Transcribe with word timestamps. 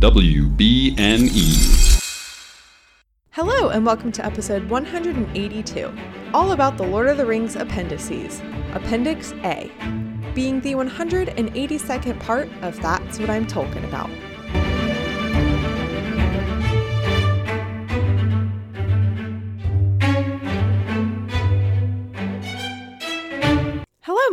WBNE. 0.00 1.36
Hello, 3.32 3.68
and 3.68 3.84
welcome 3.84 4.10
to 4.12 4.24
episode 4.24 4.66
182, 4.70 5.92
all 6.32 6.52
about 6.52 6.78
the 6.78 6.84
Lord 6.84 7.08
of 7.08 7.18
the 7.18 7.26
Rings 7.26 7.54
appendices, 7.54 8.40
Appendix 8.72 9.32
A, 9.44 9.70
being 10.34 10.62
the 10.62 10.72
182nd 10.72 12.18
part 12.18 12.48
of 12.62 12.80
That's 12.80 13.18
What 13.18 13.28
I'm 13.28 13.46
Talking 13.46 13.84
About. 13.84 14.08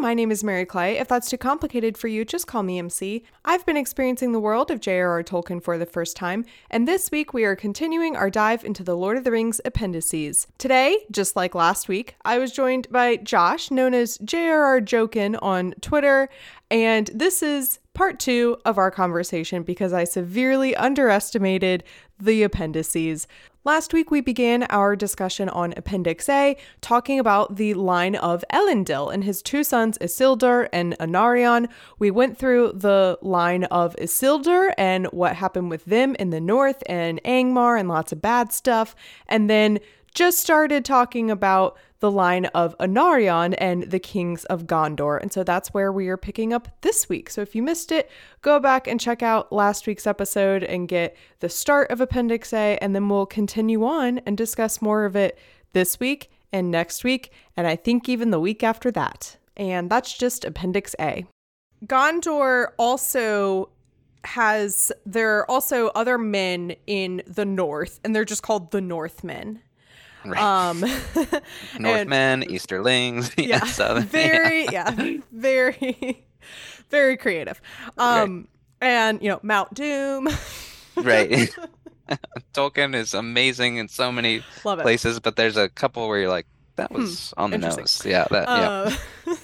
My 0.07 0.13
name 0.13 0.31
is 0.31 0.41
Mary 0.41 0.65
Clay. 0.65 0.97
If 0.97 1.09
that's 1.09 1.29
too 1.29 1.37
complicated 1.37 1.97
for 1.97 2.07
you, 2.07 2.23
just 2.23 2.47
call 2.47 2.63
me 2.63 2.79
MC. 2.79 3.25
I've 3.43 3.65
been 3.65 3.75
experiencing 3.75 4.31
the 4.31 4.39
world 4.39 4.71
of 4.71 4.79
J.R.R. 4.79 5.21
Tolkien 5.21 5.61
for 5.61 5.77
the 5.77 5.85
first 5.85 6.15
time, 6.15 6.45
and 6.69 6.87
this 6.87 7.11
week 7.11 7.33
we 7.33 7.43
are 7.43 7.57
continuing 7.57 8.15
our 8.15 8.29
dive 8.29 8.63
into 8.63 8.85
the 8.85 8.95
Lord 8.95 9.17
of 9.17 9.25
the 9.25 9.31
Rings 9.31 9.59
appendices. 9.65 10.47
Today, 10.57 10.99
just 11.11 11.35
like 11.35 11.53
last 11.53 11.89
week, 11.89 12.15
I 12.23 12.37
was 12.37 12.53
joined 12.53 12.87
by 12.89 13.17
Josh, 13.17 13.69
known 13.69 13.93
as 13.93 14.17
J.R.R. 14.19 14.79
Jokin 14.79 15.37
on 15.41 15.73
Twitter, 15.81 16.29
and 16.71 17.09
this 17.13 17.43
is 17.43 17.79
part 17.93 18.17
two 18.17 18.55
of 18.63 18.77
our 18.77 18.91
conversation 18.91 19.63
because 19.63 19.91
I 19.91 20.05
severely 20.05 20.73
underestimated 20.73 21.83
the 22.17 22.43
appendices. 22.43 23.27
Last 23.67 23.91
week, 23.91 24.11
we 24.11 24.21
began 24.21 24.63
our 24.69 24.95
discussion 24.95 25.49
on 25.49 25.73
Appendix 25.75 26.29
A, 26.29 26.55
talking 26.79 27.19
about 27.19 27.57
the 27.57 27.73
line 27.73 28.15
of 28.15 28.45
Elendil 28.49 29.13
and 29.13 29.25
his 29.25 29.41
two 29.41 29.61
sons, 29.65 29.97
Isildur 29.97 30.69
and 30.71 30.97
Anarion. 30.99 31.67
We 31.99 32.09
went 32.09 32.37
through 32.37 32.71
the 32.75 33.19
line 33.21 33.65
of 33.65 33.93
Isildur 33.97 34.73
and 34.77 35.07
what 35.07 35.35
happened 35.35 35.69
with 35.69 35.83
them 35.83 36.15
in 36.15 36.29
the 36.29 36.39
north 36.39 36.81
and 36.87 37.21
Angmar 37.23 37.77
and 37.77 37.89
lots 37.89 38.13
of 38.13 38.21
bad 38.21 38.53
stuff. 38.53 38.95
And 39.27 39.49
then 39.49 39.79
just 40.13 40.39
started 40.39 40.85
talking 40.85 41.29
about 41.29 41.77
the 41.99 42.11
line 42.11 42.45
of 42.45 42.77
Anarion 42.77 43.55
and 43.57 43.83
the 43.83 43.99
kings 43.99 44.45
of 44.45 44.65
Gondor. 44.65 45.21
And 45.21 45.31
so 45.31 45.43
that's 45.43 45.73
where 45.73 45.91
we 45.91 46.07
are 46.09 46.17
picking 46.17 46.53
up 46.53 46.67
this 46.81 47.09
week. 47.09 47.29
So 47.29 47.41
if 47.41 47.55
you 47.55 47.63
missed 47.63 47.91
it, 47.91 48.09
go 48.41 48.59
back 48.59 48.87
and 48.87 48.99
check 48.99 49.23
out 49.23 49.51
last 49.51 49.87
week's 49.87 50.07
episode 50.07 50.63
and 50.63 50.87
get 50.87 51.15
the 51.39 51.49
start 51.49 51.89
of 51.91 52.01
Appendix 52.01 52.53
A, 52.53 52.77
and 52.81 52.95
then 52.95 53.09
we'll 53.09 53.25
continue 53.25 53.83
on 53.83 54.19
and 54.19 54.37
discuss 54.37 54.81
more 54.81 55.05
of 55.05 55.15
it 55.15 55.37
this 55.73 55.99
week 55.99 56.29
and 56.53 56.71
next 56.71 57.03
week, 57.03 57.31
and 57.55 57.67
I 57.67 57.75
think 57.75 58.07
even 58.07 58.31
the 58.31 58.39
week 58.39 58.63
after 58.63 58.91
that. 58.91 59.37
And 59.55 59.89
that's 59.89 60.17
just 60.17 60.45
Appendix 60.45 60.95
A. 60.99 61.25
Gondor 61.85 62.69
also 62.77 63.69
has 64.23 64.91
there 65.05 65.37
are 65.37 65.49
also 65.49 65.87
other 65.89 66.17
men 66.17 66.75
in 66.85 67.21
the 67.27 67.45
north 67.45 67.99
and 68.03 68.13
they're 68.13 68.25
just 68.25 68.43
called 68.43 68.71
the 68.71 68.81
northmen 68.81 69.61
Right. 70.29 70.41
um 70.41 70.83
Northmen, 71.79 72.43
Easterlings, 72.43 73.31
yeah, 73.37 73.63
Southern. 73.65 74.03
very 74.07 74.65
yeah. 74.65 74.91
very 75.31 76.25
very 76.89 77.17
creative 77.17 77.61
um 77.97 78.47
and 78.81 79.21
you 79.21 79.29
know 79.29 79.39
mount 79.43 79.73
doom 79.73 80.27
right. 80.95 81.49
Tolkien 82.53 82.95
is 82.95 83.13
amazing 83.13 83.77
in 83.77 83.89
so 83.89 84.11
many 84.11 84.41
places, 84.61 85.19
but 85.19 85.35
there's 85.35 85.57
a 85.57 85.67
couple 85.67 86.07
where 86.07 86.19
you're 86.19 86.29
like, 86.29 86.47
that 86.77 86.91
was 86.91 87.33
on 87.35 87.51
the 87.51 87.57
nose. 87.57 88.01
Yeah, 88.05 88.25
that 88.31 88.47
yeah. 88.47 88.95
Uh, 89.27 89.35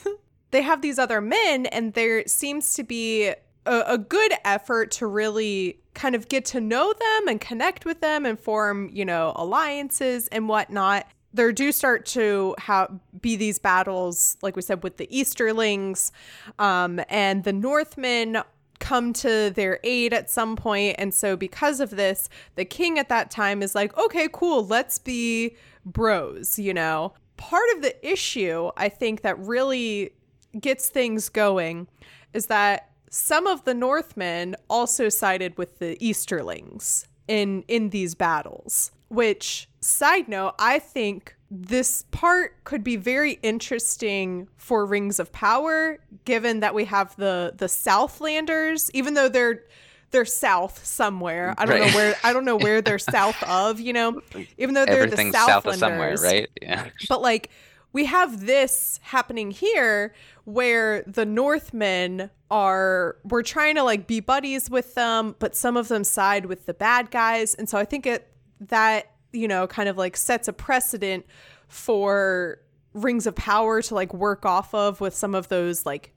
they 0.51 0.61
have 0.61 0.81
these 0.81 0.97
other 0.97 1.19
men, 1.19 1.65
and 1.65 1.93
there 1.93 2.25
seems 2.27 2.73
to 2.75 2.83
be 2.83 3.33
a, 3.65 3.83
a 3.87 3.97
good 3.97 4.33
effort 4.45 4.91
to 4.91 5.07
really 5.07 5.79
kind 5.94 6.16
of 6.16 6.27
get 6.30 6.45
to 6.45 6.61
know 6.61 6.94
them 6.94 7.27
and 7.27 7.39
connect 7.39 7.86
with 7.86 8.02
them 8.02 8.25
and 8.25 8.39
form, 8.39 8.89
you 8.91 9.05
know, 9.05 9.33
alliances 9.36 10.27
and 10.30 10.47
whatnot. 10.50 11.08
There 11.33 11.52
do 11.52 11.72
start 11.72 12.06
to 12.07 12.56
have 12.59 12.91
be 13.19 13.35
these 13.35 13.57
battles, 13.57 14.38
like 14.41 14.56
we 14.56 14.62
said, 14.62 14.84
with 14.84 14.97
the 14.97 15.07
Easterlings, 15.16 16.12
um, 16.59 17.00
and 17.09 17.44
the 17.44 17.53
Northmen 17.53 18.44
come 18.79 19.13
to 19.13 19.50
their 19.51 19.79
aid 19.85 20.13
at 20.13 20.29
some 20.29 20.57
point 20.57 20.94
and 21.00 21.13
so 21.13 21.38
because 21.38 21.79
of 21.79 21.91
this 21.91 22.28
the 22.56 22.66
king 22.66 23.00
at 23.00 23.07
that 23.07 23.31
time 23.31 23.62
is 23.63 23.73
like 23.73 23.97
okay 23.97 24.28
cool 24.34 24.67
let's 24.67 25.00
be 25.00 25.56
bros 25.85 26.59
you 26.59 26.73
know 26.73 27.13
part 27.38 27.63
of 27.75 27.81
the 27.81 27.96
issue 28.06 28.69
i 28.75 28.90
think 28.90 29.22
that 29.22 29.40
really 29.40 30.12
gets 30.59 30.90
things 30.90 31.29
going 31.29 31.88
is 32.34 32.47
that 32.47 32.90
some 33.16 33.46
of 33.46 33.63
the 33.63 33.75
northmen 33.75 34.56
also 34.72 35.07
sided 35.07 35.56
with 35.56 35.78
the 35.78 35.96
easterlings 36.03 37.07
in 37.28 37.63
in 37.68 37.91
these 37.91 38.16
battles 38.16 38.91
which 39.09 39.68
side 39.81 40.28
note 40.28 40.56
i 40.57 40.79
think 40.79 41.35
this 41.52 42.06
part 42.09 42.63
could 42.63 42.84
be 42.84 42.96
very 42.96 43.34
interesting 43.44 44.47
for 44.57 44.84
rings 44.88 45.19
of 45.19 45.31
power 45.31 46.00
given 46.25 46.62
that 46.62 46.73
we 46.73 46.85
have 46.85 47.16
the 47.18 47.53
the 47.56 47.68
southlanders 47.68 48.90
even 48.96 49.13
though 49.13 49.29
they're 49.29 49.62
they're 50.09 50.25
south 50.25 50.84
somewhere 50.84 51.53
i 51.59 51.66
don't 51.66 51.79
Right. 51.79 51.91
know 51.91 51.96
where 51.97 52.16
i 52.23 52.34
don't 52.34 52.46
know 52.46 52.56
where 52.57 52.81
they're 52.81 52.97
south 53.18 53.41
of 53.44 53.79
you 53.79 53.94
know 53.94 54.19
even 54.57 54.73
though 54.73 54.85
they're 54.85 55.03
Everything's 55.03 55.34
the 55.34 55.46
south 55.46 55.68
of 55.68 55.75
somewhere, 55.75 56.16
southlanders 56.16 56.23
right? 56.23 56.50
Yeah. 56.62 56.90
but 57.07 57.22
like 57.22 57.52
we 57.93 58.05
have 58.05 58.45
this 58.45 58.99
happening 59.03 59.51
here 59.51 60.13
where 60.45 61.03
the 61.03 61.25
Northmen 61.25 62.31
are 62.51 63.17
we're 63.23 63.43
trying 63.43 63.75
to 63.75 63.83
like 63.83 64.07
be 64.07 64.19
buddies 64.19 64.69
with 64.69 64.95
them, 64.95 65.35
but 65.39 65.55
some 65.55 65.77
of 65.77 65.87
them 65.87 66.03
side 66.03 66.47
with 66.47 66.65
the 66.65 66.73
bad 66.73 67.11
guys. 67.11 67.53
And 67.53 67.69
so 67.69 67.77
I 67.77 67.85
think 67.85 68.05
it 68.05 68.27
that, 68.59 69.11
you 69.31 69.47
know, 69.47 69.67
kind 69.67 69.87
of 69.87 69.97
like 69.97 70.17
sets 70.17 70.47
a 70.47 70.53
precedent 70.53 71.25
for 71.67 72.59
rings 72.93 73.25
of 73.27 73.35
power 73.35 73.81
to 73.81 73.95
like 73.95 74.13
work 74.13 74.45
off 74.45 74.73
of 74.73 74.99
with 74.99 75.15
some 75.15 75.33
of 75.33 75.47
those 75.47 75.85
like 75.85 76.13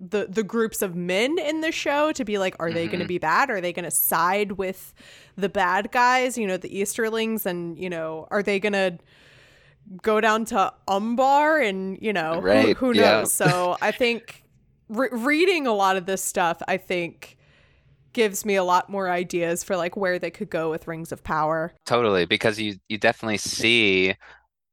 the 0.00 0.26
the 0.28 0.42
groups 0.42 0.82
of 0.82 0.94
men 0.94 1.38
in 1.38 1.60
the 1.60 1.72
show 1.72 2.12
to 2.12 2.24
be 2.24 2.36
like 2.36 2.56
are 2.58 2.72
they 2.72 2.86
going 2.86 2.98
to 2.98 3.04
mm-hmm. 3.04 3.08
be 3.08 3.18
bad? 3.18 3.50
Are 3.50 3.62
they 3.62 3.72
going 3.72 3.84
to 3.84 3.90
side 3.90 4.52
with 4.52 4.92
the 5.36 5.48
bad 5.48 5.90
guys 5.90 6.36
you 6.36 6.46
know 6.46 6.58
the 6.58 6.78
easterlings? 6.78 7.46
And 7.46 7.78
you 7.78 7.88
know 7.88 8.28
are 8.30 8.42
they 8.42 8.60
going 8.60 8.74
to 8.74 8.98
go 10.02 10.20
down 10.20 10.44
to 10.46 10.72
umbar 10.88 11.58
and 11.58 11.98
you 12.00 12.12
know 12.12 12.34
who- 12.40 12.46
Right, 12.46 12.76
who, 12.76 12.92
yeah. 12.92 13.18
knows 13.20 13.32
so 13.32 13.76
i 13.82 13.90
think 13.90 14.42
re- 14.88 15.08
reading 15.12 15.66
a 15.66 15.72
lot 15.72 15.96
of 15.96 16.06
this 16.06 16.22
stuff 16.24 16.62
i 16.68 16.76
think 16.76 17.36
gives 18.12 18.44
me 18.46 18.54
a 18.54 18.62
lot 18.64 18.88
more 18.88 19.10
ideas 19.10 19.64
for 19.64 19.76
like 19.76 19.96
where 19.96 20.18
they 20.18 20.30
could 20.30 20.48
go 20.48 20.70
with 20.70 20.86
rings 20.86 21.10
of 21.12 21.22
power 21.24 21.72
Totally, 21.84 22.24
because 22.26 22.58
you 22.60 22.76
you 22.88 22.96
definitely 22.96 23.38
see 23.38 24.14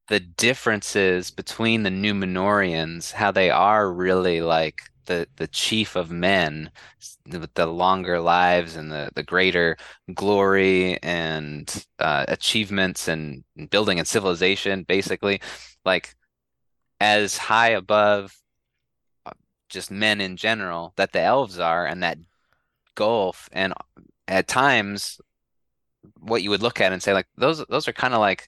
the 0.09 0.19
differences 0.19 1.31
between 1.31 1.83
the 1.83 1.89
Numenoreans, 1.89 3.13
how 3.13 3.31
they 3.31 3.49
are 3.49 3.91
really 3.91 4.41
like 4.41 4.81
the 5.11 5.27
the 5.35 5.47
chief 5.47 5.95
of 5.95 6.11
men 6.11 6.71
with 7.27 7.53
the 7.53 7.65
longer 7.65 8.19
lives 8.19 8.75
and 8.75 8.91
the 8.91 9.09
the 9.15 9.23
greater 9.23 9.77
glory 10.13 10.97
and 11.03 11.85
uh, 11.99 12.25
achievements 12.27 13.07
and 13.07 13.43
building 13.69 13.99
and 13.99 14.07
civilization, 14.07 14.83
basically, 14.83 15.41
like 15.85 16.15
as 16.99 17.37
high 17.37 17.69
above 17.69 18.35
uh, 19.25 19.31
just 19.69 19.91
men 19.91 20.21
in 20.21 20.37
general 20.37 20.93
that 20.97 21.11
the 21.11 21.21
elves 21.21 21.59
are, 21.59 21.85
and 21.85 22.03
that 22.03 22.17
gulf, 22.95 23.49
and 23.51 23.73
at 24.27 24.47
times 24.47 25.19
what 26.19 26.41
you 26.43 26.49
would 26.49 26.63
look 26.63 26.81
at 26.81 26.93
and 26.93 27.03
say 27.03 27.13
like 27.13 27.27
those 27.37 27.63
those 27.69 27.87
are 27.87 27.93
kind 27.93 28.13
of 28.13 28.19
like 28.19 28.47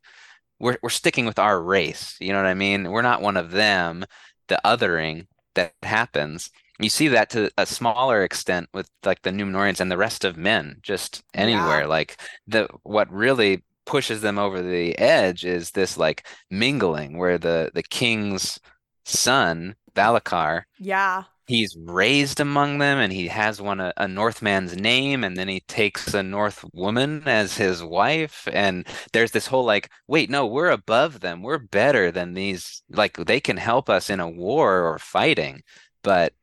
we're 0.59 0.77
we're 0.81 0.89
sticking 0.89 1.25
with 1.25 1.39
our 1.39 1.61
race. 1.61 2.15
You 2.21 2.31
know 2.33 2.39
what 2.39 2.47
I 2.47 2.53
mean? 2.53 2.89
We're 2.91 3.01
not 3.01 3.21
one 3.21 3.37
of 3.37 3.51
them. 3.51 4.05
The 4.47 4.59
othering 4.65 5.27
that 5.55 5.73
happens. 5.83 6.51
You 6.79 6.89
see 6.89 7.07
that 7.09 7.29
to 7.31 7.51
a 7.57 7.65
smaller 7.65 8.23
extent 8.23 8.69
with 8.73 8.89
like 9.05 9.21
the 9.21 9.29
Numenoreans 9.29 9.79
and 9.79 9.91
the 9.91 9.97
rest 9.97 10.25
of 10.25 10.37
men, 10.37 10.77
just 10.81 11.23
anywhere. 11.33 11.81
Yeah. 11.81 11.87
Like 11.87 12.17
the 12.47 12.67
what 12.83 13.11
really 13.11 13.63
pushes 13.85 14.21
them 14.21 14.39
over 14.39 14.61
the 14.61 14.97
edge 14.97 15.45
is 15.45 15.71
this 15.71 15.97
like 15.97 16.25
mingling 16.49 17.17
where 17.17 17.37
the 17.37 17.71
the 17.73 17.83
king's 17.83 18.59
son, 19.05 19.75
Valacar, 19.95 20.63
yeah 20.79 21.23
he's 21.47 21.75
raised 21.77 22.39
among 22.39 22.77
them 22.77 22.97
and 22.99 23.11
he 23.11 23.27
has 23.27 23.61
one 23.61 23.79
a, 23.79 23.93
a 23.97 24.07
Northman's 24.07 24.75
name 24.75 25.23
and 25.23 25.35
then 25.37 25.47
he 25.47 25.59
takes 25.61 26.13
a 26.13 26.23
North 26.23 26.63
woman 26.73 27.23
as 27.27 27.57
his 27.57 27.83
wife 27.83 28.47
and 28.53 28.87
there's 29.11 29.31
this 29.31 29.47
whole 29.47 29.65
like 29.65 29.89
wait 30.07 30.29
no 30.29 30.45
we're 30.47 30.71
above 30.71 31.19
them 31.19 31.41
we're 31.41 31.57
better 31.57 32.11
than 32.11 32.33
these 32.33 32.81
like 32.89 33.17
they 33.17 33.39
can 33.41 33.57
help 33.57 33.89
us 33.89 34.09
in 34.09 34.19
a 34.19 34.29
war 34.29 34.83
or 34.87 34.97
fighting 34.99 35.61
but 36.03 36.33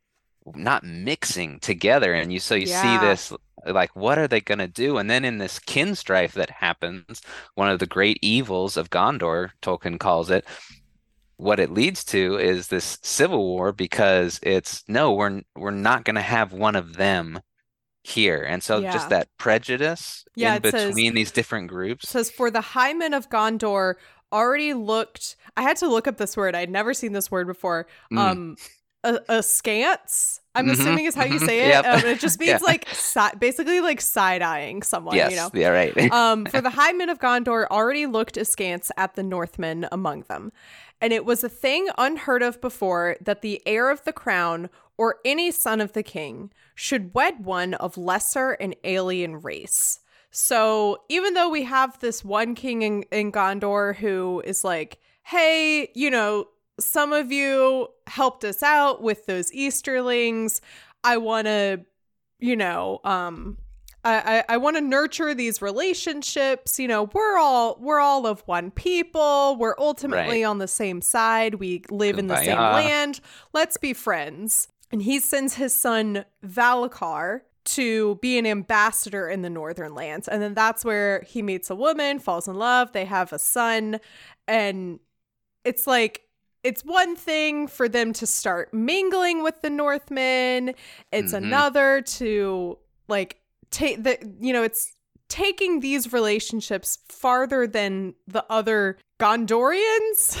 not 0.55 0.83
mixing 0.83 1.59
together 1.59 2.13
and 2.13 2.33
you 2.33 2.39
so 2.39 2.55
you 2.55 2.65
Yeah. 2.65 2.67
see 2.67 2.97
this 2.97 3.31
like 3.67 3.95
what 3.95 4.17
are 4.17 4.27
they 4.27 4.41
going 4.41 4.57
to 4.59 4.67
do 4.67 4.97
and 4.97 5.09
then 5.09 5.23
in 5.23 5.37
this 5.37 5.59
kin 5.59 5.93
strife 5.95 6.33
that 6.33 6.49
happens 6.49 7.21
one 7.55 7.69
of 7.69 7.79
the 7.79 7.85
great 7.85 8.17
evils 8.23 8.75
of 8.75 8.89
Gondor 8.89 9.51
Tolkien 9.61 9.99
calls 9.99 10.31
it 10.31 10.45
what 11.41 11.59
it 11.59 11.71
leads 11.71 12.03
to 12.05 12.37
is 12.37 12.67
this 12.67 12.97
civil 13.01 13.43
war 13.45 13.71
because 13.71 14.39
it's 14.43 14.83
no 14.87 15.11
we're 15.13 15.41
we're 15.55 15.71
not 15.71 16.05
going 16.05 16.15
to 16.15 16.21
have 16.21 16.53
one 16.53 16.75
of 16.75 16.97
them 16.97 17.39
here. 18.03 18.43
And 18.43 18.63
so 18.63 18.79
Yeah. 18.79 18.93
just 18.93 19.09
that 19.09 19.27
prejudice 19.37 20.25
Yeah, 20.35 20.55
in 20.55 20.65
it 20.65 20.71
says- 20.71 20.87
between 20.89 21.13
these 21.13 21.31
different 21.31 21.67
groups. 21.67 22.09
says 22.09 22.29
for 22.31 22.49
the 22.51 22.61
high 22.61 22.93
men 22.93 23.13
of 23.13 23.29
Gondor 23.29 23.95
already 24.31 24.73
looked 24.73 25.35
I 25.57 25.63
had 25.63 25.77
to 25.77 25.87
look 25.87 26.07
up 26.07 26.17
this 26.17 26.37
word. 26.37 26.55
I'd 26.55 26.69
never 26.69 26.93
seen 26.93 27.13
this 27.13 27.29
word 27.31 27.47
before. 27.47 27.87
Mm. 28.13 28.17
Um 28.19 28.55
a, 29.03 29.19
askance, 29.29 30.39
I'm 30.53 30.67
Mhm, 30.67 30.73
assuming 30.73 31.05
is 31.05 31.15
how 31.15 31.25
you 31.25 31.39
mhm, 31.39 31.45
say 31.47 31.61
it. 31.61 31.67
yep. 31.69 31.85
Um, 31.85 32.05
it 32.05 32.19
just 32.19 32.39
means 32.43 32.49
Yeah. 32.51 32.57
like 32.61 32.87
si- 32.93 33.35
basically 33.39 33.79
like 33.81 33.99
side-eyeing 33.99 34.83
someone, 34.83 35.15
yes. 35.15 35.31
you 35.31 35.37
know. 35.37 35.49
Yeah, 35.55 35.69
right. 35.69 36.11
um, 36.11 36.45
for 36.45 36.61
the 36.67 36.69
high 36.69 36.91
men 36.91 37.09
of 37.09 37.17
Gondor 37.19 37.65
already 37.71 38.05
looked 38.05 38.37
askance 38.37 38.91
at 38.97 39.15
the 39.15 39.23
Northmen 39.23 39.87
among 39.91 40.21
them. 40.29 40.51
And 41.01 41.11
it 41.11 41.25
was 41.25 41.43
a 41.43 41.49
thing 41.49 41.89
unheard 41.97 42.43
of 42.43 42.61
before 42.61 43.17
that 43.21 43.41
the 43.41 43.61
heir 43.65 43.89
of 43.89 44.03
the 44.03 44.13
crown 44.13 44.69
or 44.97 45.17
any 45.25 45.51
son 45.51 45.81
of 45.81 45.93
the 45.93 46.03
king 46.03 46.51
should 46.75 47.13
wed 47.15 47.43
one 47.43 47.73
of 47.73 47.97
lesser 47.97 48.51
and 48.51 48.75
alien 48.83 49.41
race. 49.41 49.99
So 50.29 51.01
even 51.09 51.33
though 51.33 51.49
we 51.49 51.63
have 51.63 51.99
this 51.99 52.23
one 52.23 52.55
king 52.55 52.83
in, 52.83 53.03
in 53.11 53.31
Gondor 53.31 53.95
who 53.95 54.41
is 54.45 54.63
like, 54.63 54.99
hey, 55.23 55.89
you 55.95 56.09
know, 56.09 56.45
some 56.79 57.13
of 57.13 57.31
you 57.31 57.87
helped 58.07 58.43
us 58.43 58.63
out 58.63 59.01
with 59.01 59.25
those 59.25 59.51
Easterlings. 59.51 60.61
I 61.03 61.17
want 61.17 61.47
to, 61.47 61.81
you 62.39 62.55
know, 62.55 62.99
um, 63.03 63.57
I, 64.03 64.39
I, 64.39 64.43
I 64.55 64.57
want 64.57 64.77
to 64.77 64.81
nurture 64.81 65.33
these 65.33 65.61
relationships. 65.61 66.79
You 66.79 66.87
know, 66.87 67.03
we're 67.13 67.37
all 67.37 67.77
we're 67.79 67.99
all 67.99 68.25
of 68.25 68.41
one 68.47 68.71
people. 68.71 69.55
We're 69.59 69.75
ultimately 69.77 70.41
Right. 70.43 70.49
on 70.49 70.57
the 70.57 70.67
same 70.67 71.01
side. 71.01 71.55
We 71.55 71.83
live 71.89 72.17
in 72.17 72.27
the 72.27 72.37
same 72.37 72.57
land. 72.57 73.19
Let's 73.53 73.77
be 73.77 73.93
friends. 73.93 74.67
And 74.91 75.01
he 75.03 75.19
sends 75.19 75.53
his 75.55 75.73
son 75.73 76.25
Valacar 76.45 77.41
to 77.63 78.15
be 78.15 78.37
an 78.39 78.45
ambassador 78.47 79.29
in 79.29 79.43
the 79.43 79.49
northern 79.49 79.93
lands. 79.93 80.27
And 80.27 80.41
then 80.41 80.53
that's 80.55 80.83
where 80.83 81.21
he 81.27 81.41
meets 81.43 81.69
a 81.69 81.75
woman, 81.75 82.17
falls 82.19 82.47
in 82.47 82.55
love, 82.55 82.91
they 82.91 83.05
have 83.05 83.31
a 83.31 83.39
son, 83.39 83.99
and 84.47 84.99
it's 85.63 85.85
like 85.85 86.23
it's 86.63 86.83
one 86.83 87.15
thing 87.15 87.67
for 87.67 87.87
them 87.89 88.13
to 88.13 88.25
start 88.27 88.73
mingling 88.73 89.41
with 89.43 89.61
the 89.61 89.69
Northmen. 89.69 90.73
It's 91.11 91.33
Mhm. 91.33 91.37
another 91.37 92.01
to 92.01 92.77
like 93.07 93.40
take 93.71 94.03
the 94.03 94.17
you 94.39 94.53
know, 94.53 94.63
it's 94.63 94.93
taking 95.31 95.79
these 95.79 96.11
relationships 96.11 96.97
farther 97.07 97.65
than 97.65 98.13
the 98.27 98.45
other 98.49 98.97
Gondorians. 99.17 100.35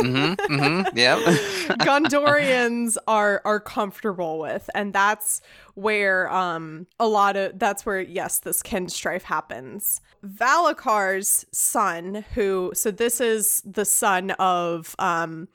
hmm 0.00 0.32
hmm 0.48 0.82
Yep. 0.96 1.18
Gondorians 1.78 2.96
are 3.06 3.40
are 3.44 3.60
comfortable 3.60 4.38
with, 4.38 4.68
and 4.74 4.92
that's 4.92 5.42
where 5.74 6.28
um 6.32 6.86
a 6.98 7.06
lot 7.06 7.36
of 7.36 7.58
that's 7.58 7.86
where 7.86 8.00
yes, 8.00 8.40
this 8.40 8.62
kin 8.62 8.88
strife 8.88 9.22
happens. 9.22 10.00
Valacar's 10.26 11.46
son, 11.52 12.24
who 12.34 12.72
so 12.74 12.90
this 12.90 13.20
is 13.20 13.62
the 13.64 13.84
son 13.84 14.32
of 14.32 14.96
um 14.98 15.46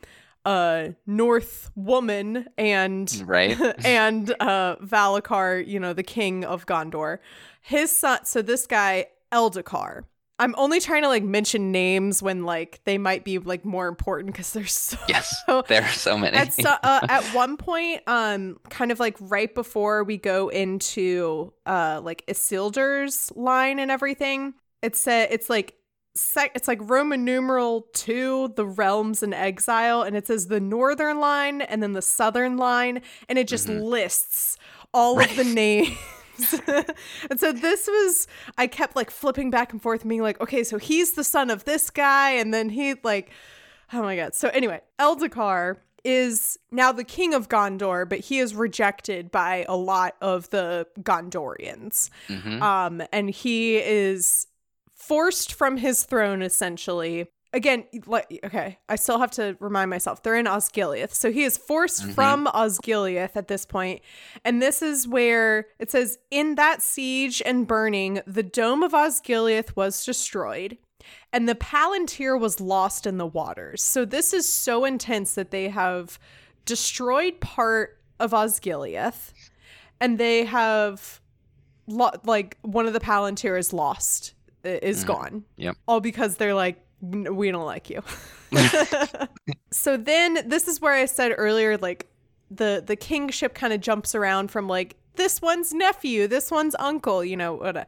a 0.48 0.96
North 1.06 1.70
woman 1.76 2.48
and 2.58 3.24
Right. 3.26 3.60
and 3.86 4.34
uh 4.40 4.78
Valacar, 4.78 5.68
you 5.68 5.80
know, 5.80 5.94
the 5.94 6.04
king 6.04 6.46
of 6.46 6.66
Gondor. 6.66 7.20
His 7.62 7.92
son 7.92 8.20
so 8.24 8.42
this 8.42 8.66
guy, 8.66 9.08
Eldacar. 9.32 10.04
I'm 10.40 10.54
only 10.58 10.80
trying 10.80 11.02
to 11.02 11.08
like 11.10 11.24
mention 11.24 11.72
names 11.72 12.22
when 12.22 12.46
like 12.46 12.80
they 12.86 12.98
might 12.98 13.26
be 13.26 13.40
like 13.40 13.66
more 13.66 13.88
important 13.88 14.34
because 14.34 14.54
there's 14.54 14.72
so 14.72 14.98
Yes. 15.10 15.36
There 15.68 15.84
are 15.84 15.90
so 15.90 16.18
many. 16.18 16.38
at, 16.38 16.54
so, 16.54 16.70
uh, 16.70 17.06
at 17.10 17.24
one 17.34 17.58
point, 17.58 18.02
um, 18.08 18.60
kind 18.70 18.92
of 18.92 19.00
like 19.00 19.18
right 19.20 19.54
before 19.54 20.04
we 20.04 20.18
go 20.18 20.48
into 20.50 21.52
uh 21.66 22.00
like 22.04 22.24
Isildur's 22.28 23.34
line 23.36 23.80
and 23.80 23.92
everything, 23.92 24.54
it's 24.82 25.00
said 25.02 25.30
it's 25.32 25.50
like 25.50 25.74
sec- 26.18 26.52
it's 26.56 26.68
like 26.68 26.80
Roman 26.82 27.24
numeral 27.24 27.88
two, 27.94 28.54
the 28.56 28.66
realms 28.66 29.24
in 29.24 29.34
exile, 29.34 30.02
and 30.02 30.16
it 30.16 30.28
says 30.28 30.48
the 30.48 30.60
northern 30.60 31.20
line 31.20 31.62
and 31.62 31.82
then 31.84 31.94
the 31.94 32.02
southern 32.02 32.58
line, 32.58 33.02
and 33.30 33.38
it 33.38 33.48
just 33.48 33.68
Mhm. 33.68 33.84
lists 33.84 34.58
all 34.94 35.20
of 35.20 35.36
the 35.36 35.44
names. 35.64 35.90
and 37.30 37.40
so 37.40 37.52
this 37.52 37.88
was 37.88 38.28
I 38.58 38.68
kept 38.68 38.96
like 38.96 39.10
flipping 39.10 39.50
back 39.50 39.72
and 39.72 39.82
forth, 39.82 40.02
and 40.02 40.10
being 40.10 40.22
like, 40.22 40.40
okay, 40.42 40.64
so 40.64 40.78
he's 40.78 41.14
the 41.14 41.24
son 41.24 41.50
of 41.50 41.64
this 41.66 41.90
guy, 41.90 42.32
and 42.32 42.54
then 42.54 42.70
he 42.70 42.96
like 43.04 43.32
Oh 43.94 44.02
my 44.02 44.16
god. 44.18 44.36
So 44.36 44.50
anyway, 44.50 44.82
Eldacar 45.00 45.78
is 46.04 46.60
now 46.72 46.92
the 46.92 47.04
king 47.06 47.34
of 47.34 47.48
Gondor, 47.50 48.08
but 48.08 48.20
he 48.20 48.40
is 48.40 48.54
rejected 48.54 49.32
by 49.32 49.66
a 49.68 49.76
lot 49.76 50.16
of 50.22 50.50
the 50.52 50.86
Gondorians. 51.02 52.10
Mhm. 52.28 52.62
Um 52.62 53.02
and 53.12 53.30
he 53.30 53.78
is 53.78 54.48
forced 55.08 55.54
from 55.54 55.78
his 55.78 56.04
throne 56.04 56.42
essentially. 56.42 57.28
Again, 57.54 57.86
like 58.06 58.40
okay, 58.44 58.78
I 58.90 58.98
still 58.98 59.20
have 59.20 59.32
to 59.32 59.56
remind 59.60 59.90
myself 59.90 60.22
they're 60.22 60.36
in 60.36 60.46
Osgiliath. 60.48 61.14
So 61.14 61.32
he 61.32 61.44
is 61.44 61.58
forced 61.58 62.04
Mhm. 62.04 62.14
from 62.14 62.46
Osgiliath 62.48 63.36
at 63.36 63.48
this. 63.48 63.66
And 64.44 64.62
this 64.62 64.82
is 64.82 65.08
where 65.08 65.68
it 65.80 65.90
says 65.90 66.20
in 66.30 66.56
that 66.56 66.82
siege 66.82 67.42
and 67.46 67.66
burning, 67.66 68.22
the 68.28 68.44
dome 68.44 68.84
of 68.84 68.92
Osgiliath 68.92 69.76
was 69.76 70.06
destroyed 70.06 70.78
and 71.32 71.48
the 71.48 71.56
Palantir 71.56 72.38
was 72.40 72.60
lost 72.60 73.08
in 73.08 73.18
the 73.18 73.26
waters. 73.26 73.82
So 73.82 74.04
this 74.04 74.34
is 74.34 74.48
so 74.52 74.84
intense 74.84 75.34
that 75.36 75.52
they 75.52 75.70
have 75.70 76.20
destroyed 76.66 77.40
part 77.40 77.98
of 78.20 78.32
Osgiliath, 78.32 79.32
and 80.02 80.18
they 80.18 80.44
have 80.46 81.22
lo- 81.88 82.12
like 82.26 82.58
one 82.62 82.86
of 82.88 82.94
the 82.94 83.00
Palantir 83.00 83.58
is 83.58 83.72
lost, 83.72 84.34
is 84.64 85.04
Mhm. 85.04 85.08
gone. 85.08 85.44
Yep. 85.58 85.76
All 85.88 86.00
because 86.00 86.38
they're 86.38 86.54
like, 86.54 86.78
"N- 87.04 87.36
we 87.36 87.52
don't 87.52 87.66
like 87.66 87.90
you. 87.90 88.02
so 89.72 89.98
then 89.98 90.40
this 90.48 90.68
is 90.68 90.80
where 90.82 90.94
I 90.94 91.06
said 91.06 91.34
earlier, 91.38 91.78
like 91.78 92.08
the 92.50 92.82
the 92.86 92.96
kingship 92.96 93.54
kind 93.54 93.74
of 93.74 93.82
jumps 93.82 94.16
around 94.16 94.50
from 94.52 94.68
like 94.68 94.96
this 95.16 95.42
one's 95.42 95.74
nephew, 95.74 96.28
this 96.28 96.52
one's 96.52 96.76
uncle, 96.80 97.24
you 97.24 97.36
know, 97.36 97.54
what 97.56 97.88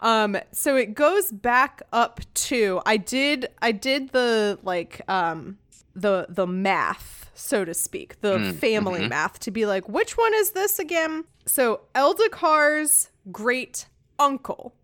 um 0.00 0.36
so 0.52 0.76
it 0.76 0.94
goes 0.94 1.30
back 1.32 1.82
up 1.92 2.20
to 2.34 2.80
I 2.86 2.96
did 2.96 3.48
I 3.60 3.72
did 3.72 4.10
the 4.10 4.58
like 4.62 5.02
um 5.08 5.58
the 5.94 6.26
the 6.28 6.46
math, 6.46 7.30
so 7.34 7.64
to 7.64 7.74
speak, 7.74 8.20
the 8.20 8.38
Mm, 8.38 8.54
family 8.54 9.00
mhm. 9.00 9.08
math 9.10 9.40
to 9.40 9.50
be 9.50 9.66
like 9.66 9.88
which 9.88 10.16
one 10.16 10.32
is 10.34 10.52
this 10.52 10.78
again? 10.78 11.24
So 11.46 11.80
Eldacar's 11.94 13.10
great 13.32 13.86
uncle 14.18 14.74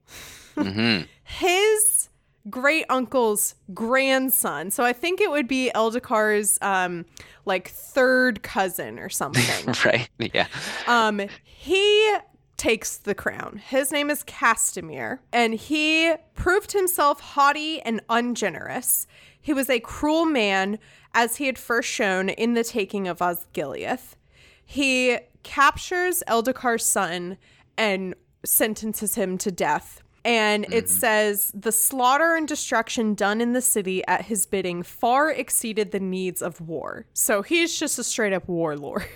Mhm. 0.57 1.09
His 1.25 2.09
great 2.51 2.85
uncle's 2.89 3.55
grandson. 3.73 4.71
So 4.71 4.85
I 4.85 4.93
think 4.93 5.21
it 5.21 5.31
would 5.31 5.49
be 5.49 5.71
Eldacar's 5.75 6.59
um 6.61 7.07
like 7.47 7.69
third 7.69 8.43
cousin 8.43 8.99
or 8.99 9.09
something. 9.09 9.75
Right. 9.85 10.09
Yeah. 10.19 10.47
um 10.87 11.23
he 11.45 12.17
takes 12.57 12.99
the 12.99 13.15
crown. 13.15 13.61
His 13.67 13.91
name 13.91 14.11
is 14.11 14.23
Castamir 14.25 15.19
and 15.33 15.55
he 15.55 16.15
proved 16.35 16.73
himself 16.73 17.21
haughty 17.21 17.81
and 17.83 18.01
ungenerous. 18.09 19.07
He 19.41 19.53
was 19.53 19.69
a 19.69 19.81
cruel 19.81 20.25
man 20.25 20.79
as 21.15 21.37
he 21.37 21.47
had 21.47 21.59
first 21.59 21.89
shown 21.89 22.29
in 22.29 22.55
the 22.55 22.65
taking 22.65 23.09
of 23.09 23.19
Osgiliath. 23.19 24.17
He 24.65 25.19
captures 25.43 26.23
Eldacar's 26.29 26.85
son 26.85 27.37
and 27.77 28.15
sentences 28.45 29.15
him 29.17 29.37
to 29.39 29.51
death. 29.51 30.03
And 30.25 30.65
it 30.65 30.87
mm-hmm. 30.87 30.87
says 30.87 31.53
the 31.55 31.73
slaughter 31.73 32.35
and 32.35 32.49
destruction 32.49 33.15
done 33.15 33.41
in 33.41 33.53
the 33.53 33.61
city 33.61 34.05
at 34.07 34.23
his 34.23 34.47
bidding 34.47 34.83
far 34.83 35.31
exceeded 35.31 35.91
the 35.91 36.01
needs 36.01 36.41
of 36.41 36.61
war. 36.61 37.07
So 37.13 37.43
he's 37.43 37.79
just 37.79 37.99
a 37.99 38.05
straight 38.05 38.33
up 38.33 38.49
warlord. 38.49 39.07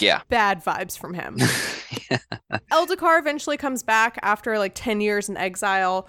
Yeah. 0.00 0.22
Bad 0.28 0.64
vibes 0.64 0.98
from 0.98 1.14
him. 1.14 1.36
Eldacar 2.72 3.20
eventually 3.20 3.56
comes 3.56 3.84
back 3.84 4.18
after 4.22 4.58
like 4.58 4.72
10 4.74 5.00
years 5.00 5.28
in 5.28 5.36
exile. 5.36 6.08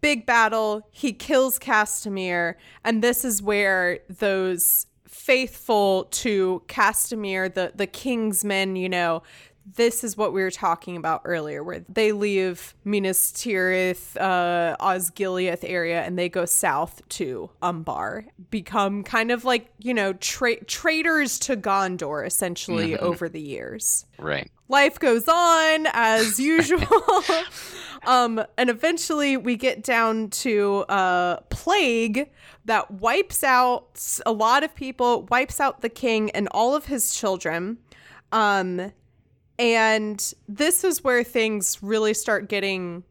Big 0.00 0.24
battle. 0.24 0.86
He 0.92 1.12
kills 1.12 1.58
Castamir. 1.58 2.54
And 2.84 3.02
this 3.02 3.24
is 3.24 3.42
where 3.42 4.00
those 4.08 4.86
faithful 5.08 6.04
to 6.10 6.62
Castamir, 6.68 7.52
the, 7.52 7.72
the 7.74 7.86
king's 7.86 8.44
men, 8.44 8.76
you 8.76 8.88
know, 8.88 9.22
this 9.76 10.04
is 10.04 10.16
what 10.16 10.32
we 10.32 10.42
were 10.42 10.50
talking 10.50 10.96
about 10.96 11.22
earlier, 11.24 11.62
where 11.64 11.84
they 11.88 12.12
leave 12.12 12.74
Minas 12.84 13.32
Tirith, 13.32 14.16
uh, 14.20 14.76
Osgiliath 14.80 15.60
area, 15.62 16.02
and 16.02 16.18
they 16.18 16.28
go 16.28 16.44
south 16.44 17.00
to 17.10 17.48
Umbar, 17.62 18.24
become 18.50 19.02
kind 19.02 19.30
of 19.30 19.44
like, 19.44 19.72
you 19.78 19.94
know, 19.94 20.12
tra- 20.14 20.62
traitors 20.64 21.38
to 21.40 21.56
Gondor, 21.56 22.26
essentially, 22.26 22.96
over 22.98 23.28
the 23.28 23.40
years 23.40 24.04
Right. 24.18 24.50
life 24.68 24.98
goes 24.98 25.26
on 25.28 25.86
as 25.92 26.38
usual. 26.54 26.86
um, 28.06 28.44
and 28.58 28.68
eventually 28.70 29.36
we 29.36 29.56
get 29.56 29.82
down 29.82 30.28
to 30.30 30.80
uh, 30.88 31.36
plague 31.50 32.30
that 32.64 32.90
wipes 32.90 33.42
out 33.42 34.20
a 34.26 34.32
lot 34.32 34.62
of 34.64 34.74
people, 34.74 35.22
wipes 35.30 35.60
out 35.60 35.80
the 35.80 35.88
king 35.88 36.30
and 36.30 36.48
all 36.52 36.74
of 36.74 36.86
his 36.86 37.14
children. 37.14 37.78
Um, 38.32 38.92
And 39.58 40.34
this 40.48 40.84
is 40.84 41.04
where 41.04 41.22
things 41.22 41.82
really 41.82 42.14
start 42.14 42.48
getting 42.48 43.04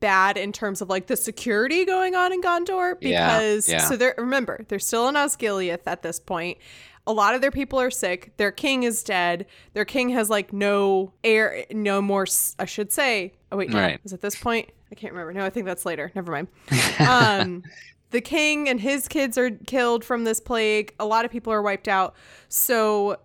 bad 0.00 0.36
in 0.36 0.52
terms 0.52 0.80
of 0.80 0.88
like 0.88 1.06
the 1.06 1.16
security 1.16 1.84
going 1.84 2.14
on 2.14 2.32
in 2.32 2.40
Gondor 2.40 2.98
because 2.98 3.68
yeah. 3.68 3.78
so 3.78 3.96
they're 3.96 4.14
remember 4.16 4.64
they're 4.68 4.78
still 4.78 5.08
in 5.08 5.14
Osgiliath 5.14 5.82
at 5.86 6.02
this 6.02 6.18
point. 6.18 6.58
A 7.06 7.12
lot 7.12 7.34
of 7.34 7.40
their 7.40 7.50
people 7.50 7.80
are 7.80 7.90
sick. 7.90 8.32
Their 8.36 8.52
king 8.52 8.84
is 8.84 9.02
dead. 9.02 9.46
Their 9.74 9.84
king 9.84 10.10
has 10.10 10.30
like 10.30 10.52
no 10.52 11.12
heir, 11.24 11.64
no 11.70 12.00
more. 12.00 12.26
I 12.58 12.64
should 12.64 12.92
say. 12.92 13.32
Oh 13.50 13.56
wait, 13.56 13.70
no. 13.70 13.80
Right. 13.80 14.00
Is 14.04 14.12
it 14.12 14.20
this 14.20 14.36
point? 14.36 14.70
I 14.90 14.94
can't 14.94 15.12
remember. 15.12 15.32
No, 15.32 15.44
I 15.44 15.50
think 15.50 15.66
that's 15.66 15.84
later. 15.84 16.12
Never 16.14 16.30
mind. 16.32 16.48
Um, 17.00 17.62
the 18.10 18.20
king 18.20 18.68
and 18.68 18.80
his 18.80 19.08
kids 19.08 19.36
are 19.36 19.50
killed 19.50 20.04
from 20.04 20.24
this 20.24 20.38
plague. 20.38 20.94
A 21.00 21.06
lot 21.06 21.24
of 21.24 21.30
people 21.30 21.52
are 21.52 21.62
wiped 21.62 21.88
out. 21.88 22.14
So 22.48 23.18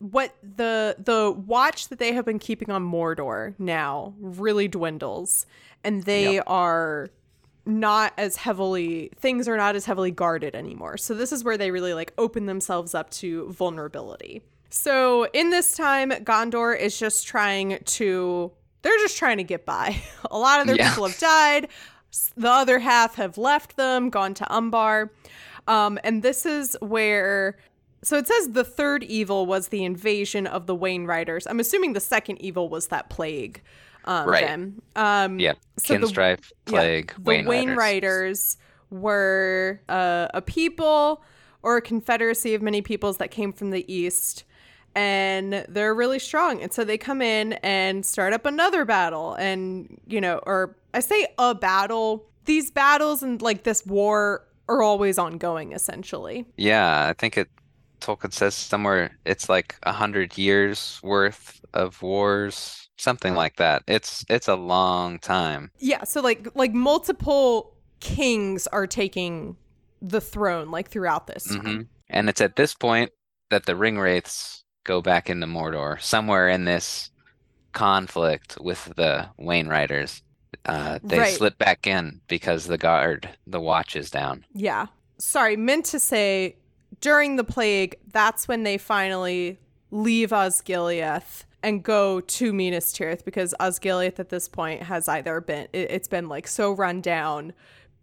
what 0.00 0.34
the 0.42 0.96
the 0.98 1.30
watch 1.46 1.88
that 1.88 1.98
they 1.98 2.12
have 2.12 2.24
been 2.24 2.38
keeping 2.38 2.70
on 2.70 2.82
Mordor 2.84 3.54
now 3.58 4.12
really 4.18 4.66
dwindles 4.66 5.46
and 5.84 6.02
they 6.04 6.34
Yep. 6.34 6.44
are 6.46 7.10
not 7.66 8.12
as 8.16 8.36
heavily 8.36 9.10
things 9.16 9.46
are 9.46 9.56
not 9.58 9.76
as 9.76 9.84
heavily 9.84 10.10
guarded 10.10 10.54
anymore. 10.56 10.96
So 10.96 11.12
this 11.14 11.30
is 11.32 11.44
where 11.44 11.56
they 11.58 11.70
really 11.70 11.92
like 11.94 12.12
open 12.18 12.46
themselves 12.46 12.94
up 12.94 13.10
to 13.10 13.50
vulnerability. 13.52 14.42
So 14.70 15.26
in 15.34 15.50
this 15.50 15.72
time 15.76 16.10
Gondor 16.10 16.78
is 16.78 16.98
just 16.98 17.26
trying 17.26 17.78
to 17.84 18.50
they're 18.82 18.98
just 19.00 19.18
trying 19.18 19.36
to 19.36 19.44
get 19.44 19.66
by. 19.66 20.00
A 20.30 20.38
lot 20.38 20.60
of 20.60 20.66
their 20.66 20.76
Yeah. 20.76 20.88
people 20.88 21.06
have 21.06 21.18
died. 21.18 21.68
The 22.36 22.48
other 22.50 22.78
half 22.78 23.16
have 23.16 23.36
left 23.36 23.76
them, 23.76 24.08
gone 24.08 24.32
to 24.34 24.50
Umbar. 24.52 25.12
Um, 25.68 25.98
and 26.02 26.22
this 26.22 26.46
is 26.46 26.76
where 26.80 27.58
so 28.02 28.16
it 28.16 28.26
says 28.26 28.50
the 28.50 28.64
third 28.64 29.02
evil 29.04 29.46
was 29.46 29.68
the 29.68 29.84
invasion 29.84 30.46
of 30.46 30.66
the 30.66 30.76
Wainriders. 30.76 31.46
I'm 31.48 31.60
assuming 31.60 31.92
the 31.92 32.00
second 32.00 32.40
evil 32.40 32.68
was 32.68 32.88
that 32.88 33.10
plague. 33.10 33.62
Um, 34.06 34.26
Right. 34.28 34.46
then. 34.46 34.80
Um, 34.96 35.38
Yeah. 35.38 35.52
so 35.78 35.98
the- 35.98 36.06
Kinstrife, 36.06 36.50
yeah, 36.66 36.70
plague, 36.72 37.14
the 37.16 37.20
Wayne, 37.22 37.46
Wayne, 37.46 37.68
Riders. 37.70 37.76
Riders 37.78 38.56
were 38.90 39.80
uh, 39.88 40.28
a 40.34 40.40
people 40.42 41.22
or 41.62 41.76
a 41.76 41.82
confederacy 41.82 42.54
of 42.54 42.62
many 42.62 42.80
peoples 42.82 43.18
that 43.18 43.30
came 43.30 43.52
from 43.52 43.70
the 43.70 43.84
east. 43.92 44.44
And 44.94 45.64
they're 45.68 45.94
really 45.94 46.18
strong. 46.18 46.60
And 46.62 46.72
so 46.72 46.82
they 46.82 46.98
come 46.98 47.22
in 47.22 47.52
and 47.62 48.04
start 48.04 48.32
up 48.32 48.44
another 48.44 48.84
battle. 48.84 49.34
And, 49.34 50.00
you 50.08 50.20
know, 50.20 50.40
or 50.44 50.74
I 50.92 50.98
say 51.00 51.28
a 51.38 51.54
battle, 51.54 52.26
these 52.46 52.70
battles 52.72 53.22
and 53.22 53.40
like 53.40 53.62
this 53.62 53.86
war 53.86 54.44
are 54.68 54.82
always 54.82 55.16
ongoing, 55.18 55.72
essentially. 55.72 56.44
Yeah, 56.56 57.06
I 57.08 57.12
think 57.12 57.36
it 57.38 57.48
Tolkien 58.00 58.32
says 58.32 58.54
somewhere 58.54 59.18
it's 59.24 59.48
like 59.48 59.76
a 59.82 59.92
hundred 59.92 60.36
years 60.38 60.98
worth 61.02 61.60
of 61.74 62.02
wars, 62.02 62.88
something 62.98 63.34
like 63.34 63.56
that. 63.56 63.82
It's 63.86 64.24
it's 64.28 64.48
a 64.48 64.56
long 64.56 65.18
time. 65.18 65.70
Yeah, 65.78 66.04
so 66.04 66.20
like 66.20 66.48
like 66.54 66.72
multiple 66.72 67.76
kings 68.00 68.66
are 68.68 68.86
taking 68.86 69.56
the 70.02 70.20
throne 70.20 70.70
like 70.70 70.88
throughout 70.90 71.26
this 71.26 71.44
time. 71.44 71.60
hmm 71.60 71.80
And 72.08 72.28
it's 72.28 72.40
at 72.40 72.56
this 72.56 72.74
point 72.74 73.10
that 73.50 73.66
the 73.66 73.76
ring 73.76 73.98
wraiths 73.98 74.64
go 74.84 75.02
back 75.02 75.28
into 75.28 75.46
Mordor, 75.46 76.00
somewhere 76.00 76.48
in 76.48 76.64
this 76.64 77.10
conflict 77.72 78.56
with 78.60 78.92
the 78.96 79.28
Wainriders. 79.38 80.22
Uh, 80.64 80.98
they 81.02 81.18
Right. 81.18 81.34
slip 81.36 81.58
back 81.58 81.86
in 81.86 82.20
because 82.28 82.66
the 82.66 82.78
guard, 82.78 83.28
the 83.46 83.60
watch 83.60 83.94
is 83.94 84.10
down. 84.10 84.44
Yeah. 84.52 84.86
Sorry, 85.18 85.56
meant 85.56 85.84
to 85.86 86.00
say 86.00 86.56
during 87.00 87.36
the 87.36 87.44
plague, 87.44 87.96
that's 88.12 88.46
when 88.48 88.62
they 88.62 88.78
finally 88.78 89.58
leave 89.90 90.30
Osgiliath 90.30 91.44
and 91.62 91.82
go 91.82 92.20
to 92.20 92.52
Minas 92.52 92.92
Tirith 92.92 93.24
because 93.24 93.54
Osgiliath 93.60 94.18
at 94.18 94.28
this 94.28 94.48
point 94.48 94.82
has 94.82 95.08
either 95.08 95.40
been 95.40 95.68
it, 95.72 95.90
it's 95.90 96.08
been 96.08 96.28
like 96.28 96.46
so 96.46 96.72
run 96.72 97.00
down 97.00 97.52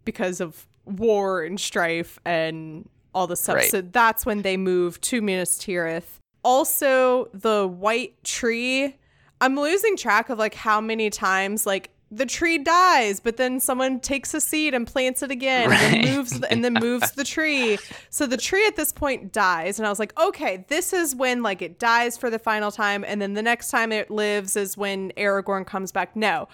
because 0.04 0.40
of 0.40 0.66
war 0.84 1.42
and 1.42 1.58
strife 1.58 2.18
and 2.24 2.88
all 3.14 3.26
the 3.26 3.36
stuff. 3.36 3.56
Right. 3.56 3.70
So 3.70 3.80
that's 3.80 4.24
when 4.24 4.42
they 4.42 4.56
move 4.56 5.00
to 5.02 5.20
Minas 5.20 5.58
Tirith. 5.58 6.20
Also, 6.44 7.28
the 7.34 7.66
white 7.66 8.22
tree. 8.24 8.96
I'm 9.40 9.56
losing 9.56 9.96
track 9.96 10.30
of 10.30 10.38
like 10.38 10.54
how 10.54 10.80
many 10.80 11.10
times 11.10 11.66
like 11.66 11.90
the 12.10 12.24
tree 12.24 12.56
dies, 12.58 13.20
but 13.20 13.36
then 13.36 13.60
someone 13.60 14.00
takes 14.00 14.32
a 14.32 14.40
seed 14.40 14.72
and 14.74 14.86
plants 14.86 15.22
it 15.22 15.30
again, 15.30 15.70
and 15.70 15.72
Right. 15.72 16.04
then 16.04 16.14
moves 16.16 16.40
the, 16.40 16.50
and 16.50 16.64
then 16.64 16.72
moves 16.80 17.12
the 17.12 17.24
tree. 17.24 17.78
So 18.10 18.26
the 18.26 18.36
tree 18.38 18.66
at 18.66 18.76
this 18.76 18.92
point 18.92 19.30
dies, 19.32 19.78
and 19.78 19.86
I 19.86 19.90
was 19.90 19.98
like, 19.98 20.18
okay, 20.18 20.64
this 20.68 20.92
is 20.92 21.14
when 21.14 21.42
like 21.42 21.60
it 21.60 21.78
dies 21.78 22.16
for 22.16 22.30
the 22.30 22.38
final 22.38 22.70
time, 22.70 23.04
and 23.04 23.20
then 23.20 23.34
the 23.34 23.42
next 23.42 23.70
time 23.70 23.92
it 23.92 24.10
lives 24.10 24.56
is 24.56 24.76
when 24.76 25.12
Aragorn 25.18 25.66
comes 25.66 25.92
back. 25.92 26.16
No. 26.16 26.48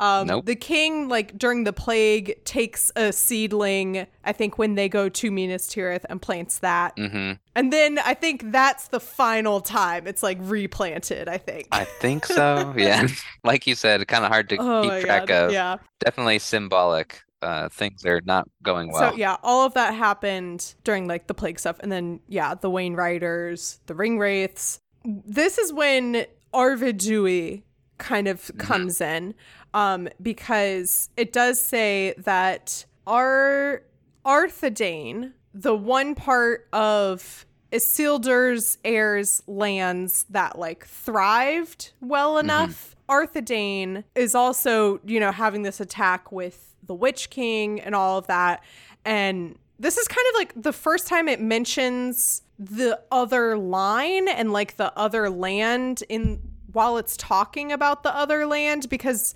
Um, 0.00 0.26
Nope. 0.26 0.46
The 0.46 0.56
king, 0.56 1.08
like 1.08 1.36
during 1.38 1.64
the 1.64 1.72
plague, 1.72 2.42
takes 2.44 2.90
a 2.96 3.12
seedling. 3.12 4.06
I 4.24 4.32
think 4.32 4.58
when 4.58 4.74
they 4.74 4.88
go 4.88 5.08
to 5.10 5.30
Minas 5.30 5.68
Tirith 5.68 6.04
and 6.08 6.20
plants 6.20 6.58
that, 6.60 6.94
hmm 6.98 7.32
and 7.54 7.70
then 7.72 7.98
I 7.98 8.14
think 8.14 8.50
that's 8.50 8.88
the 8.88 9.00
final 9.00 9.60
time 9.60 10.06
it's 10.06 10.22
like 10.22 10.38
replanted. 10.40 11.28
I 11.28 11.36
think. 11.36 11.68
I 11.70 11.84
think 11.84 12.24
so. 12.26 12.72
Yeah. 12.78 13.06
Like 13.44 13.66
you 13.66 13.74
said, 13.74 14.06
kind 14.08 14.24
of 14.24 14.30
hard 14.30 14.48
to 14.50 14.56
oh 14.58 14.82
keep 14.82 15.04
track 15.04 15.26
God. 15.26 15.44
of. 15.46 15.52
Yeah. 15.52 15.76
Definitely 16.00 16.38
symbolic. 16.40 17.20
Uh, 17.42 17.68
things 17.70 18.04
are 18.04 18.20
not 18.26 18.46
going 18.62 18.90
well. 18.92 19.12
So 19.12 19.16
yeah, 19.16 19.36
all 19.42 19.64
of 19.66 19.72
that 19.74 19.94
happened 19.94 20.74
during 20.84 21.06
like 21.08 21.26
the 21.26 21.34
plague 21.34 21.58
stuff, 21.58 21.76
and 21.80 21.90
then 21.90 22.20
yeah, 22.28 22.54
the 22.54 22.70
Wainriders, 22.70 23.78
the 23.86 23.94
Ring 23.94 24.18
Wraiths. 24.18 24.80
This 25.04 25.56
is 25.58 25.72
when 25.72 26.26
Arvedui 26.54 27.62
kind 27.98 28.28
of 28.28 28.40
Mm-hmm. 28.40 28.58
comes 28.58 29.00
in, 29.00 29.34
um, 29.74 30.08
because 30.22 31.10
it 31.16 31.32
does 31.32 31.60
say 31.60 32.14
that 32.18 32.84
Ar 33.06 33.82
Arthedain, 34.24 35.32
the 35.54 35.74
one 35.74 36.14
part 36.14 36.68
of 36.72 37.46
Isildur's 37.72 38.78
heirs' 38.84 39.42
lands 39.46 40.24
that 40.30 40.58
like 40.58 40.84
thrived 40.86 41.92
well 42.00 42.34
Mm-hmm. 42.34 42.46
enough. 42.46 42.96
Arthedain 43.08 44.04
is 44.14 44.34
also, 44.36 45.00
you 45.04 45.18
know, 45.18 45.32
having 45.32 45.62
this 45.62 45.80
attack 45.80 46.30
with 46.30 46.74
the 46.86 46.94
Witch 46.94 47.28
King 47.30 47.80
and 47.80 47.94
all 47.94 48.18
of 48.18 48.26
that. 48.28 48.62
And 49.04 49.58
this 49.80 49.96
is 49.96 50.06
kind 50.06 50.24
of 50.30 50.34
like 50.38 50.52
the 50.62 50.72
first 50.72 51.08
time 51.08 51.26
it 51.28 51.40
mentions 51.40 52.42
the 52.58 53.00
other 53.10 53.56
line 53.58 54.28
and 54.28 54.52
like 54.52 54.76
the 54.76 54.96
other 54.96 55.28
land 55.30 56.04
in 56.08 56.40
while 56.72 56.98
it's 56.98 57.16
talking 57.16 57.72
about 57.72 58.04
the 58.04 58.14
other 58.14 58.46
land 58.46 58.88
because 58.88 59.34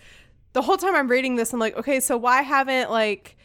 the 0.55 0.63
whole 0.63 0.77
time 0.77 0.95
I'm 0.95 1.09
reading 1.09 1.37
this, 1.37 1.53
I'm 1.53 1.61
like, 1.61 1.77
okay, 1.77 2.01
so 2.01 2.17
why 2.17 2.43
haven't 2.43 2.91
like 2.91 3.37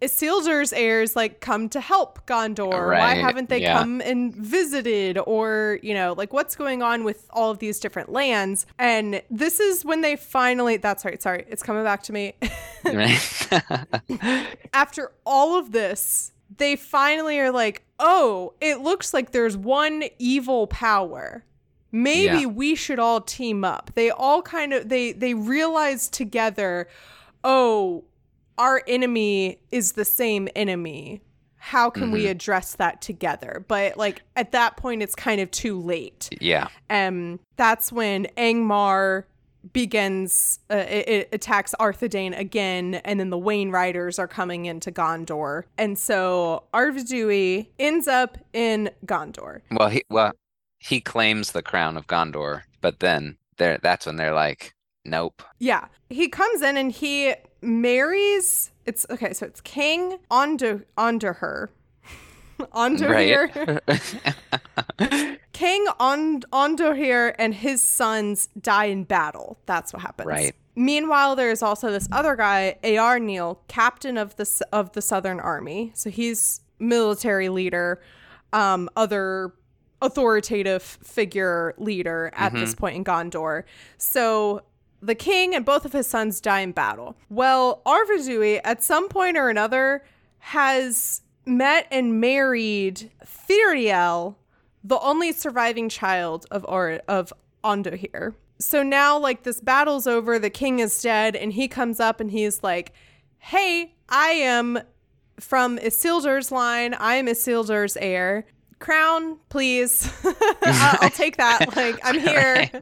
Isildur's 0.00 0.72
heirs 0.72 1.16
like 1.16 1.40
come 1.40 1.68
to 1.70 1.80
help 1.80 2.26
Gondor? 2.26 2.96
Why 2.96 3.14
haven't 3.14 3.48
they 3.48 3.62
yeah. 3.62 3.78
come 3.78 4.00
and 4.00 4.34
visited? 4.34 5.18
Or, 5.18 5.78
you 5.82 5.94
know, 5.94 6.14
like 6.16 6.32
what's 6.32 6.54
going 6.54 6.82
on 6.82 7.04
with 7.04 7.26
all 7.30 7.50
of 7.50 7.58
these 7.58 7.80
different 7.80 8.10
lands? 8.10 8.66
And 8.78 9.20
this 9.30 9.60
is 9.60 9.84
when 9.84 10.00
they 10.00 10.16
finally 10.16 10.76
that's 10.76 11.04
right, 11.04 11.20
sorry, 11.20 11.44
it's 11.48 11.62
coming 11.62 11.82
back 11.84 12.04
to 12.04 12.12
me. 12.12 12.34
Right? 12.84 13.48
After 14.72 15.10
all 15.26 15.58
of 15.58 15.72
this, 15.72 16.32
they 16.56 16.76
finally 16.76 17.40
are 17.40 17.50
like, 17.50 17.82
oh, 17.98 18.54
it 18.60 18.80
looks 18.80 19.12
like 19.12 19.32
there's 19.32 19.56
one 19.56 20.04
evil 20.20 20.68
power. 20.68 21.44
Maybe 21.94 22.40
Yeah. 22.40 22.46
we 22.46 22.74
should 22.74 22.98
all 22.98 23.20
team 23.20 23.64
up. 23.64 23.92
They 23.94 24.10
all 24.10 24.42
kind 24.42 24.72
of 24.72 24.88
they 24.88 25.12
they 25.12 25.32
realize 25.34 26.08
together, 26.08 26.88
oh, 27.44 28.02
our 28.58 28.82
enemy 28.88 29.60
is 29.70 29.92
the 29.92 30.04
same 30.04 30.48
enemy. 30.56 31.22
How 31.56 31.88
can 31.90 32.10
we 32.10 32.26
address 32.26 32.74
that 32.74 33.00
together? 33.00 33.64
But 33.68 33.96
like 33.96 34.22
at 34.34 34.50
that 34.52 34.76
point 34.76 35.02
it's 35.02 35.14
kind 35.14 35.40
of 35.40 35.50
too 35.52 35.80
late. 35.80 36.28
Yeah. 36.40 36.66
Um 36.90 37.38
that's 37.56 37.92
when 37.92 38.26
Angmar 38.36 39.24
begins 39.72 40.58
uh, 40.70 40.76
it, 40.76 41.08
it 41.08 41.28
attacks 41.32 41.74
Arthedain 41.80 42.38
again 42.38 42.96
and 42.96 43.18
then 43.18 43.30
the 43.30 43.38
Wainriders 43.38 44.18
are 44.18 44.28
coming 44.28 44.66
into 44.66 44.92
Gondor. 44.92 45.62
And 45.78 45.98
so 45.98 46.64
Arvedui 46.74 47.68
ends 47.78 48.08
up 48.08 48.36
in 48.52 48.90
Gondor. 49.06 49.60
Well, 49.70 49.88
he 49.88 50.02
well 50.10 50.32
he 50.86 51.00
claims 51.00 51.52
the 51.52 51.62
crown 51.62 51.96
of 51.96 52.06
Gondor, 52.06 52.62
but 52.80 53.00
then 53.00 53.38
there 53.56 53.78
that's 53.78 54.06
when 54.06 54.16
they're 54.16 54.34
like, 54.34 54.74
nope. 55.04 55.42
Yeah. 55.58 55.86
He 56.10 56.28
comes 56.28 56.60
in 56.60 56.76
and 56.76 56.92
he 56.92 57.34
marries 57.62 58.70
it's 58.84 59.06
okay, 59.08 59.32
so 59.32 59.46
it's 59.46 59.62
King 59.62 60.18
Ondu 60.30 60.84
Onderher. 60.98 61.68
Onderher. 62.60 63.80
Right. 64.98 65.38
King 65.52 65.86
On- 65.98 66.42
Ondohir 66.52 67.34
and 67.38 67.54
his 67.54 67.80
sons 67.80 68.48
die 68.60 68.86
in 68.86 69.04
battle. 69.04 69.58
That's 69.64 69.92
what 69.94 70.02
happens. 70.02 70.26
Right. 70.26 70.54
Meanwhile, 70.76 71.36
there's 71.36 71.62
also 71.62 71.90
this 71.90 72.08
other 72.12 72.36
guy, 72.36 72.76
Earnil, 72.82 73.58
captain 73.68 74.18
of 74.18 74.36
the 74.36 74.66
of 74.72 74.92
the 74.92 75.00
Southern 75.00 75.40
Army. 75.40 75.92
So 75.94 76.10
he's 76.10 76.60
military 76.78 77.48
leader. 77.48 78.02
Um, 78.52 78.90
other 78.96 79.52
authoritative 80.04 80.82
figure 80.82 81.74
leader 81.78 82.30
at 82.34 82.52
Mm-hmm. 82.52 82.60
this 82.60 82.74
point 82.74 82.96
in 82.96 83.04
Gondor. 83.04 83.64
So 83.98 84.62
the 85.00 85.14
king 85.14 85.54
and 85.54 85.64
both 85.64 85.84
of 85.84 85.92
his 85.92 86.06
sons 86.06 86.40
die 86.40 86.60
in 86.60 86.72
battle. 86.72 87.16
Well, 87.28 87.82
Arvedui 87.86 88.60
at 88.64 88.82
some 88.82 89.08
point 89.08 89.36
or 89.36 89.48
another 89.48 90.04
has 90.38 91.22
met 91.46 91.86
and 91.90 92.20
married 92.20 93.10
Thiriel, 93.24 94.36
the 94.82 94.98
only 95.00 95.32
surviving 95.32 95.88
child 95.88 96.46
of 96.50 96.64
or 96.68 97.00
of 97.08 97.32
Ondohir. 97.62 98.34
So 98.58 98.82
now 98.82 99.18
like 99.18 99.42
this 99.42 99.60
battle's 99.60 100.06
over, 100.06 100.38
the 100.38 100.50
king 100.50 100.78
is 100.78 101.02
dead 101.02 101.34
and 101.36 101.52
he 101.52 101.66
comes 101.68 102.00
up 102.00 102.20
and 102.20 102.30
he's 102.30 102.62
like, 102.62 102.92
"Hey, 103.38 103.94
I 104.08 104.30
am 104.30 104.80
from 105.40 105.78
Isildur's 105.78 106.52
line. 106.52 106.94
I 106.94 107.16
am 107.16 107.26
Isildur's 107.26 107.96
heir. 108.00 108.46
Crown, 108.84 109.38
please. 109.48 110.12
I'll, 110.62 110.98
I'll 111.02 111.10
take 111.10 111.38
that. 111.38 111.74
Like 111.74 111.98
I'm 112.04 112.18
here. 112.20 112.70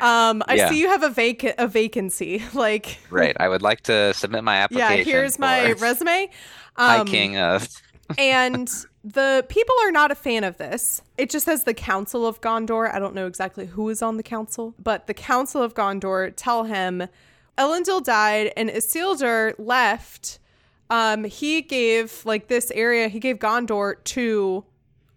Um, 0.00 0.42
I 0.48 0.54
Yeah. 0.54 0.70
see 0.70 0.80
you 0.80 0.88
have 0.88 1.02
a 1.02 1.10
vac 1.10 1.44
a 1.58 1.66
vacancy. 1.68 2.42
Like 2.54 2.98
Right. 3.10 3.36
I 3.38 3.50
would 3.50 3.60
like 3.60 3.82
to 3.82 4.14
submit 4.14 4.42
my 4.44 4.56
application. 4.56 4.96
yeah, 4.98 5.04
here's 5.04 5.38
my 5.38 5.72
resume. 5.72 6.30
Um, 6.76 7.06
King 7.06 7.36
of. 7.36 7.68
and 8.16 8.66
the 9.04 9.44
people 9.50 9.74
are 9.82 9.90
not 9.92 10.10
a 10.10 10.14
fan 10.14 10.42
of 10.42 10.56
this. 10.56 11.02
It 11.18 11.28
just 11.28 11.44
says 11.44 11.64
the 11.64 11.74
Council 11.74 12.26
of 12.26 12.40
Gondor. 12.40 12.90
I 12.92 12.98
don't 12.98 13.14
know 13.14 13.26
exactly 13.26 13.66
who 13.66 13.90
is 13.90 14.00
on 14.00 14.16
the 14.16 14.22
council, 14.22 14.74
but 14.82 15.06
the 15.06 15.12
Council 15.14 15.62
of 15.62 15.74
Gondor 15.74 16.32
tell 16.34 16.64
him 16.64 17.06
Elendil 17.58 18.02
died 18.02 18.54
and 18.56 18.70
Isildur 18.70 19.54
left. 19.58 20.38
Um, 20.88 21.24
he 21.24 21.60
gave 21.60 22.24
like 22.24 22.48
this 22.48 22.70
area, 22.70 23.08
he 23.08 23.20
gave 23.20 23.38
Gondor 23.38 24.02
to 24.04 24.64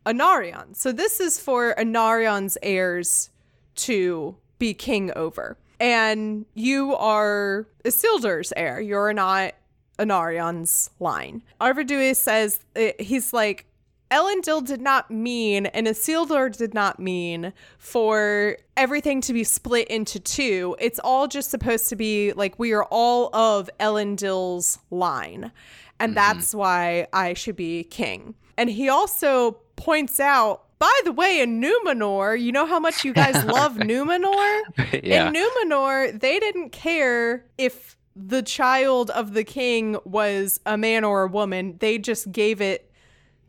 Anarion. 0.05 0.75
So 0.75 0.91
this 0.91 1.19
is 1.19 1.39
for 1.39 1.73
Anarion's 1.77 2.57
heirs 2.61 3.29
to 3.75 4.35
be 4.59 4.73
king 4.73 5.11
over. 5.15 5.57
And 5.79 6.45
you 6.53 6.95
are 6.95 7.67
Isildur's 7.83 8.53
heir. 8.55 8.79
You're 8.79 9.13
not 9.13 9.53
Anarion's 9.99 10.89
line. 10.99 11.43
Arvedui 11.59 12.15
says 12.15 12.59
uh, 12.75 12.89
he's 12.99 13.33
like 13.33 13.65
Elendil 14.11 14.65
did 14.65 14.81
not 14.81 15.09
mean 15.09 15.65
and 15.67 15.87
Isildur 15.87 16.55
did 16.55 16.73
not 16.73 16.99
mean 16.99 17.51
for 17.79 18.57
everything 18.77 19.21
to 19.21 19.33
be 19.33 19.43
split 19.43 19.87
into 19.87 20.19
two. 20.19 20.75
It's 20.79 20.99
all 20.99 21.27
just 21.27 21.49
supposed 21.49 21.89
to 21.89 21.95
be 21.95 22.31
like 22.33 22.59
we 22.59 22.73
are 22.73 22.85
all 22.85 23.35
of 23.35 23.69
Elendil's 23.79 24.79
line. 24.91 25.51
And 25.99 26.17
that's 26.17 26.53
why 26.53 27.07
I 27.13 27.33
should 27.33 27.55
be 27.55 27.83
king. 27.85 28.35
And 28.57 28.69
he 28.69 28.89
also 28.89 29.57
points 29.83 30.19
out, 30.19 30.63
by 30.79 30.91
the 31.05 31.11
way, 31.11 31.41
in 31.41 31.61
Numenor, 31.61 32.39
you 32.39 32.51
know 32.51 32.65
how 32.65 32.79
much 32.79 33.05
you 33.05 33.13
guys 33.13 33.43
love 33.45 33.75
Numenor? 33.75 34.61
yeah. 35.03 35.27
In 35.27 35.33
Numenor, 35.33 36.19
they 36.19 36.39
didn't 36.39 36.71
care 36.71 37.45
if 37.57 37.97
the 38.15 38.41
child 38.41 39.09
of 39.11 39.33
the 39.33 39.43
king 39.43 39.97
was 40.05 40.59
a 40.65 40.77
man 40.77 41.03
or 41.03 41.23
a 41.23 41.27
woman. 41.27 41.77
They 41.79 41.97
just 41.97 42.31
gave 42.31 42.61
it 42.61 42.91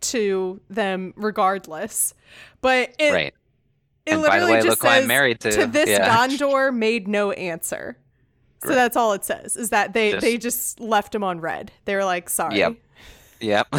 to 0.02 0.60
them 0.70 1.12
regardless. 1.16 2.14
But 2.60 2.94
it, 2.98 3.12
right. 3.12 3.34
it 4.06 4.12
And 4.12 4.22
by 4.22 4.38
the 4.40 4.46
literally 4.46 4.52
way, 4.52 4.62
just 4.62 4.68
look 4.68 4.82
who 4.82 4.88
I'm 4.88 5.02
says, 5.02 5.08
married 5.08 5.40
to. 5.40 5.66
this 5.66 5.88
Yeah. 5.90 6.08
Gondor 6.16 6.74
made 6.74 7.08
no 7.08 7.32
answer. 7.32 7.98
So 8.62 8.70
Right. 8.70 8.74
that's 8.76 8.96
all 8.96 9.12
it 9.12 9.24
says 9.24 9.56
is 9.56 9.70
that 9.70 9.92
they 9.92 10.12
Just- 10.12 10.22
they 10.22 10.36
just 10.38 10.80
left 10.80 11.14
him 11.14 11.22
on 11.24 11.40
red. 11.40 11.70
They 11.84 11.94
were 11.94 12.04
like, 12.04 12.30
sorry. 12.30 12.56
Yep. 12.58 12.76
Yep. 13.40 13.74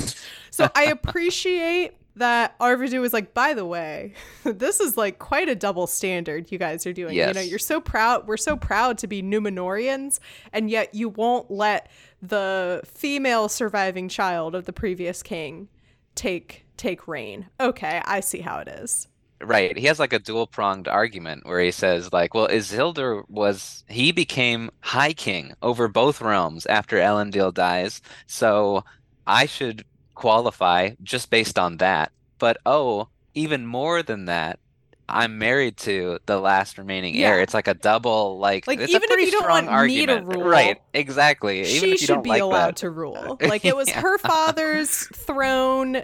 So 0.51 0.69
I 0.75 0.85
appreciate 0.85 1.93
that 2.15 2.57
Arvedui 2.60 3.00
was 3.01 3.13
like, 3.13 3.34
by 3.34 3.53
the 3.53 3.65
way, 3.65 4.13
this 4.43 4.79
is 4.79 4.98
like 4.98 5.19
quite 5.19 5.50
a 5.50 5.55
double 5.55 5.88
standard 5.88 6.51
you 6.51 6.57
guys 6.57 6.86
are 6.86 6.93
doing. 6.93 7.15
Yes. 7.15 7.29
You 7.29 7.34
know, 7.34 7.41
you're 7.41 7.60
so 7.60 7.81
proud. 7.81 8.27
We're 8.27 8.38
so 8.38 8.55
proud 8.55 8.98
to 9.00 9.07
be 9.07 9.22
Numenoreans, 9.22 10.19
and 10.53 10.69
yet 10.69 10.95
you 10.95 11.10
won't 11.10 11.51
let 11.51 11.89
the 12.22 12.81
female 12.86 13.49
surviving 13.49 14.10
child 14.10 14.56
of 14.56 14.65
the 14.65 14.73
previous 14.73 15.21
king 15.21 15.67
take 16.15 16.65
take 16.78 17.08
reign. 17.08 17.47
Okay, 17.60 18.01
I 18.06 18.19
see 18.19 18.39
how 18.39 18.60
it 18.60 18.67
is. 18.67 19.08
Right. 19.41 19.78
He 19.78 19.86
has 19.88 19.99
like 19.99 20.13
a 20.13 20.19
dual 20.19 20.47
pronged 20.47 20.88
argument 20.88 21.45
where 21.45 21.60
he 21.60 21.71
says, 21.71 22.13
like, 22.13 22.34
well, 22.34 22.47
Isildur 22.47 23.30
was 23.30 23.84
he 23.89 24.12
became 24.13 24.71
High 24.80 25.13
King 25.13 25.54
over 25.62 25.88
both 25.88 26.21
realms 26.21 26.65
after 26.67 26.97
Elendil 26.97 27.54
dies, 27.54 28.01
so 28.28 28.86
I 29.28 29.45
should 29.45 29.84
qualify 30.15 30.91
just 31.04 31.30
based 31.30 31.60
on 31.60 31.78
that. 31.78 32.12
But 32.39 32.58
oh, 32.65 33.10
even 33.34 33.65
more 33.65 34.01
than 34.04 34.25
that, 34.25 34.60
I'm 35.08 35.38
married 35.38 35.78
to 35.78 36.17
the 36.25 36.39
last 36.39 36.80
remaining 36.80 37.15
heir. 37.17 37.39
It's 37.39 37.54
like 37.54 37.67
a 37.67 37.75
double, 37.75 38.39
like, 38.39 38.65
Like, 38.65 38.80
it's 38.80 38.89
even 38.89 39.04
a 39.04 39.06
if 39.06 39.10
pretty 39.10 39.25
you 39.25 39.32
don't 39.32 39.43
strong 39.43 39.65
want 39.67 39.88
me 39.88 40.06
to 40.08 40.15
rule, 40.21 40.43
Right, 40.43 40.82
exactly. 40.95 41.60
Even 41.60 41.69
she 41.69 41.78
if 41.78 41.84
you 41.84 41.97
should 41.99 42.08
don't 42.08 42.23
be 42.23 42.30
like 42.32 42.41
allowed 42.41 42.67
that. 42.69 42.75
to 42.78 42.89
rule. 42.89 43.38
Like 43.41 43.65
it 43.65 43.75
was 43.75 43.88
Yeah. 43.88 44.01
her 44.01 44.17
father's 44.17 45.06
throne. 45.13 46.04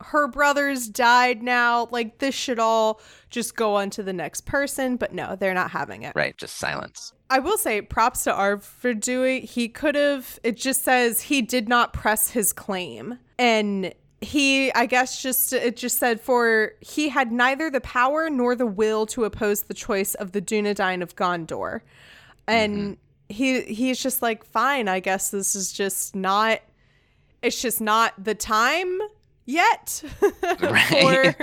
Her 0.00 0.28
brothers 0.28 0.88
died 0.88 1.42
now. 1.42 1.88
Like 1.90 2.18
this 2.18 2.34
should 2.34 2.58
all 2.58 3.00
just 3.30 3.56
go 3.56 3.76
on 3.76 3.90
to 3.90 4.02
the 4.02 4.12
next 4.12 4.46
person. 4.46 4.96
But 4.96 5.12
no, 5.12 5.36
they're 5.36 5.54
not 5.54 5.70
having 5.70 6.02
it. 6.02 6.12
Right, 6.14 6.36
just 6.36 6.56
silence. 6.56 7.12
I 7.30 7.40
will 7.40 7.58
say 7.58 7.82
props 7.82 8.24
to 8.24 8.32
Arv 8.32 8.64
for 8.64 8.94
doing. 8.94 9.42
He 9.42 9.68
could 9.68 9.94
have. 9.94 10.38
It 10.42 10.56
just 10.56 10.82
says 10.82 11.22
he 11.22 11.42
did 11.42 11.68
not 11.68 11.92
press 11.92 12.30
his 12.30 12.52
claim, 12.52 13.18
and 13.38 13.92
he, 14.20 14.72
I 14.72 14.86
guess, 14.86 15.22
just 15.22 15.52
it 15.52 15.76
just 15.76 15.98
said 15.98 16.20
for 16.20 16.72
he 16.80 17.08
had 17.10 17.30
neither 17.30 17.70
the 17.70 17.80
power 17.80 18.30
nor 18.30 18.54
the 18.54 18.66
will 18.66 19.06
to 19.06 19.24
oppose 19.24 19.62
the 19.62 19.74
choice 19.74 20.14
of 20.14 20.32
the 20.32 20.40
Dunedain 20.40 21.02
of 21.02 21.16
Gondor, 21.16 21.82
and 22.46 22.76
mm-hmm. 22.76 22.92
he 23.28 23.62
he's 23.62 24.02
just 24.02 24.22
like, 24.22 24.44
fine. 24.44 24.88
I 24.88 25.00
guess 25.00 25.30
this 25.30 25.54
is 25.54 25.72
just 25.72 26.16
not. 26.16 26.60
It's 27.42 27.60
just 27.60 27.80
not 27.80 28.12
the 28.22 28.34
time 28.34 28.98
yet 29.48 30.02
for 30.60 31.34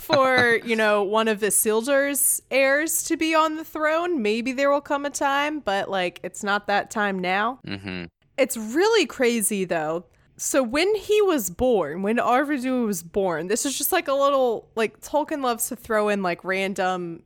for 0.00 0.56
you 0.64 0.74
know 0.74 1.02
one 1.04 1.28
of 1.28 1.38
the 1.40 1.48
Isildur's 1.48 2.42
heirs 2.50 3.04
to 3.04 3.16
be 3.16 3.34
on 3.34 3.56
the 3.56 3.64
throne. 3.64 4.22
Maybe 4.22 4.52
there 4.52 4.70
will 4.70 4.80
come 4.80 5.04
a 5.04 5.10
time, 5.10 5.60
but 5.60 5.90
like 5.90 6.18
it's 6.22 6.42
not 6.42 6.66
that 6.66 6.90
time 6.90 7.18
now. 7.18 7.60
hmm 7.64 8.04
It's 8.38 8.56
really 8.56 9.06
crazy 9.06 9.64
though. 9.64 10.06
So 10.38 10.62
when 10.62 10.92
he 10.96 11.20
was 11.22 11.50
born, 11.50 12.02
when 12.02 12.16
Arvedui 12.16 12.86
was 12.86 13.02
born, 13.02 13.46
this 13.46 13.64
is 13.66 13.76
just 13.78 13.92
like 13.92 14.08
a 14.08 14.14
little 14.14 14.68
like 14.74 15.00
Tolkien 15.00 15.42
loves 15.42 15.68
to 15.68 15.76
throw 15.76 16.08
in 16.08 16.22
like 16.22 16.42
random 16.42 17.22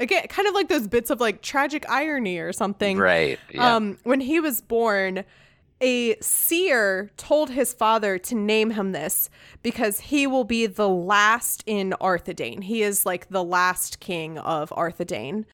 again 0.00 0.26
kind 0.28 0.46
of 0.48 0.54
like 0.54 0.68
those 0.68 0.86
bits 0.86 1.08
of 1.10 1.20
like 1.20 1.40
tragic 1.40 1.88
irony 1.88 2.38
or 2.38 2.52
something. 2.52 2.98
Right. 2.98 3.38
Yeah. 3.52 3.76
Um, 3.76 3.96
when 4.02 4.20
he 4.20 4.40
was 4.40 4.60
born, 4.60 5.24
a 5.80 6.16
seer 6.20 7.10
told 7.16 7.50
his 7.50 7.72
father 7.72 8.18
to 8.18 8.34
name 8.34 8.70
him 8.70 8.92
this 8.92 9.30
because 9.62 10.00
he 10.00 10.26
will 10.26 10.44
be 10.44 10.66
the 10.66 10.88
last 10.88 11.62
in 11.66 11.94
Arthedain. 12.00 12.64
He 12.64 12.82
is 12.82 13.06
like 13.06 13.28
the 13.28 13.44
last 13.44 14.00
king 14.00 14.38
of 14.38 14.70
Arthedain. 14.70 15.44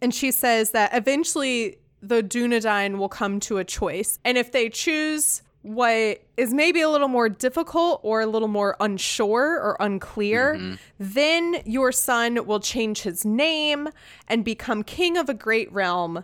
And 0.00 0.14
she 0.14 0.30
says 0.30 0.70
that 0.70 0.94
eventually 0.94 1.78
the 2.00 2.22
Dunedain 2.22 2.98
will 2.98 3.08
come 3.08 3.40
to 3.40 3.58
a 3.58 3.64
choice. 3.64 4.18
And 4.24 4.36
if 4.36 4.52
they 4.52 4.68
choose 4.68 5.42
what 5.62 6.20
is 6.36 6.52
maybe 6.52 6.82
a 6.82 6.90
little 6.90 7.08
more 7.08 7.30
difficult 7.30 8.00
or 8.02 8.20
a 8.20 8.26
little 8.26 8.48
more 8.48 8.76
unsure 8.80 9.58
or 9.58 9.78
unclear, 9.80 10.56
mm-hmm. 10.56 10.74
then 10.98 11.62
your 11.64 11.90
son 11.90 12.46
will 12.46 12.60
change 12.60 13.00
his 13.00 13.24
name 13.24 13.88
and 14.28 14.44
become 14.44 14.82
king 14.82 15.16
of 15.16 15.30
a 15.30 15.34
great 15.34 15.72
realm. 15.72 16.22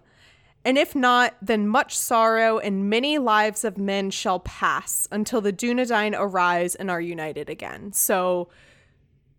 And 0.65 0.77
if 0.77 0.95
not, 0.95 1.37
then 1.41 1.67
much 1.67 1.97
sorrow 1.97 2.59
and 2.59 2.91
many 2.91 3.19
lives 3.19 3.65
of 3.65 3.79
men 3.79 4.11
shall 4.11 4.41
pass 4.41 5.09
until 5.11 5.41
the 5.41 5.53
Dunedain 5.53 6.15
arise 6.17 6.75
and 6.75 6.91
are 6.91 7.01
united 7.01 7.49
again. 7.49 7.93
So 7.93 8.49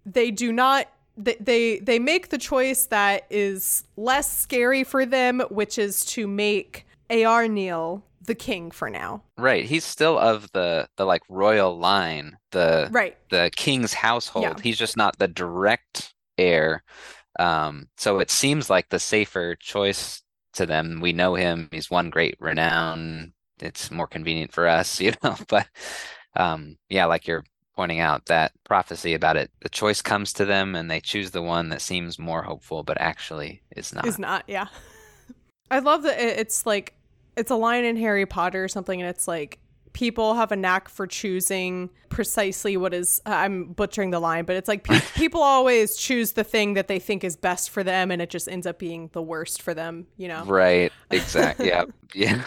they 0.05 0.31
do 0.31 0.51
not 0.51 0.87
they, 1.17 1.35
they 1.39 1.79
they 1.79 1.99
make 1.99 2.29
the 2.29 2.37
choice 2.37 2.85
that 2.87 3.27
is 3.29 3.83
less 3.97 4.35
scary 4.35 4.83
for 4.83 5.05
them, 5.05 5.41
which 5.49 5.77
is 5.77 6.05
to 6.05 6.27
make 6.27 6.87
Earnil 7.09 8.01
the 8.25 8.35
king 8.35 8.71
for 8.71 8.89
now. 8.89 9.21
Right. 9.37 9.65
He's 9.65 9.83
still 9.83 10.17
of 10.17 10.51
the 10.53 10.87
the 10.95 11.05
like 11.05 11.21
royal 11.29 11.77
line, 11.77 12.37
the 12.51 12.89
Right. 12.91 13.17
the 13.29 13.51
king's 13.55 13.93
household. 13.93 14.43
Yeah. 14.45 14.55
He's 14.63 14.77
just 14.77 14.97
not 14.97 15.19
the 15.19 15.27
direct 15.27 16.13
heir. 16.37 16.83
Um, 17.39 17.89
so 17.97 18.19
it 18.19 18.31
seems 18.31 18.69
like 18.69 18.89
the 18.89 18.99
safer 18.99 19.55
choice 19.55 20.21
to 20.53 20.65
them. 20.65 20.99
We 21.01 21.13
know 21.13 21.35
him. 21.35 21.69
He's 21.71 21.89
won 21.89 22.09
great 22.09 22.35
renown. 22.39 23.33
It's 23.59 23.91
more 23.91 24.07
convenient 24.07 24.51
for 24.51 24.67
us, 24.67 24.99
you 25.01 25.13
know. 25.23 25.35
But 25.47 25.67
um, 26.35 26.77
yeah, 26.89 27.05
like 27.05 27.27
you're 27.27 27.43
pointing 27.75 27.99
out, 27.99 28.25
that 28.27 28.51
prophecy 28.63 29.13
about 29.13 29.37
it, 29.37 29.49
the 29.61 29.69
choice 29.69 30.01
comes 30.01 30.33
to 30.33 30.45
them 30.45 30.75
and 30.75 30.91
they 30.91 30.99
choose 30.99 31.31
the 31.31 31.41
one 31.41 31.69
that 31.69 31.81
seems 31.81 32.19
more 32.19 32.43
hopeful, 32.43 32.83
but 32.83 32.99
actually 32.99 33.61
is 33.75 33.93
not. 33.93 34.05
Is 34.05 34.19
not, 34.19 34.43
yeah. 34.47 34.67
I 35.71 35.79
love 35.79 36.03
that 36.03 36.19
it's 36.19 36.65
like 36.65 36.93
it's 37.37 37.49
a 37.49 37.55
line 37.55 37.85
in 37.85 37.95
Harry 37.95 38.25
Potter 38.25 38.63
or 38.63 38.67
something, 38.67 39.01
and 39.01 39.09
it's 39.09 39.27
like 39.27 39.57
people 39.93 40.35
have 40.35 40.51
a 40.51 40.55
knack 40.55 40.87
for 40.89 41.05
choosing 41.07 41.89
precisely 42.09 42.77
what 42.77 42.93
is 42.93 43.21
i'm 43.25 43.65
butchering 43.73 44.11
the 44.11 44.19
line 44.19 44.45
but 44.45 44.55
it's 44.55 44.67
like 44.67 44.83
pe- 44.83 44.99
people 45.15 45.41
always 45.41 45.95
choose 45.95 46.33
the 46.33 46.43
thing 46.43 46.73
that 46.75 46.87
they 46.87 46.99
think 46.99 47.23
is 47.23 47.35
best 47.35 47.69
for 47.69 47.83
them 47.83 48.11
and 48.11 48.21
it 48.21 48.29
just 48.29 48.47
ends 48.47 48.65
up 48.67 48.79
being 48.79 49.09
the 49.13 49.21
worst 49.21 49.61
for 49.61 49.73
them 49.73 50.07
you 50.17 50.27
know 50.27 50.43
Right. 50.45 50.91
Exactly. 51.11 51.67
yeah. 51.67 51.85
Yeah. 52.13 52.43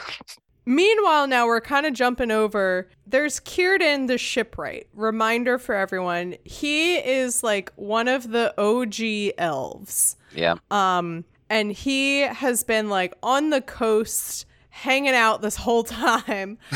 meanwhile 0.66 1.26
now 1.26 1.46
we're 1.46 1.60
kind 1.60 1.84
of 1.86 1.92
jumping 1.92 2.30
over 2.30 2.88
there's 3.06 3.40
Círdan 3.40 4.06
the 4.08 4.16
shipwright 4.18 4.88
reminder 4.94 5.58
for 5.58 5.74
everyone 5.74 6.36
he 6.44 6.96
is 6.96 7.42
like 7.42 7.70
one 7.76 8.08
of 8.08 8.30
the 8.30 8.54
og 8.58 8.94
elves 9.38 10.16
Yeah. 10.34 10.54
um 10.70 11.24
and 11.50 11.72
he 11.72 12.20
has 12.20 12.64
been 12.64 12.88
like 12.88 13.12
on 13.22 13.50
the 13.50 13.60
coast 13.60 14.46
hanging 14.74 15.14
out 15.14 15.40
this 15.40 15.56
whole 15.56 15.84
time. 15.84 16.58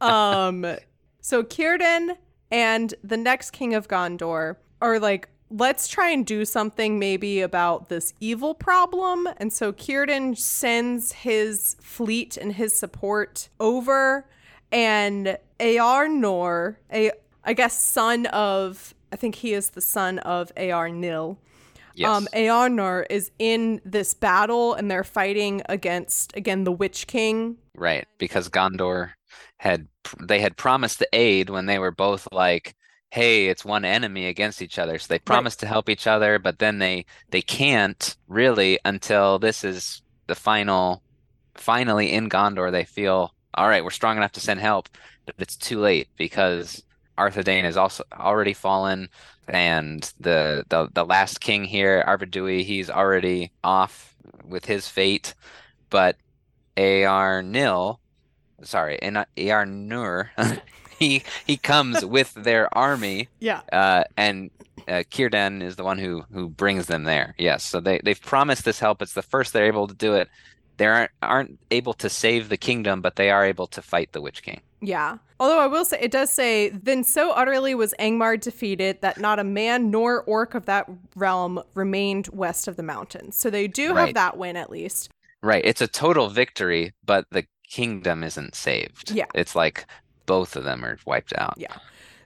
Um 0.00 0.66
so 1.20 1.42
Círdan 1.42 2.16
and 2.50 2.94
the 3.02 3.16
next 3.16 3.52
king 3.52 3.74
of 3.74 3.88
Gondor 3.88 4.56
are 4.82 4.98
like 4.98 5.28
let's 5.50 5.88
try 5.88 6.10
and 6.10 6.26
do 6.26 6.44
something 6.44 6.98
maybe 6.98 7.40
about 7.40 7.88
this 7.88 8.12
evil 8.20 8.54
problem. 8.54 9.28
And 9.38 9.52
so 9.52 9.72
Círdan 9.72 10.36
sends 10.36 11.12
his 11.12 11.76
fleet 11.80 12.36
and 12.36 12.52
his 12.52 12.76
support 12.76 13.48
over 13.60 14.26
and 14.72 15.38
Eärnur 15.60 16.76
a 16.92 17.12
I 17.44 17.52
guess 17.52 17.80
son 17.80 18.26
of 18.26 18.94
I 19.12 19.16
think 19.16 19.36
he 19.36 19.54
is 19.54 19.70
the 19.70 19.80
son 19.80 20.18
of 20.18 20.52
Ar 20.56 20.88
Nil 20.88 21.38
Yes. 21.94 22.08
um, 22.10 22.28
Eärnur 22.34 23.06
is 23.08 23.30
in 23.38 23.80
this 23.84 24.14
battle 24.14 24.74
and 24.74 24.90
they're 24.90 25.04
fighting 25.04 25.62
against 25.68 26.36
again 26.36 26.64
the 26.64 26.72
Witch 26.72 27.06
King. 27.06 27.56
Right, 27.76 28.06
because 28.18 28.48
Gondor 28.48 29.12
had 29.58 29.86
they 30.20 30.40
had 30.40 30.56
promised 30.56 30.98
the 30.98 31.08
aid 31.12 31.50
when 31.50 31.66
they 31.66 31.78
were 31.78 31.90
both 31.90 32.28
like, 32.32 32.74
"Hey, 33.10 33.48
it's 33.48 33.64
one 33.64 33.84
enemy 33.84 34.26
against 34.26 34.60
each 34.60 34.78
other." 34.78 34.98
So 34.98 35.06
they 35.08 35.18
promised 35.18 35.60
to 35.60 35.66
help 35.66 35.88
each 35.88 36.06
other, 36.06 36.38
but 36.38 36.58
then 36.58 36.78
they 36.78 37.06
they 37.30 37.42
can't 37.42 38.16
really 38.28 38.78
until 38.84 39.38
this 39.38 39.64
is 39.64 40.02
the 40.26 40.34
final 40.34 41.02
finally 41.54 42.12
in 42.12 42.28
Gondor 42.28 42.70
they 42.72 42.84
feel, 42.84 43.34
"All 43.54 43.68
right, 43.68 43.84
we're 43.84 43.90
strong 43.90 44.16
enough 44.16 44.32
to 44.32 44.40
send 44.40 44.60
help." 44.60 44.88
But 45.26 45.36
it's 45.38 45.56
too 45.56 45.80
late 45.80 46.08
because 46.16 46.82
Arthedain 47.18 47.62
has 47.64 47.76
also 47.76 48.04
already 48.12 48.52
fallen 48.52 49.08
and 49.48 50.12
the 50.18 50.64
the 50.68 50.88
the 50.92 51.04
last 51.04 51.40
king 51.40 51.64
here, 51.64 52.02
Arvedui, 52.06 52.64
he's 52.64 52.88
already 52.88 53.52
off 53.62 54.14
with 54.44 54.64
his 54.64 54.88
fate, 54.88 55.34
but 55.90 56.16
Ar 56.78 57.42
Nil, 57.42 58.00
sorry, 58.62 58.98
and 59.02 59.18
Ar 59.18 59.66
Nur, 59.66 60.30
he 60.98 61.22
he 61.46 61.56
comes 61.56 62.04
with 62.16 62.32
their 62.34 62.72
army, 62.76 63.28
Yeah. 63.38 63.60
uh, 63.72 64.04
and 64.16 64.50
uh, 64.88 65.02
Círdan 65.10 65.62
is 65.62 65.76
the 65.76 65.84
one 65.84 65.98
who 65.98 66.24
who 66.32 66.48
brings 66.48 66.86
them 66.86 67.04
there. 67.04 67.34
Yes, 67.38 67.64
so 67.64 67.80
they 67.80 68.00
they've 68.02 68.20
promised 68.20 68.64
this 68.64 68.80
help. 68.80 69.02
It's 69.02 69.12
the 69.14 69.22
first 69.22 69.52
they're 69.52 69.66
able 69.66 69.86
to 69.88 69.94
do 69.94 70.14
it. 70.14 70.28
They 70.76 70.86
aren't 70.86 71.10
aren't 71.22 71.58
able 71.70 71.94
to 71.94 72.08
save 72.08 72.48
the 72.48 72.56
kingdom, 72.56 73.00
but 73.00 73.16
they 73.16 73.30
are 73.30 73.44
able 73.44 73.66
to 73.68 73.82
fight 73.82 74.12
the 74.12 74.20
Witch 74.20 74.42
King. 74.42 74.60
Yeah. 74.80 75.18
Although 75.40 75.60
I 75.60 75.66
will 75.66 75.84
say, 75.84 75.98
it 76.00 76.10
does 76.10 76.30
say, 76.30 76.68
then 76.70 77.04
so 77.04 77.30
utterly 77.32 77.74
was 77.74 77.94
Angmar 77.98 78.40
defeated 78.40 79.00
that 79.02 79.18
not 79.18 79.38
a 79.38 79.44
man 79.44 79.90
nor 79.90 80.22
orc 80.22 80.54
of 80.54 80.66
that 80.66 80.88
realm 81.16 81.62
remained 81.74 82.28
west 82.28 82.68
of 82.68 82.76
the 82.76 82.82
mountains. 82.82 83.36
So 83.36 83.50
they 83.50 83.66
do 83.66 83.88
have 83.88 83.96
Right. 83.96 84.14
that 84.14 84.36
win 84.36 84.56
at 84.56 84.70
least. 84.70 85.10
Right, 85.42 85.64
it's 85.64 85.80
a 85.80 85.86
total 85.88 86.28
victory, 86.28 86.92
but 87.04 87.26
the 87.30 87.44
kingdom 87.68 88.22
isn't 88.24 88.54
saved. 88.54 89.10
Yeah. 89.10 89.26
it's 89.34 89.54
like 89.56 89.86
both 90.26 90.56
of 90.56 90.64
them 90.64 90.84
are 90.84 90.98
wiped 91.06 91.32
out. 91.36 91.54
Yeah. 91.56 91.76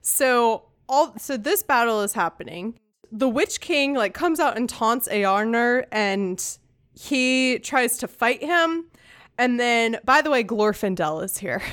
So 0.02 0.64
all 0.88 1.14
so 1.18 1.36
this 1.36 1.62
battle 1.62 2.00
is 2.02 2.12
happening. 2.12 2.78
The 3.10 3.28
Witch 3.28 3.60
King 3.60 3.94
like 3.94 4.14
comes 4.14 4.38
out 4.40 4.56
and 4.56 4.68
taunts 4.68 5.08
Eärnur 5.08 5.84
and 5.90 6.42
he 6.98 7.58
tries 7.60 7.98
to 7.98 8.08
fight 8.08 8.42
him. 8.42 8.86
And 9.38 9.60
then 9.60 9.98
by 10.04 10.20
the 10.20 10.30
way, 10.30 10.42
Glorfindel 10.42 11.22
is 11.24 11.38
here. 11.38 11.62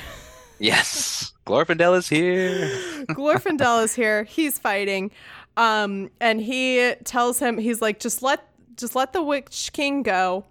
Yes, 0.57 1.33
Glorfindel 1.45 1.97
is 1.97 2.07
here. 2.07 2.69
Glorfindel 3.09 3.83
is 3.83 3.93
here. 3.93 4.23
He's 4.23 4.57
fighting. 4.57 5.11
Um, 5.57 6.09
and 6.21 6.39
he 6.39 6.93
tells 7.03 7.39
him, 7.39 7.57
he's 7.57 7.81
like, 7.81 7.99
just 7.99 8.23
let 8.23 8.47
just 8.77 8.95
let 8.95 9.11
the 9.11 9.21
Witch 9.21 9.71
King 9.73 10.01
go. 10.01 10.45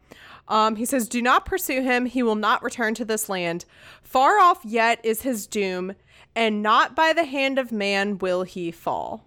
Um, 0.49 0.77
he 0.77 0.85
says, 0.85 1.09
Do 1.09 1.23
not 1.23 1.47
pursue 1.47 1.81
him. 1.81 2.05
He 2.05 2.23
will 2.23 2.35
not 2.35 2.63
return 2.63 2.95
to 2.97 3.05
this 3.07 3.31
land. 3.31 3.65
Far 4.03 4.39
off 4.39 4.61
yet 4.63 5.01
is 5.03 5.23
his 5.23 5.47
doom, 5.47 5.95
and 6.37 6.63
not 6.63 6.95
by 6.95 7.15
the 7.15 7.25
hand 7.25 7.59
of 7.59 7.73
man 7.73 8.19
will 8.19 8.43
he 8.43 8.71
fall. 8.71 9.25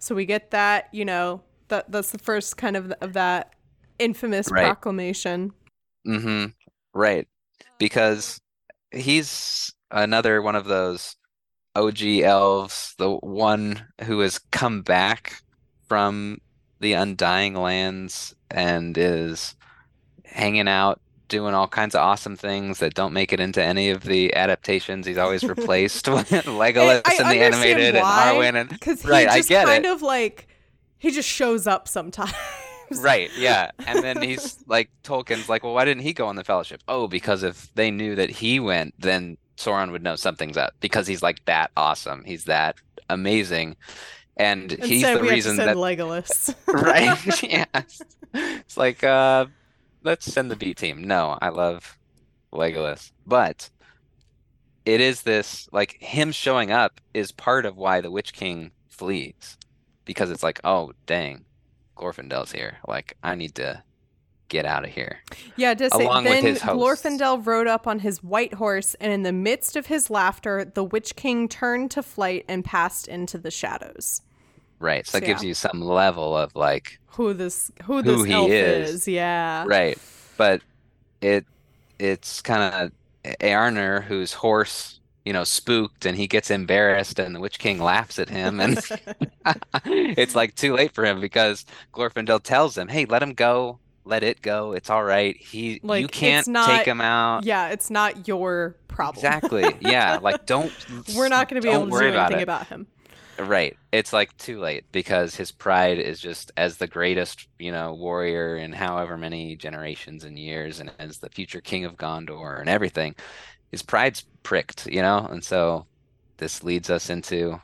So 0.00 0.14
we 0.14 0.26
get 0.26 0.50
that, 0.50 0.88
you 0.92 1.04
know, 1.04 1.42
that 1.68 1.90
that's 1.90 2.10
the 2.10 2.18
first 2.18 2.56
kind 2.56 2.76
of 2.76 2.92
of 3.00 3.12
that 3.12 3.54
infamous 3.98 4.50
Right. 4.50 4.64
proclamation. 4.64 5.52
Mm-hmm. 6.06 6.46
Right. 6.92 7.26
Because 7.78 8.40
he's 8.90 9.72
another 9.90 10.40
one 10.42 10.56
of 10.56 10.66
those 10.66 11.16
OG 11.76 12.02
elves, 12.22 12.94
the 12.98 13.10
one 13.10 13.86
who 14.04 14.20
has 14.20 14.38
come 14.52 14.82
back 14.82 15.42
from 15.88 16.38
the 16.80 16.92
Undying 16.92 17.54
Lands 17.54 18.34
and 18.50 18.96
is 18.96 19.56
hanging 20.24 20.68
out, 20.68 21.00
doing 21.28 21.54
all 21.54 21.66
kinds 21.68 21.94
of 21.94 22.00
awesome 22.02 22.36
things 22.36 22.78
that 22.78 22.94
don't 22.94 23.12
make 23.12 23.32
it 23.32 23.40
into 23.40 23.62
any 23.62 23.90
of 23.90 24.02
the 24.04 24.34
adaptations. 24.34 25.06
He's 25.06 25.18
always 25.18 25.42
replaced 25.42 26.06
with 26.12 26.28
Legolas 26.30 27.02
in 27.20 27.28
the 27.28 27.40
animated 27.42 27.96
and 27.96 28.02
why, 28.02 28.32
Arwen 28.34 28.60
and 28.60 28.68
Because 28.68 29.02
he 29.02 29.08
Right, 29.08 29.28
I 29.28 29.38
just 29.38 29.48
get 29.48 29.66
kind 29.66 29.84
it. 29.86 29.90
of 29.90 30.02
like 30.02 30.46
he 30.98 31.10
just 31.10 31.28
shows 31.28 31.66
up 31.66 31.88
sometimes. 31.88 32.32
Right, 32.98 33.30
yeah. 33.36 33.70
And 33.86 34.02
then 34.02 34.22
he's 34.22 34.58
like, 34.66 34.90
Tolkien's 35.02 35.48
like, 35.48 35.64
well, 35.64 35.74
why 35.74 35.84
didn't 35.84 36.02
he 36.02 36.12
go 36.12 36.26
on 36.26 36.36
the 36.36 36.44
fellowship? 36.44 36.82
Oh, 36.88 37.08
because 37.08 37.42
if 37.42 37.72
they 37.74 37.90
knew 37.90 38.14
that 38.14 38.30
he 38.30 38.60
went, 38.60 38.94
then 38.98 39.36
Sauron 39.56 39.90
would 39.92 40.02
know 40.02 40.16
something's 40.16 40.56
up 40.56 40.74
because 40.80 41.06
he's 41.06 41.22
like 41.22 41.44
that 41.46 41.70
awesome. 41.76 42.24
He's 42.24 42.44
that 42.44 42.76
amazing. 43.08 43.76
And 44.36 44.70
he's 44.70 45.02
the 45.02 45.22
reason 45.22 45.56
that, 45.56 45.76
Legolas. 45.76 46.54
right? 46.66 47.42
yeah. 47.42 47.64
It's 48.34 48.76
like, 48.76 49.04
uh, 49.04 49.46
let's 50.02 50.26
send 50.26 50.50
the 50.50 50.56
B 50.56 50.74
team. 50.74 51.04
No, 51.04 51.38
I 51.40 51.50
love 51.50 51.98
Legolas. 52.52 53.12
But 53.26 53.70
it 54.84 55.00
is 55.00 55.22
this, 55.22 55.68
like, 55.72 55.96
him 56.00 56.32
showing 56.32 56.70
up 56.72 57.00
is 57.12 57.32
part 57.32 57.64
of 57.64 57.76
why 57.76 58.00
the 58.00 58.10
Witch 58.10 58.32
King 58.32 58.72
flees. 58.88 59.56
Because 60.04 60.30
it's 60.30 60.42
like, 60.42 60.60
oh, 60.64 60.92
dang, 61.06 61.44
Glorfindel's 61.96 62.52
here. 62.52 62.78
Like, 62.86 63.16
I 63.22 63.34
need 63.34 63.54
to 63.56 63.82
get 64.48 64.64
out 64.66 64.84
of 64.84 64.90
here. 64.90 65.20
Yeah, 65.56 65.74
say, 65.76 66.04
Along 66.04 66.24
with 66.24 66.42
then. 66.42 66.56
Glorfindel 66.56 67.44
rode 67.46 67.66
up 67.66 67.86
on 67.86 67.98
his 68.00 68.22
white 68.22 68.54
horse, 68.54 68.94
and 69.00 69.12
in 69.12 69.22
the 69.22 69.32
midst 69.32 69.76
of 69.76 69.86
his 69.86 70.10
laughter, 70.10 70.64
the 70.64 70.84
Witch 70.84 71.16
King 71.16 71.48
turned 71.48 71.90
to 71.92 72.02
flight 72.02 72.44
and 72.48 72.64
passed 72.64 73.08
into 73.08 73.38
the 73.38 73.50
shadows. 73.50 74.20
Right. 74.80 75.06
So 75.06 75.18
that 75.18 75.24
So, 75.24 75.26
gives 75.26 75.42
yeah. 75.42 75.48
you 75.48 75.54
some 75.54 75.80
level 75.80 76.36
of 76.36 76.54
like, 76.54 76.98
Who 77.08 77.32
this 77.32 77.70
who 77.84 78.02
Who 78.02 78.16
this 78.18 78.24
he 78.26 78.32
elf 78.32 78.50
is. 78.50 78.90
is. 78.90 79.08
Yeah. 79.08 79.64
right. 79.66 79.98
But 80.36 80.62
it 81.20 81.46
it's 81.98 82.42
kind 82.42 82.74
of 82.74 82.92
Arner, 83.40 84.02
whose 84.02 84.32
horse, 84.34 85.00
you 85.24 85.32
know, 85.32 85.44
spooked 85.44 86.04
and 86.06 86.16
he 86.16 86.26
gets 86.26 86.50
embarrassed 86.50 87.18
and 87.18 87.34
the 87.34 87.40
Witch 87.40 87.58
King 87.58 87.78
laughs 87.78 88.18
at 88.18 88.28
him 88.28 88.60
and 88.60 88.78
it's 89.86 90.34
like 90.34 90.54
too 90.54 90.74
late 90.74 90.92
for 90.92 91.04
him 91.04 91.20
because 91.20 91.64
Glorfindel 91.92 92.42
tells 92.42 92.76
him, 92.76 92.88
"Hey, 92.88 93.04
let 93.06 93.22
him 93.22 93.32
go. 93.34 93.78
Let 94.04 94.22
it 94.22 94.42
go. 94.42 94.72
It's 94.72 94.90
all 94.90 95.02
right. 95.02 95.34
He 95.36 95.80
Like, 95.82 96.02
you 96.02 96.08
can't 96.08 96.46
not- 96.48 96.68
take 96.68 96.86
him 96.86 97.00
out." 97.00 97.44
Yeah, 97.44 97.68
it's 97.68 97.90
not 97.90 98.28
your 98.28 98.76
problem. 98.88 99.24
Exactly. 99.24 99.64
Yeah, 99.80 100.18
like 100.20 100.46
don't 100.46 100.72
We're 101.16 101.28
not 101.28 101.48
going 101.48 101.60
to 101.60 101.66
be 101.66 101.72
able 101.72 101.86
to 101.90 101.98
do 101.98 102.04
anything 102.16 102.40
it. 102.40 102.42
about 102.42 102.66
him. 102.66 102.86
Right. 103.36 103.76
It's 103.90 104.12
like 104.12 104.36
too 104.36 104.60
late 104.60 104.84
because 104.92 105.34
his 105.34 105.50
pride 105.50 105.98
is 105.98 106.20
just 106.20 106.52
as 106.56 106.76
the 106.76 106.86
greatest, 106.86 107.48
you 107.58 107.72
know, 107.72 107.92
warrior 107.92 108.56
in 108.56 108.72
however 108.72 109.16
many 109.18 109.56
generations 109.56 110.22
and 110.22 110.38
years 110.38 110.78
and 110.78 110.92
as 111.00 111.18
the 111.18 111.28
future 111.30 111.60
king 111.60 111.84
of 111.84 111.96
Gondor 111.96 112.60
and 112.60 112.68
everything. 112.68 113.16
His 113.72 113.82
pride's 113.82 114.24
pricked, 114.44 114.86
you 114.86 115.02
know? 115.02 115.26
And 115.28 115.42
so 115.42 115.86
this 116.36 116.62
leads 116.62 116.88
us 116.88 117.10
into 117.10 117.60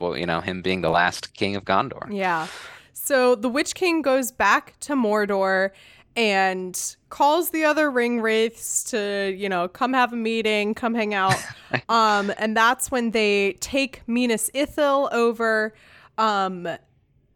you 0.00 0.26
know, 0.26 0.40
him 0.40 0.62
being 0.62 0.80
the 0.80 0.90
last 0.90 1.34
king 1.34 1.56
of 1.56 1.64
Gondor. 1.64 2.12
Yeah. 2.12 2.46
So 2.92 3.34
the 3.34 3.48
Witch 3.48 3.74
King 3.74 4.02
goes 4.02 4.32
back 4.32 4.78
to 4.80 4.94
Mordor 4.94 5.70
and 6.16 6.96
calls 7.08 7.50
the 7.50 7.64
other 7.64 7.90
ring 7.90 8.20
wraiths 8.20 8.84
to, 8.84 9.34
you 9.36 9.48
know, 9.48 9.68
come 9.68 9.92
have 9.92 10.12
a 10.12 10.16
meeting, 10.16 10.74
come 10.74 10.94
hang 10.94 11.14
out. 11.14 11.36
um, 11.88 12.32
and 12.38 12.56
that's 12.56 12.90
when 12.90 13.10
they 13.10 13.54
take 13.60 14.02
Minas 14.06 14.50
Ithil 14.54 15.12
over. 15.12 15.74
Um, 16.18 16.68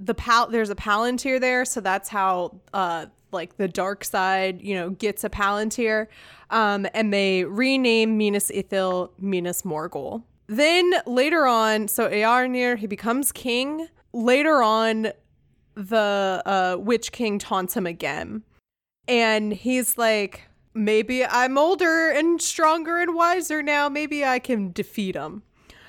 the 0.00 0.14
pal 0.14 0.48
there's 0.48 0.70
a 0.70 0.74
palantir 0.74 1.40
there, 1.40 1.64
so 1.64 1.81
that's 1.81 2.09
how 2.09 2.61
uh 2.72 3.07
like 3.35 3.59
the 3.59 3.68
dark 3.68 4.05
side, 4.05 4.62
you 4.62 4.75
know, 4.75 4.90
gets 4.90 5.25
a 5.25 5.29
Palantir. 5.29 6.07
Um, 6.51 6.87
and 6.94 7.12
they 7.12 7.44
rename 7.44 8.16
Minas 8.16 8.51
Ithil 8.51 9.11
Minas 9.18 9.62
Morgul. 9.62 10.23
Then 10.47 10.94
later 11.07 11.47
on, 11.47 11.88
so 11.88 12.09
Eärnur, 12.09 12.79
he 12.79 12.87
becomes 12.87 13.33
king. 13.33 13.88
Later 14.12 14.62
on, 14.62 15.09
the 15.75 16.42
uh, 16.47 16.77
Witch 16.79 17.12
King 17.12 17.38
taunts 17.38 17.77
him 17.77 17.87
again. 17.87 18.42
And 19.09 19.53
he's 19.53 19.99
like, 19.99 20.42
maybe 20.75 21.25
I'm 21.25 21.59
older 21.59 22.11
and 22.11 22.40
stronger 22.40 22.99
and 22.99 23.14
wiser 23.14 23.62
now. 23.62 23.88
Maybe 23.88 24.25
I 24.25 24.38
can 24.38 24.73
defeat 24.73 25.16
him. 25.16 25.42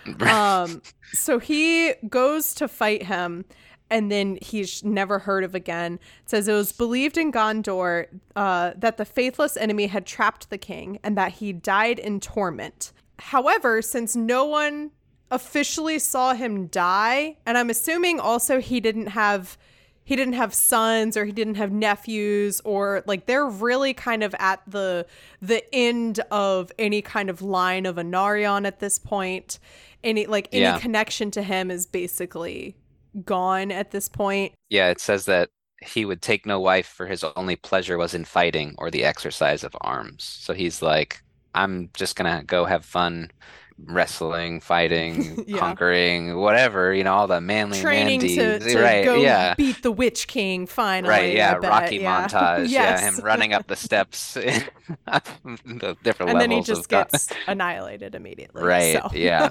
um, 0.21 0.81
so 1.13 1.39
he 1.39 1.93
goes 2.09 2.53
to 2.55 2.67
fight 2.67 3.03
him 3.03 3.45
and 3.89 4.11
then 4.11 4.37
he's 4.41 4.83
never 4.83 5.19
heard 5.19 5.43
of 5.43 5.53
again. 5.53 5.95
It 6.23 6.29
says 6.29 6.47
it 6.47 6.53
was 6.53 6.71
believed 6.71 7.17
in 7.17 7.31
Gondor 7.31 8.07
uh, 8.35 8.73
that 8.77 8.97
the 8.97 9.05
faithless 9.05 9.57
enemy 9.57 9.87
had 9.87 10.05
trapped 10.05 10.49
the 10.49 10.57
king 10.57 10.99
and 11.03 11.17
that 11.17 11.33
he 11.33 11.53
died 11.53 11.99
in 11.99 12.19
torment. 12.19 12.91
However, 13.19 13.81
since 13.81 14.15
no 14.15 14.45
one 14.45 14.91
officially 15.31 15.99
saw 15.99 16.33
him 16.33 16.67
die, 16.67 17.37
and 17.45 17.57
I'm 17.57 17.69
assuming 17.69 18.19
also 18.19 18.59
he 18.59 18.79
didn't 18.79 19.07
have 19.07 19.57
he 20.03 20.15
didn't 20.15 20.35
have 20.35 20.53
sons 20.53 21.17
or 21.17 21.25
he 21.25 21.31
didn't 21.31 21.55
have 21.55 21.71
nephews 21.71 22.61
or 22.63 23.03
like 23.07 23.25
they're 23.25 23.47
really 23.47 23.93
kind 23.93 24.23
of 24.23 24.35
at 24.37 24.61
the 24.67 25.07
the 25.41 25.63
end 25.73 26.19
of 26.31 26.71
any 26.77 27.01
kind 27.01 27.29
of 27.29 27.41
line 27.41 27.87
of 27.87 27.95
Anarion 27.95 28.67
at 28.67 28.79
this 28.79 28.99
point. 28.99 29.59
Any 30.03 30.27
like 30.27 30.47
any 30.51 30.61
yeah. 30.61 30.79
connection 30.79 31.31
to 31.31 31.41
him 31.41 31.71
is 31.71 31.87
basically 31.87 32.75
gone 33.23 33.71
at 33.71 33.91
this 33.91 34.09
point. 34.09 34.53
Yeah, 34.69 34.89
it 34.89 34.99
says 34.99 35.25
that 35.25 35.49
he 35.81 36.05
would 36.05 36.21
take 36.21 36.45
no 36.45 36.59
wife 36.59 36.87
for 36.87 37.05
his 37.05 37.23
only 37.35 37.55
pleasure 37.55 37.97
was 37.97 38.13
in 38.13 38.25
fighting 38.25 38.75
or 38.77 38.89
the 38.89 39.03
exercise 39.03 39.63
of 39.63 39.75
arms. 39.81 40.23
So 40.23 40.53
he's 40.53 40.81
like, 40.81 41.21
I'm 41.53 41.89
just 41.93 42.15
gonna 42.15 42.43
go 42.45 42.65
have 42.65 42.83
fun 42.85 43.31
wrestling, 43.77 44.61
fighting, 44.61 45.43
yeah. 45.47 45.57
conquering, 45.57 46.37
whatever, 46.37 46.93
you 46.93 47.03
know, 47.03 47.13
all 47.13 47.27
the 47.27 47.41
manly 47.41 47.79
training 47.79 48.21
to, 48.21 48.59
to 48.59 48.79
right, 48.79 49.03
go 49.03 49.15
yeah. 49.15 49.53
beat 49.55 49.81
the 49.81 49.91
Witch 49.91 50.27
King 50.27 50.65
finally. 50.65 51.09
Right, 51.09 51.35
yeah, 51.35 51.55
Rocky 51.55 51.97
yeah. 51.97 52.27
montage, 52.27 52.69
yes. 52.69 53.01
yeah, 53.01 53.11
him 53.11 53.19
running 53.23 53.53
up 53.53 53.67
the 53.67 53.75
steps, 53.75 54.33
the 54.35 55.97
different 56.03 56.29
and 56.31 56.39
levels. 56.39 56.39
then 56.39 56.51
he 56.51 56.61
just 56.61 56.89
gets 56.89 57.27
annihilated 57.47 58.15
immediately. 58.15 58.63
Right, 58.63 59.01
so. 59.01 59.09
yeah. 59.13 59.49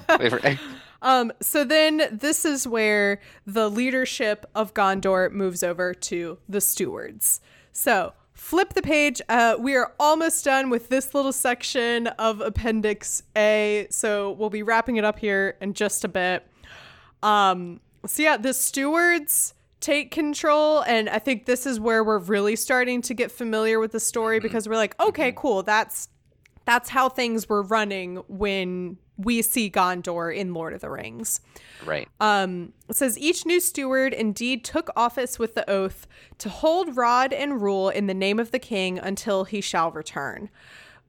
um, 1.03 1.33
so 1.41 1.65
then 1.65 2.09
this 2.11 2.45
is 2.45 2.67
where 2.67 3.21
the 3.47 3.71
leadership 3.71 4.47
of 4.55 4.73
Gondor 4.75 5.31
moves 5.31 5.63
over 5.63 5.93
to 5.93 6.39
the 6.49 6.61
stewards. 6.61 7.41
So 7.73 8.15
flip 8.35 8.75
the 8.75 8.83
page. 8.83 9.23
Uh, 9.29 9.57
we 9.59 9.75
are 9.75 9.93
almost 9.99 10.45
done 10.45 10.69
with 10.69 10.89
this 10.89 11.15
little 11.15 11.33
section 11.33 12.09
of 12.09 12.41
Appendix 12.41 13.23
A, 13.37 13.87
so 13.91 14.33
we'll 14.33 14.51
be 14.51 14.63
wrapping 14.63 14.97
it 14.97 15.05
up 15.05 15.19
here 15.19 15.57
in 15.61 15.73
just 15.73 16.05
a 16.05 16.09
bit. 16.09 16.47
Um, 17.23 17.81
so 18.07 18.23
yeah, 18.23 18.37
the 18.37 18.53
stewards 18.53 19.55
take 19.81 20.11
control, 20.11 20.83
and 20.83 21.09
I 21.09 21.19
think 21.19 21.47
this 21.47 21.67
is 21.67 21.81
where 21.81 22.05
we're 22.05 22.19
really 22.19 22.57
starting 22.57 23.01
to 23.03 23.15
get 23.15 23.31
familiar 23.31 23.79
with 23.79 23.93
the 23.93 24.01
story 24.01 24.41
because 24.41 24.69
we're 24.69 24.77
like, 24.77 25.01
okay, 25.01 25.33
cool, 25.33 25.63
that's 25.63 26.09
that's 26.67 26.89
how 26.89 27.09
things 27.09 27.49
were 27.49 27.63
running 27.63 28.17
when 28.29 28.97
we 29.17 29.43
see 29.43 29.71
Gondor 29.71 30.35
in 30.35 30.55
Lord 30.55 30.73
of 30.73 30.81
the 30.81 30.91
Rings. 30.91 31.41
Right. 31.85 32.09
Um, 32.21 32.73
it 32.89 32.97
says 32.97 33.19
each 33.19 33.47
new 33.47 33.61
steward 33.61 34.13
indeed 34.13 34.65
took 34.65 34.91
office 34.97 35.39
with 35.39 35.55
the 35.55 35.69
oath 35.71 36.07
to 36.39 36.49
hold 36.49 36.97
rod 36.97 37.33
and 37.33 37.63
rule 37.63 37.89
in 37.89 38.07
the 38.07 38.15
name 38.15 38.39
of 38.39 38.51
the 38.51 38.59
king 38.59 38.99
until 38.99 39.45
he 39.45 39.61
shall 39.61 39.91
return. 39.91 40.51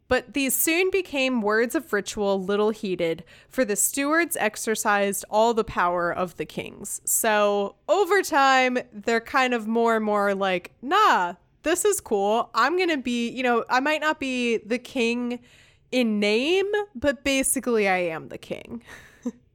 But 0.08 0.34
these 0.34 0.54
soon 0.54 0.92
became 0.92 1.42
words 1.42 1.74
of 1.74 1.92
ritual 1.92 2.42
little 2.42 2.70
heeded, 2.70 3.24
for 3.50 3.66
the 3.66 3.76
stewards 3.76 4.38
exercised 4.40 5.26
all 5.32 5.56
the 5.56 5.64
power 5.64 6.12
of 6.14 6.38
the 6.38 6.46
kings. 6.46 7.02
So 7.06 7.76
over 7.90 8.22
time, 8.22 8.78
they're 8.94 9.20
kind 9.20 9.56
of 9.56 9.68
more 9.68 9.96
and 9.96 10.06
more 10.06 10.36
like, 10.36 10.74
nah, 10.82 11.34
this 11.64 11.86
is 11.86 12.00
cool. 12.00 12.52
I'm 12.54 12.78
going 12.78 12.90
to 12.90 12.98
be, 12.98 13.30
you 13.30 13.42
know, 13.42 13.66
I 13.68 13.80
might 13.80 14.02
not 14.02 14.20
be 14.20 14.58
the 14.58 14.78
king 14.78 15.40
in 15.92 16.20
name, 16.20 16.70
but 16.94 17.24
basically 17.24 17.88
I 17.88 17.98
am 17.98 18.30
the 18.30 18.38
king. 18.38 18.84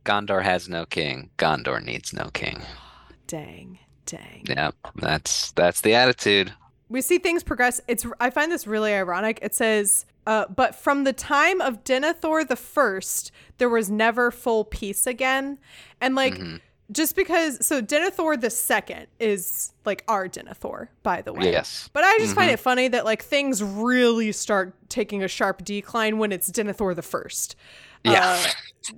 Gondor 0.04 0.42
has 0.42 0.68
no 0.68 0.86
king. 0.86 1.30
Gondor 1.38 1.82
needs 1.84 2.12
no 2.12 2.30
king. 2.32 2.62
dang, 3.26 3.78
dang. 4.06 4.44
Yeah, 4.48 4.70
that's 4.96 5.52
that's 5.52 5.82
the 5.82 5.94
attitude. 5.94 6.52
We 6.88 7.02
see 7.02 7.18
things 7.18 7.42
progress. 7.42 7.80
It's 7.86 8.06
I 8.18 8.30
find 8.30 8.50
this 8.50 8.66
really 8.66 8.92
ironic. 8.92 9.38
It 9.42 9.54
says, 9.54 10.06
uh, 10.26 10.46
but 10.54 10.74
from 10.74 11.04
the 11.04 11.12
time 11.12 11.60
of 11.60 11.84
Denethor 11.84 12.46
the 12.46 12.56
First, 12.56 13.30
there 13.58 13.68
was 13.68 13.90
never 13.90 14.30
full 14.30 14.64
peace 14.64 15.06
again, 15.06 15.58
and 16.00 16.14
like. 16.14 16.34
Mm-hmm 16.34 16.56
just 16.92 17.16
because 17.16 17.64
so 17.64 17.80
Denethor 17.80 18.40
the 18.40 18.50
second 18.50 19.06
is 19.18 19.72
like 19.84 20.04
our 20.08 20.28
Denethor, 20.28 20.88
by 21.02 21.22
the 21.22 21.32
way. 21.32 21.52
Yes. 21.52 21.88
But 21.92 22.04
I 22.04 22.18
just 22.18 22.30
mm-hmm. 22.30 22.40
find 22.40 22.50
it 22.50 22.58
funny 22.58 22.88
that 22.88 23.04
like 23.04 23.22
things 23.22 23.62
really 23.62 24.32
start 24.32 24.74
taking 24.88 25.22
a 25.22 25.28
sharp 25.28 25.64
decline 25.64 26.18
when 26.18 26.32
it's 26.32 26.50
Denethor 26.50 26.94
the 26.94 27.02
first. 27.02 27.56
Yeah. 28.04 28.24
Uh, 28.24 28.50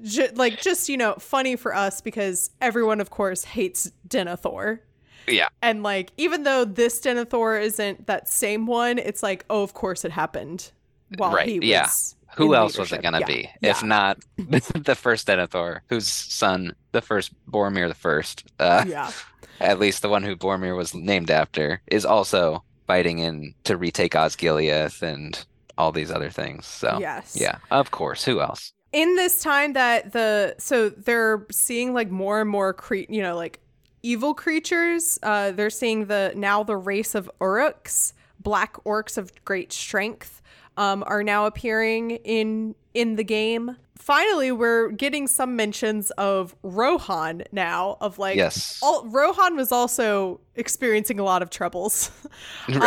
j- 0.02 0.30
like 0.34 0.60
just, 0.60 0.88
you 0.88 0.96
know, 0.96 1.14
funny 1.14 1.56
for 1.56 1.74
us 1.74 2.00
because 2.00 2.50
everyone 2.60 3.00
of 3.00 3.10
course 3.10 3.44
hates 3.44 3.90
Denethor. 4.08 4.80
Yeah. 5.26 5.48
And 5.60 5.82
like 5.82 6.12
even 6.16 6.44
though 6.44 6.64
this 6.64 7.00
Denethor 7.00 7.60
isn't 7.60 8.06
that 8.06 8.28
same 8.28 8.66
one, 8.66 8.98
it's 8.98 9.22
like, 9.22 9.44
oh, 9.50 9.62
of 9.62 9.74
course 9.74 10.04
it 10.04 10.12
happened 10.12 10.70
while 11.16 11.34
right. 11.34 11.46
he 11.46 11.58
was 11.58 11.68
yeah 11.68 11.88
who 12.36 12.54
else 12.54 12.78
leadership. 12.78 12.80
was 12.80 12.98
it 12.98 13.02
going 13.02 13.14
to 13.14 13.20
yeah. 13.20 13.26
be 13.26 13.50
yeah. 13.60 13.70
if 13.70 13.82
not 13.82 14.18
the 14.36 14.94
first 14.94 15.26
Denethor, 15.26 15.80
whose 15.88 16.08
son, 16.08 16.74
the 16.92 17.00
first 17.02 17.32
Boromir 17.50 17.88
the 17.88 17.94
first, 17.94 18.50
uh, 18.58 18.84
yeah, 18.86 19.10
at 19.60 19.78
least 19.78 20.02
the 20.02 20.08
one 20.08 20.22
who 20.22 20.36
Boromir 20.36 20.76
was 20.76 20.94
named 20.94 21.30
after, 21.30 21.80
is 21.86 22.04
also 22.04 22.62
fighting 22.86 23.18
in 23.18 23.54
to 23.64 23.76
retake 23.76 24.12
Osgiliath 24.12 25.02
and 25.02 25.44
all 25.78 25.92
these 25.92 26.10
other 26.10 26.30
things. 26.30 26.66
So 26.66 26.98
yes, 27.00 27.36
yeah, 27.38 27.58
of 27.70 27.90
course. 27.90 28.24
Who 28.24 28.40
else? 28.40 28.72
In 28.92 29.16
this 29.16 29.42
time 29.42 29.72
that 29.72 30.12
the 30.12 30.54
so 30.58 30.90
they're 30.90 31.46
seeing 31.50 31.94
like 31.94 32.10
more 32.10 32.40
and 32.40 32.50
more 32.50 32.74
cre- 32.74 33.08
you 33.08 33.22
know 33.22 33.36
like 33.36 33.60
evil 34.02 34.34
creatures. 34.34 35.18
Uh, 35.22 35.52
they're 35.52 35.70
seeing 35.70 36.06
the 36.06 36.32
now 36.34 36.62
the 36.62 36.76
race 36.76 37.14
of 37.14 37.30
Uruks, 37.40 38.12
black 38.40 38.74
orcs 38.84 39.16
of 39.16 39.32
great 39.44 39.72
strength 39.72 40.42
um, 40.76 41.04
are 41.06 41.22
now 41.22 41.46
appearing 41.46 42.12
in 42.12 42.74
in 42.94 43.16
the 43.16 43.24
game. 43.24 43.76
Finally, 43.98 44.50
we're 44.50 44.90
getting 44.90 45.28
some 45.28 45.54
mentions 45.54 46.10
of 46.12 46.56
Rohan 46.62 47.44
now. 47.52 47.96
Of 48.00 48.18
like, 48.18 48.36
yes, 48.36 48.80
all, 48.82 49.06
Rohan 49.06 49.56
was 49.56 49.70
also 49.70 50.40
experiencing 50.56 51.20
a 51.20 51.24
lot 51.24 51.42
of 51.42 51.50
troubles. 51.50 52.10
right. 52.68 52.82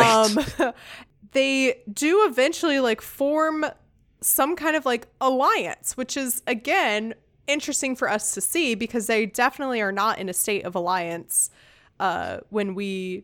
Um, 0.60 0.74
they 1.32 1.82
do 1.92 2.26
eventually 2.26 2.80
like 2.80 3.02
form 3.02 3.66
some 4.22 4.56
kind 4.56 4.76
of 4.76 4.86
like 4.86 5.08
alliance, 5.22 5.96
which 5.96 6.18
is 6.18 6.42
again 6.48 7.14
interesting 7.48 7.96
for 7.96 8.10
us 8.10 8.34
to 8.34 8.42
see 8.42 8.76
because 8.76 9.08
they 9.08 9.26
definitely 9.26 9.82
are 9.82 9.92
not 9.92 10.18
in 10.18 10.30
a 10.30 10.34
state 10.34 10.66
of 10.66 10.76
alliance 10.76 11.52
uh, 12.00 12.40
when 12.50 12.76
we 12.76 13.24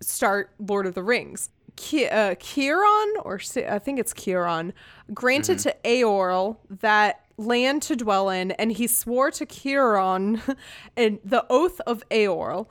start 0.00 0.50
Lord 0.58 0.86
of 0.86 0.94
the 0.94 1.02
Rings. 1.02 1.50
Ki- 1.78 2.08
uh, 2.08 2.34
Ciaran, 2.34 3.14
or 3.22 3.40
I 3.68 3.78
think 3.78 4.00
it's 4.00 4.12
Ciaran, 4.12 4.72
granted 5.14 5.58
mm-hmm. 5.58 5.70
to 5.70 5.88
Eorl 5.88 6.56
that 6.68 7.24
land 7.36 7.82
to 7.82 7.94
dwell 7.94 8.28
in, 8.30 8.50
and 8.52 8.72
he 8.72 8.88
swore 8.88 9.30
to 9.30 9.46
Ciaran 9.46 10.42
and 10.96 11.20
the 11.24 11.46
oath 11.48 11.80
of 11.86 12.02
Eorl 12.10 12.66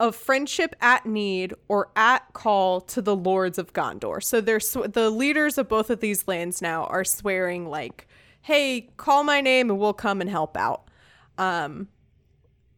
of 0.00 0.16
friendship 0.16 0.74
at 0.80 1.06
need 1.06 1.54
or 1.68 1.90
at 1.94 2.32
call 2.32 2.80
to 2.80 3.00
the 3.00 3.14
lords 3.14 3.58
of 3.58 3.72
Gondor. 3.72 4.22
So 4.22 4.40
they're 4.40 4.60
sw- 4.60 4.92
the 4.92 5.08
leaders 5.08 5.56
of 5.56 5.68
both 5.68 5.88
of 5.88 6.00
these 6.00 6.26
lands 6.26 6.60
now 6.60 6.84
are 6.86 7.04
swearing 7.04 7.68
like, 7.68 8.08
"Hey, 8.42 8.90
call 8.96 9.22
my 9.22 9.40
name 9.40 9.70
and 9.70 9.78
we'll 9.78 9.92
come 9.92 10.20
and 10.20 10.28
help 10.28 10.56
out." 10.56 10.88
Um, 11.38 11.88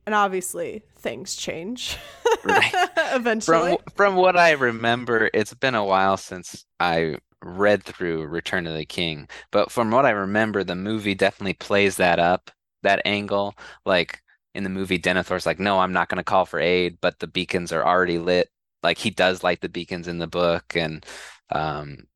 and 0.05 0.15
obviously 0.15 0.83
things 1.01 1.35
change 1.35 1.97
right. 2.45 2.73
eventually. 3.13 3.71
From 3.71 3.95
from 3.95 4.17
what 4.17 4.37
I 4.37 4.53
remember, 4.53 5.31
it's 5.33 5.55
been 5.55 5.75
a 5.75 5.85
while 5.85 6.17
since 6.17 6.65
I 6.79 7.17
read 7.43 7.83
through 7.83 8.27
Return 8.27 8.67
of 8.67 8.77
the 8.77 8.85
King, 8.85 9.29
but 9.51 9.71
from 9.71 9.91
what 9.91 10.07
I 10.07 10.11
remember, 10.11 10.63
the 10.63 10.75
movie 10.75 11.15
definitely 11.15 11.55
plays 11.55 11.97
that 11.97 12.19
up, 12.19 12.51
that 12.83 13.03
angle. 13.05 13.55
Like 13.85 14.23
in 14.55 14.65
the 14.65 14.71
movie, 14.71 14.99
Denethor's 14.99 15.47
like, 15.47 15.59
"No, 15.59 15.81
I'm 15.81 15.93
not 15.93 16.09
going 16.09 16.19
to 16.19 16.25
call 16.25 16.45
for 16.45 16.61
aid," 16.61 16.99
but 17.01 17.19
the 17.19 17.27
beacons 17.27 17.73
are 17.73 17.85
already 17.85 18.19
lit. 18.19 18.51
Like 18.83 18.99
he 18.99 19.11
does 19.11 19.43
light 19.43 19.61
the 19.61 19.69
beacons 19.69 20.09
in 20.09 20.19
the 20.19 20.27
book, 20.27 20.75
and 20.75 21.05
um, 21.51 22.07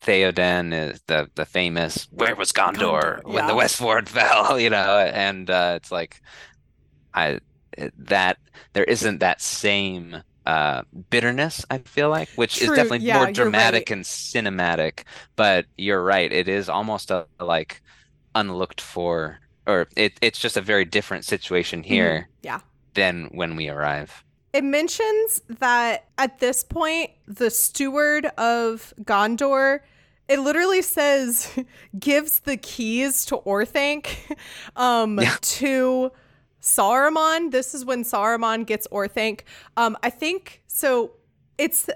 Theoden 0.00 0.72
is 0.72 1.02
the 1.06 1.30
the 1.34 1.46
famous 1.46 2.08
"Where 2.10 2.34
was 2.34 2.52
Gondor, 2.52 3.22
Gondor 3.22 3.24
when 3.24 3.44
yeah. 3.44 3.46
the 3.46 3.54
Westfold 3.54 4.08
fell?" 4.08 4.58
You 4.58 4.70
know, 4.70 4.98
and 4.98 5.48
uh, 5.48 5.74
it's 5.76 5.92
like 5.92 6.20
I 7.14 7.40
that 7.96 8.38
there 8.74 8.84
isn't 8.84 9.18
that 9.18 9.40
same 9.40 10.22
uh, 10.46 10.82
bitterness, 11.10 11.64
I 11.70 11.78
feel 11.78 12.10
like, 12.10 12.30
which 12.34 12.58
True, 12.58 12.58
is 12.58 12.72
definitely 12.72 13.06
yeah, 13.06 13.12
more 13.12 13.26
dramatic 13.26 13.90
right. 13.90 13.90
and 13.90 14.04
cinematic. 14.04 15.04
But 15.36 15.66
you're 15.76 16.02
right, 16.02 16.32
it 16.32 16.48
is 16.48 16.68
almost 16.68 17.10
a 17.10 17.26
like 17.40 17.82
unlooked 18.34 18.80
for, 18.80 19.40
or 19.66 19.88
it, 19.96 20.18
it's 20.22 20.38
just 20.40 20.56
a 20.56 20.62
very 20.62 20.84
different 20.84 21.24
situation 21.26 21.84
Mhm, 21.88 22.14
here 22.14 22.30
Yeah. 22.42 22.60
than 22.94 23.26
when 23.32 23.56
we 23.56 23.68
arrive. 23.68 24.24
It 24.52 24.64
mentions 24.64 25.40
that 25.48 26.08
at 26.18 26.38
this 26.38 26.62
point, 26.62 27.10
the 27.26 27.50
steward 27.50 28.26
of 28.36 28.92
Gondor, 29.00 29.80
it 30.28 30.40
literally 30.40 30.82
says, 30.82 31.48
gives 31.98 32.40
the 32.40 32.56
keys 32.58 33.24
to 33.26 33.38
Orthanc 33.38 34.08
um, 34.76 35.20
Yeah. 35.20 35.38
to 35.40 36.12
Saruman. 36.62 37.50
This 37.50 37.74
is 37.74 37.84
when 37.84 38.04
Saruman 38.04 38.64
gets 38.64 38.86
Orthanc. 38.88 39.40
Um, 39.76 39.96
I 40.02 40.10
think 40.10 40.62
so. 40.66 41.12
It's. 41.58 41.90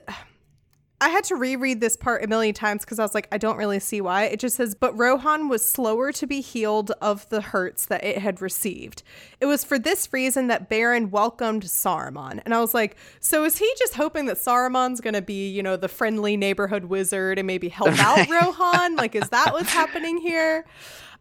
I 0.98 1.10
had 1.10 1.24
to 1.24 1.36
reread 1.36 1.82
this 1.82 1.94
part 1.94 2.24
a 2.24 2.26
million 2.26 2.54
times 2.54 2.82
because 2.82 2.98
I 2.98 3.02
was 3.02 3.14
like, 3.14 3.28
I 3.30 3.36
don't 3.36 3.58
really 3.58 3.80
see 3.80 4.00
why. 4.00 4.24
It 4.24 4.40
just 4.40 4.56
says, 4.56 4.74
but 4.74 4.96
Rohan 4.96 5.50
was 5.50 5.62
slower 5.62 6.10
to 6.12 6.26
be 6.26 6.40
healed 6.40 6.90
of 7.02 7.28
the 7.28 7.42
hurts 7.42 7.84
that 7.86 8.02
it 8.02 8.16
had 8.16 8.40
received. 8.40 9.02
It 9.38 9.44
was 9.44 9.62
for 9.62 9.78
this 9.78 10.10
reason 10.10 10.46
that 10.46 10.70
Beren 10.70 11.10
welcomed 11.10 11.64
Saruman. 11.64 12.40
And 12.46 12.54
I 12.54 12.60
was 12.60 12.72
like, 12.72 12.96
so 13.20 13.44
is 13.44 13.58
he 13.58 13.70
just 13.78 13.94
hoping 13.94 14.24
that 14.24 14.38
Saruman's 14.38 15.02
going 15.02 15.12
to 15.12 15.20
be, 15.20 15.50
you 15.50 15.62
know, 15.62 15.76
the 15.76 15.88
friendly 15.88 16.34
neighborhood 16.34 16.86
wizard 16.86 17.38
and 17.38 17.46
maybe 17.46 17.68
help 17.68 17.98
out 17.98 18.26
Rohan? 18.30 18.96
Like, 18.96 19.14
is 19.14 19.28
that 19.28 19.52
what's 19.52 19.74
happening 19.74 20.16
here? 20.16 20.64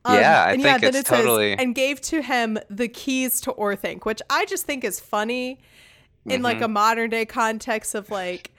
Um, 0.05 0.15
Yeah, 0.19 0.43
I 0.45 0.51
and 0.53 0.61
think 0.61 0.81
then 0.81 0.89
it's 0.89 0.97
it 0.99 1.07
says, 1.07 1.19
totally- 1.19 1.53
and 1.53 1.73
gave 1.75 1.99
to 2.01 2.21
him 2.21 2.57
the 2.69 2.87
keys 2.87 3.41
to 3.41 3.51
Orthanc, 3.53 4.05
which 4.05 4.21
I 4.29 4.45
just 4.45 4.65
think 4.65 4.83
is 4.83 4.99
funny 4.99 5.59
in 6.25 6.41
like 6.41 6.59
Mhm. 6.59 6.65
a 6.65 6.67
modern 6.67 7.09
day 7.09 7.25
context 7.25 7.95
of 7.95 8.09
like 8.11 8.51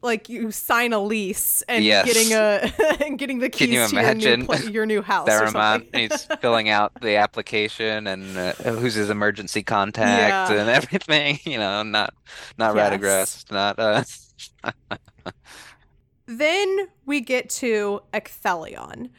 like 0.00 0.28
you 0.28 0.52
sign 0.52 0.92
a 0.92 0.98
lease 1.00 1.60
and 1.68 1.84
Yes. 1.84 2.06
getting 2.06 2.32
a 2.32 2.72
and 3.04 3.18
getting 3.18 3.40
the 3.40 3.50
Can 3.50 3.72
you 3.72 3.80
keys 3.80 3.90
to 3.90 3.96
your 4.20 4.36
new, 4.36 4.44
pla- 4.46 4.56
your 4.70 4.86
new 4.86 5.02
house 5.12 5.28
or 5.28 5.48
something. 5.48 6.08
he's 6.08 6.22
filling 6.40 6.68
out 6.68 6.92
the 7.02 7.16
application 7.24 8.06
and 8.06 8.38
uh, 8.38 8.52
who's 8.74 8.94
his 8.94 9.10
emergency 9.10 9.64
contact 9.64 10.52
Yeah. 10.52 10.60
and 10.60 10.70
everything, 10.70 11.40
you 11.44 11.58
know, 11.58 11.82
not 11.82 12.14
not 12.58 12.76
Yes. 13.02 13.44
Not 13.50 13.78
uh 13.80 14.04
Then 16.26 16.88
we 17.06 17.20
get 17.20 17.48
to 17.50 18.02
Ecthelion. 18.12 19.10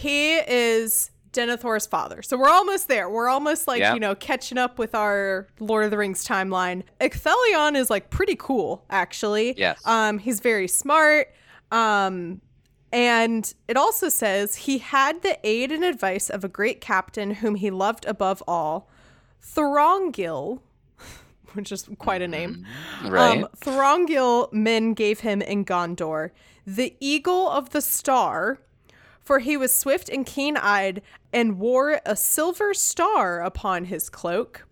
He 0.00 0.36
is 0.36 1.10
Denethor's 1.32 1.86
father. 1.86 2.22
So 2.22 2.36
we're 2.38 2.48
almost 2.48 2.88
there. 2.88 3.08
We're 3.10 3.28
almost 3.28 3.68
like, 3.68 3.80
Yeah. 3.80 3.94
you 3.94 4.00
know, 4.00 4.14
catching 4.14 4.56
up 4.58 4.78
with 4.78 4.94
our 4.94 5.46
Lord 5.60 5.84
of 5.84 5.90
the 5.90 5.98
Rings 5.98 6.26
timeline. 6.26 6.82
Ecthelion 7.00 7.76
is 7.76 7.90
like 7.90 8.10
pretty 8.10 8.34
cool, 8.36 8.84
actually. 8.90 9.54
Yes. 9.58 9.80
Um, 9.86 10.18
he's 10.18 10.40
very 10.40 10.68
smart. 10.68 11.28
Um, 11.70 12.40
and 12.92 13.52
it 13.68 13.76
also 13.76 14.08
says 14.08 14.56
he 14.56 14.78
had 14.78 15.22
the 15.22 15.38
aid 15.46 15.70
and 15.70 15.84
advice 15.84 16.30
of 16.30 16.44
a 16.44 16.48
great 16.48 16.80
captain 16.80 17.34
whom 17.34 17.54
he 17.54 17.70
loved 17.70 18.04
above 18.06 18.42
all, 18.48 18.88
Thorongil, 19.44 20.60
which 21.52 21.70
is 21.70 21.88
quite 21.98 22.22
a 22.22 22.28
name. 22.28 22.66
Right. 23.06 23.42
Um, 23.42 23.48
Thorongil 23.56 24.52
men 24.52 24.94
gave 24.94 25.20
him 25.20 25.42
in 25.42 25.64
Gondor 25.64 26.30
the 26.66 26.94
eagle 27.00 27.48
of 27.48 27.70
the 27.70 27.80
star, 27.80 28.58
for 29.22 29.38
he 29.40 29.56
was 29.56 29.72
swift 29.72 30.08
and 30.08 30.24
keen 30.26 30.56
eyed 30.56 31.02
and 31.32 31.58
wore 31.58 32.00
a 32.04 32.16
silver 32.16 32.74
star 32.74 33.40
upon 33.40 33.84
his 33.84 34.08
cloak. 34.08 34.66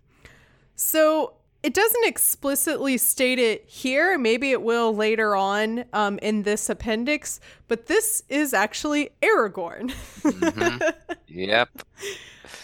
So 0.75 1.35
it 1.63 1.75
doesn't 1.75 2.07
explicitly 2.07 2.97
state 2.99 3.39
it 3.39 3.65
here. 3.67 4.17
Maybe 4.17 4.53
it 4.53 4.63
will 4.63 4.95
later 4.95 5.35
on 5.35 5.85
um, 5.93 6.19
in 6.21 6.45
this 6.45 6.69
appendix, 6.71 7.41
but 7.67 7.87
this 7.87 8.23
is 8.29 8.55
actually 8.55 9.11
Aragorn, 9.23 9.91
Mhm. 10.23 10.95
Yep. 11.29 11.69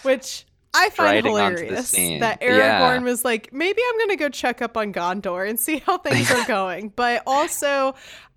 which 0.03 0.45
I 0.73 0.89
find 0.89 0.93
Striding 0.93 1.25
hilarious. 1.31 1.91
That 1.91 2.39
Yeah. 2.41 2.81
Aragorn 2.81 3.03
was 3.03 3.23
like, 3.23 3.53
maybe 3.53 3.81
I'm 3.89 3.97
going 3.97 4.09
to 4.09 4.15
go 4.17 4.27
check 4.29 4.61
up 4.61 4.75
on 4.75 4.91
Gondor 4.91 5.47
and 5.47 5.57
see 5.59 5.77
how 5.79 5.97
things 5.97 6.29
are 6.31 6.43
going. 6.47 6.89
But 6.89 7.23
also, 7.27 7.95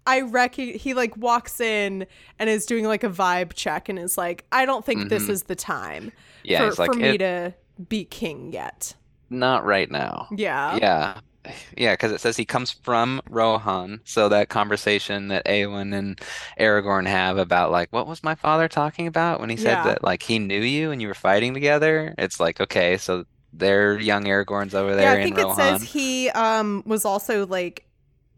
I 0.09 0.23
reckon 0.23 0.71
he 0.71 0.95
like 0.95 1.17
walks 1.17 1.61
in 1.61 2.07
and 2.39 2.49
is 2.51 2.65
doing 2.67 2.85
like 2.87 3.05
a 3.05 3.11
vibe 3.11 3.53
check 3.53 3.89
and 3.89 3.99
is 3.99 4.17
like, 4.19 4.45
I 4.51 4.65
don't 4.65 4.85
think 4.85 5.09
this 5.11 5.25
Mhm. 5.27 5.31
is 5.31 5.43
the 5.45 5.55
time 5.55 6.11
Yeah, 6.43 6.71
for, 6.71 6.83
like 6.83 6.93
for 6.95 6.99
me 6.99 7.09
"It- 7.11 7.19
to 7.19 7.55
be 7.89 8.05
king 8.05 8.53
yet. 8.53 8.95
not 9.31 9.65
right 9.67 9.91
now. 9.91 10.27
Yeah. 10.33 10.77
Yeah. 10.77 11.15
Yeah, 11.77 11.93
because 11.95 12.13
it 12.13 12.21
says 12.21 12.37
he 12.37 12.45
comes 12.45 12.71
from 12.73 13.23
Rohan. 13.31 14.01
So 14.05 14.29
that 14.29 14.49
conversation 14.51 15.29
that 15.29 15.47
Eowyn 15.47 15.95
and 15.95 16.21
Aragorn 16.61 17.07
have 17.07 17.39
about 17.39 17.71
like, 17.71 17.91
what 17.91 18.07
was 18.07 18.23
my 18.23 18.35
father 18.35 18.69
talking 18.69 19.07
about 19.07 19.41
when 19.41 19.49
he 19.49 19.57
said 19.57 19.73
Yeah. 19.79 19.85
that 19.85 20.05
like 20.05 20.23
he 20.23 20.39
knew 20.39 20.61
you 20.61 20.91
and 20.91 21.01
you 21.01 21.09
were 21.09 21.15
fighting 21.15 21.55
together? 21.55 22.15
It's 22.19 22.39
like, 22.41 22.61
okay, 22.61 22.97
so 22.99 23.25
they're 23.55 23.99
young 23.99 24.25
Aragorns 24.25 24.75
over 24.75 24.95
there. 24.95 25.05
Yeah, 25.05 25.13
I 25.13 25.17
in 25.17 25.23
think 25.25 25.39
it 25.39 25.43
Rohan. 25.45 25.57
says 25.79 25.83
he 25.91 26.29
um 26.31 26.83
was 26.85 27.05
also 27.07 27.47
like 27.47 27.85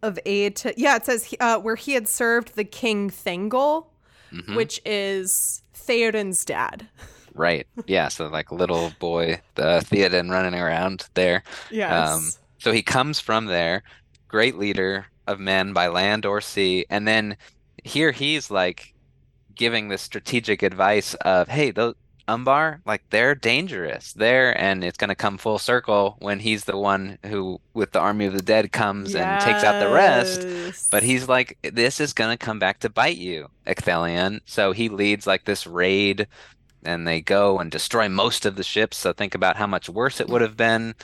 of 0.03 0.19
aid 0.27 0.57
to 0.57 0.75
yeah, 0.77 0.97
it 0.97 1.05
says 1.05 1.35
uh 1.41 1.59
where 1.59 1.77
he 1.77 1.93
had 1.93 2.09
served 2.09 2.55
the 2.57 2.65
king 2.65 3.11
Thengel, 3.11 3.87
Mhm. 4.33 4.55
which 4.57 4.81
is 4.85 5.63
Theoden's 5.75 6.45
dad. 6.45 6.87
Right. 7.35 7.67
Yeah, 7.87 8.09
so 8.09 8.27
like 8.29 8.51
little 8.53 8.93
boy, 8.99 9.41
the 9.55 9.85
Theoden 9.91 10.31
running 10.31 10.59
around 10.59 11.07
there. 11.15 11.43
Yes. 11.71 12.11
Um, 12.11 12.31
so 12.59 12.73
he 12.73 12.83
comes 12.83 13.21
from 13.21 13.47
there, 13.47 13.83
great 14.29 14.57
leader 14.59 15.07
of 15.27 15.39
men 15.41 15.73
by 15.73 15.87
land 15.89 16.27
or 16.27 16.41
sea, 16.41 16.87
and 16.91 17.07
then 17.09 17.37
here 17.85 18.11
he's 18.13 18.51
like 18.51 18.95
giving 19.55 19.89
this 19.89 20.03
strategic 20.03 20.63
advice 20.63 21.15
of, 21.15 21.49
hey, 21.49 21.71
those 21.71 21.95
Umbar, 22.31 22.81
like 22.87 23.03
they're 23.11 23.35
dangerous 23.35 24.13
there, 24.13 24.59
and 24.59 24.85
it's 24.85 24.97
gonna 24.97 25.15
come 25.15 25.37
full 25.37 25.59
circle 25.59 26.17
when 26.21 26.39
he's 26.39 26.65
the 26.65 26.77
one 26.77 27.19
who, 27.27 27.61
with 27.75 27.93
the 27.93 27.99
army 28.01 28.27
of 28.27 28.35
the 28.35 28.43
dead, 28.43 28.73
comes 28.73 29.15
and 29.15 29.41
takes 29.41 29.65
out 29.65 29.81
the 29.81 29.93
rest. 29.93 30.91
But 30.91 31.03
he's 31.03 31.29
like, 31.29 31.59
this 31.63 32.01
is 32.01 32.13
gonna 32.13 32.37
come 32.37 32.59
back 32.59 32.79
to 32.81 32.89
bite 32.89 33.17
you, 33.17 33.49
Ecthelion. 33.67 34.41
So 34.45 34.73
he 34.73 34.89
leads 34.89 35.27
like 35.27 35.45
this 35.45 35.67
raid, 35.67 36.27
and 36.85 37.07
they 37.07 37.21
go 37.21 37.59
and 37.59 37.71
destroy 37.71 38.09
most 38.09 38.47
of 38.47 38.57
the 38.57 38.63
ships. 38.63 38.97
So 38.97 39.13
think 39.13 39.35
about 39.35 39.57
how 39.57 39.67
much 39.67 39.89
worse 39.89 40.21
it 40.21 40.29
would 40.29 40.41
have 40.41 40.57
been, 40.57 40.95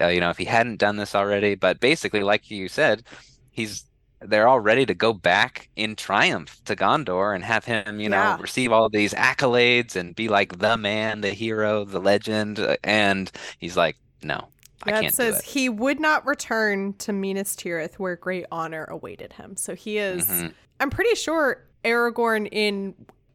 uh, 0.00 0.08
you 0.08 0.20
know, 0.20 0.30
if 0.30 0.38
he 0.38 0.46
hadn't 0.46 0.78
done 0.78 0.96
this 0.96 1.14
already. 1.14 1.56
But 1.56 1.80
basically, 1.80 2.22
like 2.22 2.50
you 2.50 2.68
said, 2.68 3.02
he's 3.50 3.84
they're 4.20 4.48
all 4.48 4.60
ready 4.60 4.86
to 4.86 4.94
go 4.94 5.12
back 5.12 5.68
in 5.76 5.94
triumph 5.96 6.60
to 6.64 6.74
Gondor 6.74 7.34
and 7.34 7.44
have 7.44 7.64
him, 7.64 8.00
you 8.00 8.08
know, 8.08 8.16
Yeah. 8.16 8.38
receive 8.40 8.72
all 8.72 8.88
these 8.88 9.12
accolades 9.14 9.94
and 9.96 10.14
be 10.14 10.28
like 10.28 10.58
the 10.58 10.76
man, 10.76 11.20
the 11.20 11.30
hero, 11.30 11.84
the 11.84 12.00
legend. 12.00 12.58
uh, 12.58 12.76
And 12.82 13.30
he's 13.58 13.76
like, 13.76 13.96
no, 14.22 14.48
I 14.84 14.92
can't 14.92 15.14
says 15.14 15.42
he 15.44 15.68
would 15.68 16.00
not 16.00 16.26
return 16.26 16.94
to 16.94 17.12
Minas 17.12 17.54
Tirith 17.56 17.94
where 17.96 18.16
great 18.16 18.46
honor 18.50 18.84
awaited 18.84 19.34
him. 19.34 19.56
So 19.56 19.74
he 19.74 19.98
is 19.98 20.26
Mhm. 20.26 20.52
I'm 20.80 20.90
pretty 20.90 21.14
sure 21.14 21.62
Aragorn 21.84 22.48
in 22.50 22.94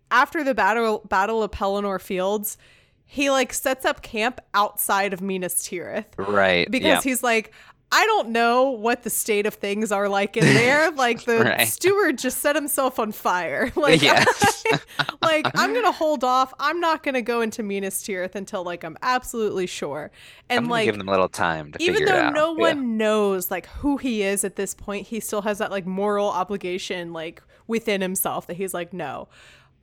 after 0.10 0.44
the 0.44 0.54
battle 0.54 1.02
battle 1.08 1.42
of 1.44 1.52
Pelennor 1.52 2.00
Fields, 2.02 2.58
he 3.06 3.30
like 3.30 3.54
sets 3.54 3.86
up 3.86 4.02
camp 4.02 4.40
outside 4.54 5.14
of 5.14 5.22
Minas 5.22 5.56
Tirith 5.56 6.06
Right. 6.18 6.70
because 6.72 6.88
yeah. 6.88 7.02
he's 7.02 7.24
like 7.24 7.54
I 7.94 8.06
don't 8.06 8.30
know 8.30 8.70
what 8.72 9.04
the 9.04 9.10
state 9.10 9.46
of 9.46 9.56
things 9.56 9.92
are 9.92 10.08
like 10.08 10.38
in 10.38 10.46
there. 10.46 10.92
Like 11.02 11.24
the 11.26 11.40
Right. 11.40 11.68
steward 11.68 12.18
just 12.18 12.40
set 12.40 12.56
himself 12.56 13.00
on 13.00 13.12
fire. 13.12 13.72
Like, 13.76 14.02
Yes. 14.02 14.64
like 15.22 15.46
I'm 15.56 15.74
gonna 15.74 15.92
hold 15.92 16.24
off. 16.24 16.54
I'm 16.60 16.80
not 16.80 17.04
gonna 17.04 17.22
go 17.22 17.42
into 17.42 17.64
Minas 17.64 18.02
Tirith 18.04 18.36
until 18.36 18.64
like 18.64 18.84
I'm 18.84 18.98
absolutely 19.02 19.68
sure. 19.68 20.12
And 20.50 20.66
I'm 20.66 20.70
like 20.70 20.86
give 20.86 20.98
them 20.98 21.08
a 21.08 21.12
little 21.12 21.30
time 21.30 21.72
to 21.74 21.84
even 21.84 22.06
though 22.06 22.30
no 22.30 22.54
Yeah. 22.54 22.74
one 22.74 22.98
knows 22.98 23.50
like 23.52 23.66
who 23.68 23.98
he 23.98 24.22
is 24.24 24.44
at 24.44 24.56
this 24.56 24.74
point 24.74 25.08
he 25.08 25.20
still 25.20 25.42
has 25.42 25.58
that 25.58 25.72
like 25.72 25.86
moral 25.86 26.30
obligation 26.30 27.14
like 27.14 27.42
within 27.68 28.02
himself 28.02 28.48
that 28.48 28.56
he's 28.58 28.74
like 28.74 28.92
no 28.94 29.28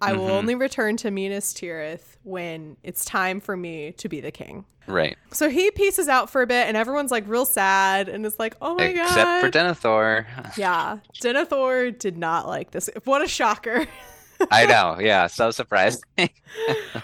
i 0.01 0.13
will 0.13 0.27
Mhm. 0.29 0.31
only 0.31 0.55
return 0.55 0.97
to 0.99 1.11
minas 1.11 1.53
tirith 1.55 2.17
when 2.23 2.77
it's 2.83 3.05
time 3.05 3.41
for 3.41 3.57
me 3.57 3.93
to 3.93 4.09
be 4.09 4.21
the 4.21 4.31
king 4.31 4.65
Right. 4.87 5.17
so 5.33 5.51
he 5.51 5.71
pieces 5.71 6.09
out 6.09 6.31
for 6.31 6.41
a 6.43 6.47
bit 6.47 6.67
and 6.67 6.77
everyone's 6.77 7.11
like 7.11 7.25
real 7.27 7.45
sad 7.45 8.09
and 8.09 8.25
it's 8.25 8.39
like 8.39 8.57
oh 8.63 8.75
my 8.75 8.85
Except 8.85 9.15
god 9.15 9.45
Except 9.45 9.85
for 9.85 9.87
Denethor. 9.87 10.27
yeah 10.57 10.99
denethor 11.21 11.99
did 11.99 12.17
not 12.17 12.47
like 12.47 12.71
this 12.71 12.89
what 13.05 13.23
a 13.23 13.29
shocker 13.29 13.87
I 14.53 14.67
know. 14.67 14.99
Yeah. 15.01 15.27
So 15.27 15.51
surprised. 15.51 16.05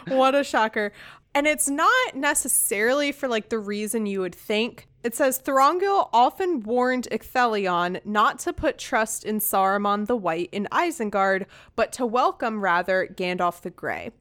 what 0.06 0.36
a 0.36 0.44
shocker. 0.44 0.92
And 1.34 1.46
it's 1.48 1.68
not 1.68 2.14
necessarily 2.14 3.10
for 3.10 3.26
like 3.28 3.48
the 3.48 3.58
reason 3.58 4.06
you 4.06 4.20
would 4.20 4.34
think. 4.34 4.86
It 5.02 5.14
says 5.14 5.38
Thorongil 5.40 6.08
often 6.12 6.62
warned 6.62 7.08
Ecthelion 7.10 8.00
not 8.06 8.38
to 8.40 8.52
put 8.52 8.78
trust 8.78 9.24
in 9.24 9.40
Saruman 9.40 10.06
the 10.06 10.16
White 10.16 10.48
in 10.52 10.68
Isengard, 10.70 11.46
but 11.76 11.92
to 11.94 12.06
welcome 12.06 12.62
rather 12.62 13.06
Gandalf 13.06 13.60
the 13.60 13.70
Grey. 13.70 14.12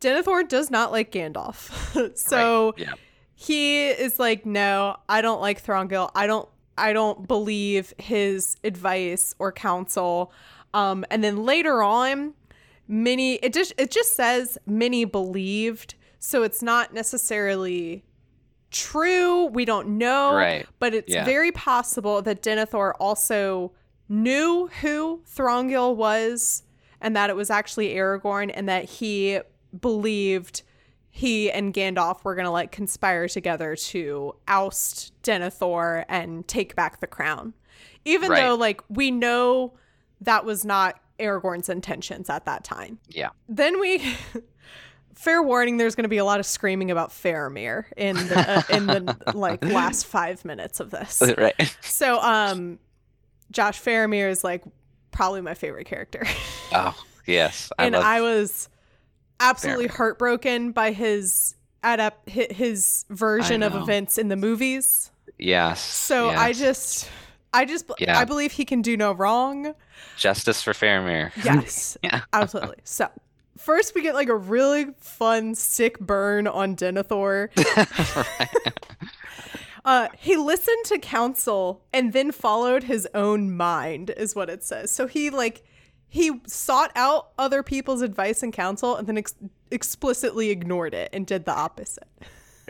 Denethor 0.00 0.48
does 0.48 0.70
not 0.70 0.90
like 0.90 1.12
Gandalf. 1.12 2.16
so 2.18 2.70
Right. 2.70 2.78
Yeah. 2.78 2.94
he 3.34 3.88
is 3.88 4.18
like, 4.18 4.44
no, 4.44 4.96
I 5.08 5.20
don't 5.20 5.40
like 5.40 5.62
Thorongil. 5.64 6.10
I 6.14 6.26
don't 6.26 6.48
I 6.78 6.94
don't 6.94 7.28
believe 7.28 7.92
his 7.98 8.56
advice 8.64 9.34
or 9.38 9.52
counsel. 9.52 10.32
Um, 10.72 11.04
and 11.10 11.22
then 11.22 11.44
later 11.44 11.82
on, 11.82 12.32
Minnie 12.88 13.34
it 13.34 13.52
just 13.52 13.74
it 13.78 13.90
just 13.90 14.16
says 14.16 14.58
Minnie 14.66 15.04
believed, 15.04 15.94
so 16.24 16.44
it's 16.44 16.62
not 16.62 16.94
necessarily 16.94 18.04
true. 18.70 19.46
We 19.46 19.64
don't 19.64 19.98
know, 19.98 20.34
Right. 20.34 20.66
but 20.78 20.94
it's 20.94 21.12
Yeah. 21.12 21.24
very 21.24 21.50
possible 21.50 22.22
that 22.22 22.42
Denethor 22.42 22.92
also 23.00 23.72
knew 24.08 24.68
who 24.80 25.22
Thorongil 25.28 25.96
was 25.96 26.62
and 27.00 27.16
that 27.16 27.28
it 27.28 27.34
was 27.34 27.50
actually 27.50 27.94
Aragorn 27.94 28.52
and 28.54 28.68
that 28.68 28.84
he 28.84 29.40
believed 29.80 30.62
he 31.10 31.50
and 31.50 31.74
Gandalf 31.74 32.22
were 32.24 32.34
going 32.36 32.44
to 32.46 32.50
like 32.52 32.70
conspire 32.70 33.26
together 33.28 33.74
to 33.76 34.34
oust 34.46 35.12
Denethor 35.22 36.04
and 36.08 36.46
take 36.46 36.76
back 36.76 37.00
the 37.00 37.06
crown. 37.08 37.52
Even 38.04 38.30
Right. 38.30 38.42
though 38.42 38.54
like 38.54 38.80
we 38.88 39.10
know 39.10 39.74
that 40.20 40.44
was 40.44 40.64
not 40.64 41.00
Aragorn's 41.18 41.68
intentions 41.68 42.30
at 42.30 42.44
that 42.46 42.62
time. 42.64 43.00
Yeah. 43.08 43.30
Then 43.48 43.80
we 43.80 44.02
fair 45.14 45.42
warning 45.42 45.76
there's 45.76 45.94
going 45.94 46.04
to 46.04 46.08
be 46.08 46.18
a 46.18 46.24
lot 46.24 46.40
of 46.40 46.46
screaming 46.46 46.90
about 46.90 47.10
Faramir 47.10 47.84
in 47.96 48.16
the 48.16 48.38
uh, 48.58 48.62
in 48.76 48.86
the 48.86 49.16
like 49.34 49.64
last 49.64 50.06
5 50.06 50.44
minutes 50.44 50.80
of 50.80 50.90
this. 50.90 51.22
right. 51.38 51.76
So 51.82 52.18
um 52.20 52.78
Josh 53.50 53.80
Faramir 53.80 54.30
is 54.30 54.42
like 54.42 54.62
probably 55.10 55.40
my 55.42 55.54
favorite 55.54 55.86
character. 55.86 56.24
Oh, 56.74 56.96
yes. 57.26 57.70
I 57.78 57.84
and 57.84 57.94
I 57.94 58.22
was 58.22 58.70
absolutely 59.40 59.88
Faramir. 59.88 59.96
heartbroken 59.96 60.72
by 60.72 60.92
his 60.92 61.54
adapt 61.82 62.30
hi- 62.30 62.46
his 62.50 63.04
version 63.10 63.62
of 63.62 63.74
events 63.74 64.16
in 64.16 64.28
the 64.28 64.36
movies. 64.36 65.10
yes. 65.38 65.80
So 65.82 66.30
I 66.30 66.54
just 66.54 67.10
I 67.52 67.66
just 67.66 67.90
Yeah. 67.98 68.18
I 68.18 68.24
believe 68.24 68.52
he 68.52 68.64
can 68.64 68.80
do 68.80 68.96
no 68.96 69.12
wrong. 69.12 69.74
justice 70.16 70.62
for 70.62 70.72
Faramir. 70.72 71.30
Yes. 71.44 71.98
Yeah. 72.02 72.22
Absolutely. 72.32 72.78
So 72.84 73.10
first 73.62 73.94
we 73.94 74.02
get 74.02 74.14
like 74.14 74.28
a 74.28 74.36
really 74.36 74.86
fun 74.98 75.54
sick 75.54 75.98
burn 75.98 76.46
on 76.46 76.76
Denethor. 76.76 77.48
Uh, 79.84 80.08
he 80.16 80.36
listened 80.36 80.84
to 80.84 80.98
counsel 80.98 81.82
and 81.92 82.12
then 82.12 82.30
followed 82.30 82.84
his 82.84 83.08
own 83.14 83.56
mind, 83.56 84.10
is 84.10 84.34
what 84.34 84.48
it 84.48 84.62
says. 84.62 84.90
So 84.90 85.06
he 85.06 85.28
like 85.30 85.64
he 86.08 86.40
sought 86.46 86.92
out 86.94 87.30
other 87.38 87.62
people's 87.62 88.02
advice 88.02 88.42
and 88.42 88.52
counsel 88.52 88.96
and 88.96 89.08
then 89.08 89.18
ex- 89.18 89.34
explicitly 89.70 90.50
ignored 90.50 90.94
it 90.94 91.08
and 91.12 91.26
did 91.26 91.46
the 91.46 91.52
opposite. 91.52 92.06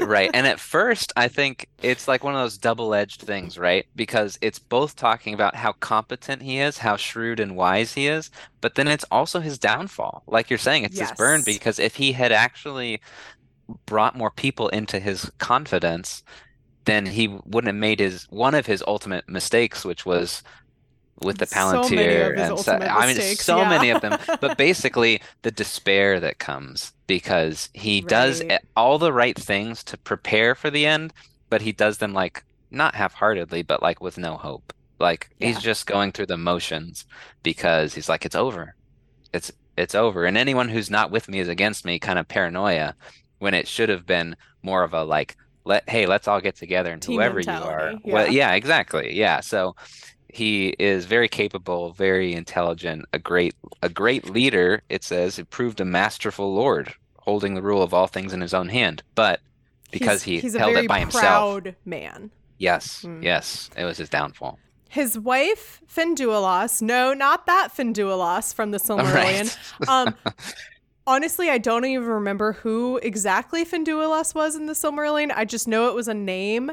Right. 0.07 0.31
And 0.33 0.47
at 0.47 0.61
first, 0.61 1.13
I 1.17 1.29
think 1.29 1.69
it's 1.83 2.09
like 2.09 2.25
one 2.25 2.35
of 2.35 2.41
those 2.41 2.59
double-edged 2.59 3.21
things, 3.21 3.59
right? 3.59 3.87
Because 3.95 4.39
it's 4.41 4.59
both 4.59 4.97
talking 4.97 5.35
about 5.35 5.55
how 5.55 5.73
competent 5.73 6.43
he 6.43 6.59
is, 6.59 6.79
how 6.79 6.97
shrewd 6.97 7.41
and 7.41 7.57
wise 7.57 7.95
he 7.95 8.07
is, 8.07 8.31
but 8.61 8.75
then 8.75 8.89
it's 8.89 9.05
also 9.11 9.41
his 9.41 9.59
downfall. 9.59 10.23
Like 10.27 10.51
you're 10.51 10.59
saying, 10.59 10.85
it's 10.85 10.99
his 10.99 11.13
burn 11.13 11.43
because 11.45 11.79
if 11.79 11.97
he 11.97 12.13
had 12.13 12.33
actually 12.33 13.01
brought 13.87 14.17
more 14.17 14.31
people 14.31 14.69
into 14.69 14.99
his 15.01 15.31
confidence, 15.39 16.23
then 16.85 17.07
he 17.07 17.29
wouldn't 17.29 17.69
have 17.69 17.77
made 17.77 18.01
his 18.01 18.25
one 18.31 18.55
of 18.55 18.67
his 18.67 18.83
ultimate 18.87 19.29
mistakes, 19.29 19.85
which 19.85 20.05
was 20.05 20.43
with 21.25 21.39
the 21.39 21.47
So 21.47 21.57
Palantir 21.57 22.37
his 22.37 22.49
and 22.51 22.59
so, 22.59 22.73
I 22.73 23.07
mean 23.07 23.17
mistakes, 23.17 23.45
so 23.45 23.59
yeah. 23.59 23.69
many 23.69 23.91
of 23.91 24.01
them. 24.01 24.19
but 24.41 24.57
basically 24.59 25.21
the 25.43 25.51
despair 25.51 26.21
that 26.21 26.39
comes 26.39 26.93
because 27.07 27.69
he 27.75 28.01
does 28.01 28.43
all 28.77 28.99
the 28.99 29.13
right 29.13 29.37
things 29.37 29.85
to 29.85 29.97
prepare 29.97 30.55
for 30.55 30.71
the 30.71 30.87
end 30.87 31.13
but 31.51 31.61
he 31.61 31.73
does 31.73 31.99
them 31.99 32.15
like 32.15 32.45
not 32.71 32.95
half-heartedly 32.95 33.63
but 33.63 33.83
like 33.83 34.01
with 34.01 34.17
no 34.19 34.37
hope. 34.37 34.73
Like 34.99 35.31
he's 35.39 35.61
just 35.61 35.87
going 35.87 36.13
through 36.13 36.27
the 36.27 36.37
motions 36.39 37.05
because 37.43 37.95
he's 37.95 38.09
like 38.09 38.25
it's 38.25 38.37
over. 38.37 38.75
It's 39.35 39.53
it's 39.77 39.95
over. 39.95 40.25
And 40.25 40.39
anyone 40.39 40.69
who's 40.69 40.91
not 40.91 41.11
with 41.11 41.29
me 41.29 41.41
is 41.41 41.49
against 41.49 41.85
me 41.85 41.99
kind 41.99 42.19
of 42.19 42.29
paranoia 42.29 42.95
when 43.39 43.53
it 43.53 43.69
should 43.69 43.89
have 43.89 44.07
been 44.07 44.37
more 44.63 44.83
of 44.83 44.95
a 44.95 45.03
like 45.03 45.37
let 45.65 45.89
hey 45.89 46.07
let's 46.07 46.27
all 46.29 46.41
get 46.41 46.57
together 46.57 46.93
and 46.93 47.03
Team 47.03 47.17
whoever 47.17 47.41
you 47.41 47.51
are 47.51 47.55
mentality, 47.55 48.01
well 48.05 48.27
yeah. 48.27 48.51
yeah 48.51 48.55
exactly 48.55 49.15
yeah. 49.15 49.41
So 49.41 49.77
he 50.35 50.69
is 50.79 51.05
very 51.05 51.29
capable 51.29 51.93
very 51.93 52.33
intelligent 52.33 53.05
a 53.13 53.19
great 53.19 53.55
a 53.83 53.89
great 53.89 54.29
leader 54.31 54.83
it 54.89 55.05
says 55.05 55.37
he 55.37 55.45
proved 55.45 55.81
a 55.81 55.85
masterful 55.85 56.53
lord 56.55 56.95
holding 57.19 57.55
the 57.55 57.63
rule 57.63 57.83
of 57.83 57.93
all 57.95 58.07
things 58.07 58.33
in 58.33 58.41
his 58.41 58.55
own 58.55 58.69
hand 58.69 59.03
but 59.15 59.41
because 59.91 60.23
He's- 60.23 60.43
he 60.43 60.47
he's 60.49 60.57
held 60.57 60.75
it 60.77 60.89
by 60.89 61.01
himself 61.01 61.23
he's 61.23 61.25
a 61.25 61.61
very 61.61 61.63
proud 61.63 61.77
man. 61.85 62.31
yes 62.59 63.03
Hmm. 63.03 63.23
yes 63.23 63.71
it 63.77 63.85
was 63.85 63.99
his 63.99 64.09
downfall 64.09 64.59
His 64.89 65.19
wife, 65.19 65.81
Finduilas, 65.89 66.83
no, 66.83 67.15
not 67.15 67.47
that 67.47 67.69
Finduilas 67.75 68.53
from 68.55 68.73
the 68.73 68.79
Silmarillion. 68.79 69.49
Um, 69.89 70.15
honestly, 71.07 71.49
I 71.49 71.57
don't 71.59 71.87
even 71.87 72.07
remember 72.09 72.53
who 72.53 72.99
exactly 73.03 73.65
Finduilas 73.65 74.35
was 74.35 74.55
in 74.55 74.67
the 74.67 74.75
Silmarillion. 74.75 75.33
I 75.35 75.47
just 75.47 75.67
know 75.67 75.89
it 75.89 75.95
was 75.95 76.09
a 76.09 76.15
name 76.15 76.73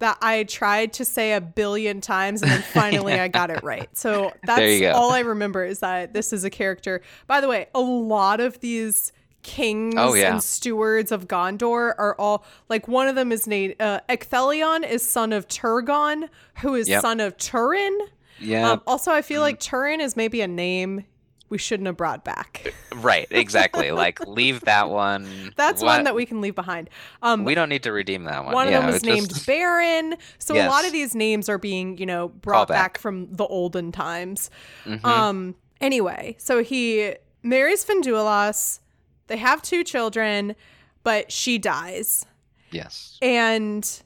that 0.00 0.18
I 0.20 0.42
tried 0.44 0.92
to 0.94 1.04
say 1.04 1.32
a 1.32 1.40
billion 1.40 2.00
times 2.00 2.42
and 2.42 2.50
then 2.50 2.62
finally 2.74 3.14
I 3.14 3.28
got 3.28 3.50
it 3.50 3.62
right. 3.62 3.88
So 3.96 4.32
that's 4.44 4.82
all 4.94 5.12
I 5.12 5.20
remember 5.20 5.64
is 5.64 5.78
that 5.80 6.12
this 6.12 6.32
is 6.32 6.42
a 6.44 6.50
character. 6.50 7.00
By 7.26 7.40
the 7.40 7.48
way, 7.48 7.68
a 7.74 7.80
lot 7.80 8.40
of 8.40 8.60
these 8.60 9.12
kings 9.42 9.94
Oh, 9.96 10.12
yeah. 10.12 10.32
and 10.32 10.42
stewards 10.42 11.10
of 11.12 11.26
Gondor 11.26 11.94
are 11.96 12.14
all 12.18 12.44
like 12.68 12.88
one 12.88 13.08
of 13.08 13.14
them 13.14 13.32
is 13.32 13.46
named 13.46 13.76
uh, 13.80 14.00
Ecthelion 14.08 14.86
is 14.86 15.08
son 15.08 15.32
of 15.32 15.48
Turgon, 15.48 16.28
who 16.60 16.74
is 16.74 16.88
Yep. 16.88 17.00
son 17.00 17.20
of 17.20 17.36
Turin. 17.38 17.96
yeah 18.38 18.72
Um, 18.72 18.82
also, 18.86 19.12
I 19.12 19.22
feel 19.22 19.40
like 19.40 19.56
Mm. 19.56 19.60
Turin 19.70 20.00
is 20.02 20.14
maybe 20.16 20.40
a 20.42 20.48
name 20.48 21.04
we 21.50 21.58
shouldn't 21.58 21.86
have 21.86 21.96
brought 21.96 22.24
back. 22.24 22.72
right 22.96 23.26
exactly 23.30 23.90
like 24.04 24.18
leave 24.26 24.60
that 24.62 24.88
one 24.88 25.52
That's 25.56 25.82
What- 25.82 25.88
one 25.98 26.04
that 26.04 26.14
we 26.14 26.24
can 26.24 26.40
leave 26.40 26.54
behind. 26.54 26.88
Um, 27.22 27.44
we 27.44 27.54
don't 27.54 27.68
need 27.68 27.82
to 27.82 27.92
redeem 27.92 28.24
that 28.24 28.44
one 28.44 28.54
one 28.54 28.66
of 28.68 28.72
them 28.72 28.86
was 28.86 29.04
named 29.04 29.28
just- 29.28 29.46
Beren. 29.46 30.16
So 30.38 30.54
a 30.54 30.64
lot 30.68 30.86
of 30.86 30.92
these 30.92 31.14
names 31.14 31.48
are 31.48 31.58
being, 31.58 31.98
you 31.98 32.06
know, 32.06 32.28
brought 32.28 32.68
Callback. 32.68 32.72
back 32.72 32.98
from 32.98 33.32
the 33.34 33.44
olden 33.44 33.92
times. 33.92 34.50
Mhm. 34.86 35.04
Um. 35.04 35.54
Anyway, 35.80 36.36
so 36.38 36.62
he 36.62 37.14
marries 37.42 37.84
Finduilas. 37.84 38.80
They 39.28 39.36
have 39.38 39.62
two 39.62 39.82
children, 39.84 40.54
but 41.02 41.30
she 41.32 41.56
dies, 41.58 42.26
yes 42.70 43.18
and 43.22 44.02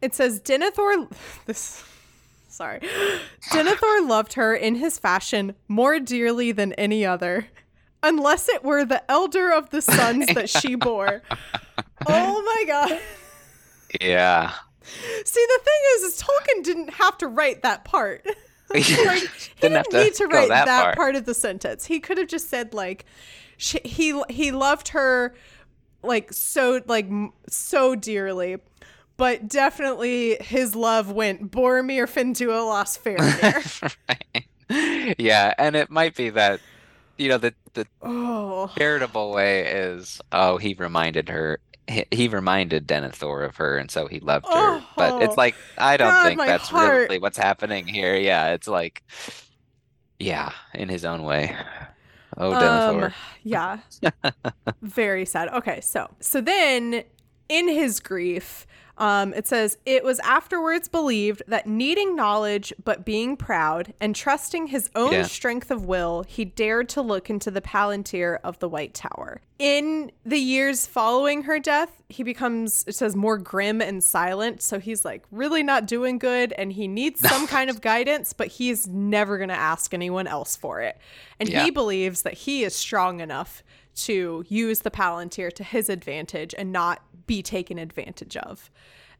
it 0.00 0.14
says 0.14 0.40
Denethor. 0.40 1.10
This. 1.46 1.82
Sorry. 2.58 2.80
Denethor 3.52 4.08
loved 4.08 4.32
her 4.32 4.52
in 4.52 4.74
his 4.74 4.98
fashion 4.98 5.54
more 5.68 6.00
dearly 6.00 6.50
than 6.50 6.72
any 6.72 7.06
other, 7.06 7.46
unless 8.02 8.48
it 8.48 8.64
were 8.64 8.84
the 8.84 9.08
elder 9.08 9.52
of 9.52 9.70
the 9.70 9.80
sons 9.80 10.26
that 10.34 10.50
she 10.50 10.74
bore. 10.88 11.22
Oh 12.08 12.42
my 12.42 12.64
god. 12.66 13.00
yeah 14.00 14.52
See, 14.82 15.46
the 15.48 15.60
thing 15.64 15.80
is, 15.96 16.02
is 16.02 16.22
Tolkien 16.22 16.64
didn't 16.64 16.90
have 16.94 17.16
to 17.18 17.28
write 17.28 17.62
that 17.62 17.84
part. 17.84 18.26
like, 18.74 18.82
he 18.82 18.94
Didn't 18.96 19.44
didn't, 19.60 19.90
to 19.90 20.02
need 20.04 20.14
to 20.14 20.26
write 20.26 20.48
that 20.48 20.64
that, 20.66 20.82
far. 20.82 20.94
part 20.96 21.14
of 21.14 21.26
the 21.26 21.34
sentence. 21.34 21.84
He 21.84 22.00
could 22.00 22.18
have 22.18 22.26
just 22.28 22.48
said 22.50 22.74
like, 22.74 23.04
she, 23.56 23.78
he 23.84 24.20
he 24.30 24.50
loved 24.50 24.88
her 24.88 25.34
like 26.02 26.32
so 26.32 26.80
like 26.86 27.06
so 27.48 27.94
dearly, 27.94 28.56
but 29.18 29.48
definitely 29.48 30.38
his 30.40 30.74
love 30.74 31.12
went 31.12 31.50
Boromir 31.50 32.06
Finduilas 32.08 32.98
Faramir. 32.98 33.94
right. 34.08 35.16
Yeah, 35.18 35.52
and 35.58 35.76
it 35.76 35.90
might 35.90 36.16
be 36.16 36.30
that 36.30 36.60
you 37.18 37.28
know 37.28 37.38
the 37.38 37.54
the 37.74 37.86
oh, 38.02 38.70
charitable 38.78 39.32
way 39.32 39.66
is 39.66 40.20
oh 40.32 40.56
he 40.56 40.74
reminded 40.74 41.28
her 41.28 41.58
he, 41.88 42.04
he 42.10 42.28
reminded 42.28 42.86
Denethor 42.86 43.44
of 43.46 43.56
her 43.56 43.76
and 43.78 43.90
so 43.90 44.06
he 44.06 44.20
loved 44.20 44.46
her. 44.54 44.82
But 44.96 45.14
Oh, 45.14 45.18
it's 45.18 45.36
like 45.36 45.56
I 45.78 45.96
don't 45.96 46.08
God, 46.08 46.24
think 46.26 46.44
that's 46.46 46.68
heart. 46.68 47.08
really 47.08 47.18
what's 47.18 47.38
happening 47.38 47.86
here. 47.86 48.14
Yeah, 48.16 48.52
it's 48.52 48.68
like 48.68 49.02
yeah, 50.18 50.52
in 50.74 50.88
his 50.88 51.04
own 51.04 51.22
way. 51.22 51.56
Oh 52.36 52.52
Denethor. 52.52 53.06
Um, 53.06 53.14
yeah. 53.42 53.78
Very 54.82 55.24
sad. 55.24 55.48
Okay, 55.48 55.80
so 55.80 56.10
so 56.20 56.40
then 56.40 57.04
in 57.48 57.68
his 57.68 58.00
grief, 58.00 58.66
um, 58.98 59.32
it 59.34 59.46
says 59.46 59.78
it 59.86 60.04
was 60.04 60.18
afterwards 60.20 60.88
believed 60.88 61.42
that 61.46 61.66
needing 61.66 62.14
knowledge 62.16 62.72
but 62.84 63.04
being 63.04 63.36
proud 63.36 63.94
and 64.00 64.14
trusting 64.14 64.66
his 64.68 64.90
own 64.94 65.12
Yeah. 65.12 65.22
strength 65.22 65.70
of 65.70 65.86
will, 65.86 66.24
he 66.28 66.44
dared 66.44 66.88
to 66.90 67.02
look 67.02 67.30
into 67.30 67.50
the 67.50 67.60
palantir 67.62 68.38
of 68.44 68.58
the 68.58 68.68
White 68.68 68.94
Tower. 68.94 69.40
In 69.58 70.12
the 70.24 70.38
years 70.38 70.86
following 70.86 71.42
her 71.44 71.58
death, 71.58 72.02
he 72.08 72.22
becomes 72.22 72.84
it 72.86 72.94
says 72.94 73.16
more 73.16 73.38
grim 73.38 73.80
and 73.80 74.02
silent, 74.04 74.62
so 74.62 74.78
he's 74.78 75.04
like 75.04 75.24
really 75.30 75.62
not 75.62 75.86
doing 75.86 76.18
good 76.18 76.52
and 76.52 76.72
he 76.72 76.86
needs 76.88 77.20
some 77.20 77.46
kind 77.56 77.70
of 77.70 77.80
guidance, 77.80 78.32
but 78.32 78.48
he's 78.48 78.86
never 78.88 79.36
going 79.38 79.48
to 79.48 79.54
ask 79.54 79.94
anyone 79.94 80.26
else 80.26 80.56
for 80.56 80.80
it. 80.80 80.98
And 81.40 81.48
Yeah. 81.48 81.64
he 81.64 81.70
believes 81.70 82.22
that 82.22 82.34
he 82.34 82.62
is 82.64 82.74
strong 82.74 83.20
enough 83.20 83.62
to 84.04 84.44
use 84.48 84.80
the 84.80 84.90
palantir 84.90 85.52
to 85.54 85.64
his 85.64 85.88
advantage 85.88 86.54
and 86.56 86.72
not 86.72 87.02
be 87.26 87.42
taken 87.42 87.78
advantage 87.78 88.36
of. 88.36 88.70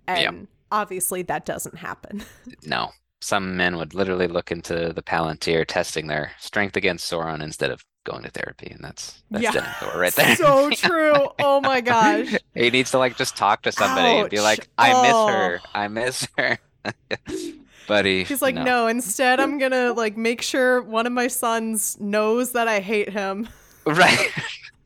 And 0.07 0.49
obviously 0.72 1.22
that 1.22 1.45
doesn't 1.45 1.76
happen. 1.79 2.24
No. 2.64 2.91
Some 3.20 3.57
men 3.57 3.76
would 3.79 3.95
literally 3.95 4.29
look 4.29 4.53
into 4.53 4.93
the 4.93 5.03
Palantir 5.03 5.66
testing 5.66 6.07
their 6.07 6.31
strength 6.39 6.76
against 6.76 7.11
Sauron 7.11 7.43
instead 7.43 7.72
of 7.72 7.85
going 8.05 8.22
to 8.22 8.31
therapy, 8.31 8.68
and 8.70 8.83
that's 8.85 9.24
that's 9.29 9.43
Yeah. 9.43 9.51
Denethor 9.51 9.95
right 9.97 10.12
there. 10.14 10.37
so 10.37 10.70
true. 10.74 11.29
Oh 11.41 11.61
my 11.61 11.81
gosh. 11.81 12.37
He 12.55 12.70
needs 12.70 12.93
to 12.93 12.99
like 12.99 13.16
just 13.16 13.37
talk 13.37 13.62
to 13.62 13.72
somebody 13.72 14.20
and 14.20 14.31
be 14.31 14.39
like, 14.41 14.68
I 14.79 15.03
miss 15.03 15.12
Oh. 15.12 15.26
her. 15.26 15.61
I 15.74 15.89
miss 15.89 16.29
her. 16.39 16.59
Buddy. 17.89 18.18
he, 18.18 18.24
He's 18.24 18.41
like, 18.43 18.55
no. 18.55 18.87
instead 18.87 19.41
I'm 19.41 19.59
gonna 19.59 19.93
like 19.95 20.16
make 20.16 20.41
sure 20.43 20.81
one 20.83 21.05
of 21.07 21.12
my 21.12 21.26
sons 21.26 21.99
knows 22.01 22.53
that 22.53 22.68
I 22.68 22.79
hate 22.81 23.09
him. 23.09 23.49
Right. 23.87 24.31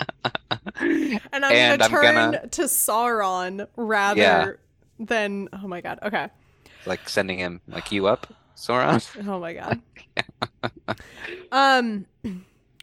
And 0.80 1.44
I'm 1.44 1.52
And 1.52 1.80
gonna 1.80 1.84
I'm 1.84 1.90
turn 1.90 2.14
gonna- 2.14 2.48
to 2.48 2.62
Sauron 2.62 3.66
rather 3.76 4.20
Yeah. 4.20 4.50
than 4.98 5.48
oh 5.52 5.66
my 5.68 5.80
god. 5.80 5.98
Okay. 6.02 6.28
like 6.86 7.08
sending 7.08 7.38
him 7.38 7.60
like 7.68 7.90
you 7.92 8.06
up, 8.06 8.26
Sauron. 8.56 9.00
Oh 9.28 9.38
my 9.38 9.52
god. 9.54 9.80
um 11.52 12.06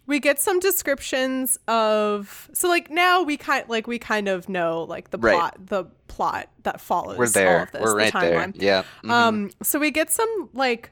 we 0.08 0.20
get 0.20 0.40
some 0.40 0.60
descriptions 0.60 1.60
of 1.68 2.50
so 2.54 2.68
like 2.68 2.90
now 2.90 3.22
we 3.22 3.38
kind 3.38 3.66
like 3.70 3.86
we 3.88 4.00
kind 4.00 4.28
of 4.28 4.50
know 4.50 4.84
like 4.84 5.12
the 5.12 5.18
Right. 5.20 5.36
plot 5.36 5.56
the 5.68 5.86
plot 6.08 6.50
that 6.64 6.82
follows 6.82 7.18
We're 7.18 7.26
all 7.26 7.32
there. 7.32 7.64
of 7.64 7.72
this, 7.72 7.82
We're 7.82 7.90
the 7.92 7.96
right 7.96 8.14
there. 8.14 8.40
timeline. 8.40 8.54
Yeah. 8.56 8.84
mhm. 9.04 9.10
Um, 9.12 9.52
so 9.62 9.78
we 9.80 9.92
get 9.92 10.12
some 10.12 10.50
like 10.54 10.92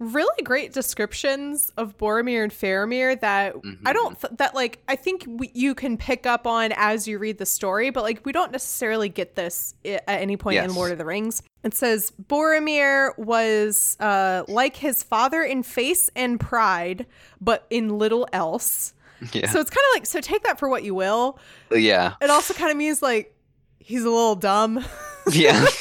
really 0.00 0.42
great 0.42 0.72
descriptions 0.72 1.70
of 1.76 1.96
Boromir 1.96 2.42
and 2.42 2.52
Faramir 2.52 3.18
that 3.20 3.54
I 3.86 3.92
don't 3.92 4.20
th- 4.20 4.32
that 4.38 4.54
like 4.54 4.80
I 4.88 4.96
think 4.96 5.24
we, 5.26 5.50
you 5.54 5.74
can 5.74 5.96
pick 5.96 6.26
up 6.26 6.46
on 6.46 6.72
as 6.76 7.06
you 7.06 7.18
read 7.18 7.38
the 7.38 7.46
story, 7.46 7.90
but 7.90 8.02
like 8.02 8.24
we 8.26 8.32
don't 8.32 8.50
necessarily 8.52 9.08
get 9.08 9.34
this 9.36 9.74
i- 9.84 10.00
at 10.08 10.20
any 10.20 10.36
point 10.36 10.56
in 10.56 10.74
Lord 10.74 10.90
of 10.92 10.98
the 10.98 11.04
Rings. 11.04 11.42
It 11.62 11.74
says 11.74 12.12
Boromir 12.28 13.16
was 13.18 13.96
uh, 14.00 14.42
like 14.48 14.76
his 14.76 15.02
father 15.02 15.42
in 15.42 15.62
face 15.62 16.10
and 16.16 16.38
pride, 16.40 17.06
but 17.40 17.64
in 17.70 17.96
little 17.98 18.28
else. 18.32 18.92
yeah. 19.32 19.48
So 19.48 19.60
it's 19.60 19.70
kind 19.70 19.84
of 19.92 19.94
like 19.96 20.06
so 20.06 20.20
take 20.20 20.42
that 20.42 20.58
for 20.58 20.68
what 20.68 20.82
you 20.82 20.94
will. 20.94 21.38
yeah. 21.70 22.14
It 22.20 22.30
also 22.30 22.52
kind 22.52 22.70
of 22.70 22.76
means 22.76 23.00
like 23.00 23.34
he's 23.78 24.02
a 24.02 24.10
little 24.10 24.34
dumb. 24.34 24.84
Yeah. 25.30 25.64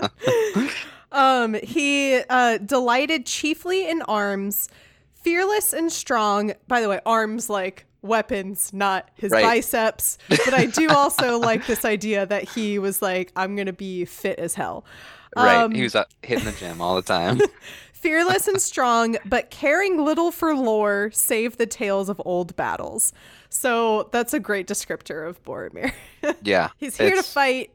Um, 1.14 1.54
he 1.54 2.20
uh, 2.28 2.58
delighted 2.58 3.24
chiefly 3.26 3.88
in 3.88 4.02
arms, 4.02 4.68
fearless 5.14 5.72
and 5.72 5.90
strong. 5.90 6.52
By 6.68 6.80
the 6.80 6.88
way, 6.88 7.00
arms 7.06 7.48
like 7.48 7.86
weapons, 8.02 8.70
not 8.74 9.08
his 9.14 9.30
Right. 9.30 9.42
biceps. 9.44 10.18
But 10.28 10.52
I 10.52 10.66
do 10.66 10.90
also 10.94 11.38
like 11.38 11.66
this 11.66 11.84
idea 11.84 12.26
that 12.26 12.42
he 12.44 12.78
was 12.78 13.00
like, 13.00 13.32
I'm 13.36 13.56
gonna 13.56 13.72
be 13.72 14.04
fit 14.04 14.38
as 14.38 14.54
hell. 14.54 14.84
right. 15.36 15.56
Um, 15.62 15.72
he 15.72 15.82
was 15.82 15.94
uh, 15.94 16.04
hitting 16.22 16.44
the 16.44 16.52
gym 16.52 16.80
all 16.80 16.96
the 16.96 17.02
time. 17.02 17.40
fearless 17.94 18.46
and 18.46 18.60
strong, 18.60 19.16
but 19.24 19.48
caring 19.50 20.04
little 20.04 20.30
for 20.30 20.54
lore, 20.54 21.10
save 21.14 21.56
the 21.56 21.64
tales 21.64 22.10
of 22.10 22.20
old 22.26 22.54
battles. 22.54 23.14
So 23.48 24.10
that's 24.12 24.34
a 24.34 24.38
great 24.40 24.66
descriptor 24.66 25.26
of 25.26 25.42
Boromir. 25.42 25.92
Yeah. 26.42 26.68
he's 26.78 26.96
here 26.98 27.14
to 27.14 27.22
fight 27.22 27.70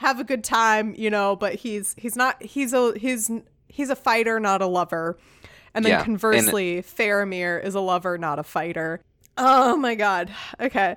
have 0.00 0.18
a 0.18 0.24
good 0.24 0.42
time 0.42 0.94
you 0.96 1.10
know 1.10 1.36
but 1.36 1.54
he's 1.54 1.94
he's 1.98 2.16
not 2.16 2.42
he's 2.42 2.72
a 2.72 2.98
he's 2.98 3.30
he's 3.68 3.90
a 3.90 3.96
fighter 3.96 4.40
not 4.40 4.60
a 4.62 4.66
lover. 4.66 5.16
And 5.74 5.84
then 5.84 5.90
Yeah, 5.90 5.96
and- 5.98 6.04
conversely 6.06 6.82
faramir 6.82 7.62
is 7.64 7.74
a 7.74 7.80
lover 7.80 8.18
not 8.18 8.38
a 8.38 8.42
fighter. 8.42 9.00
Oh 9.38 9.76
my 9.76 9.94
god. 9.94 10.30
Okay. 10.58 10.96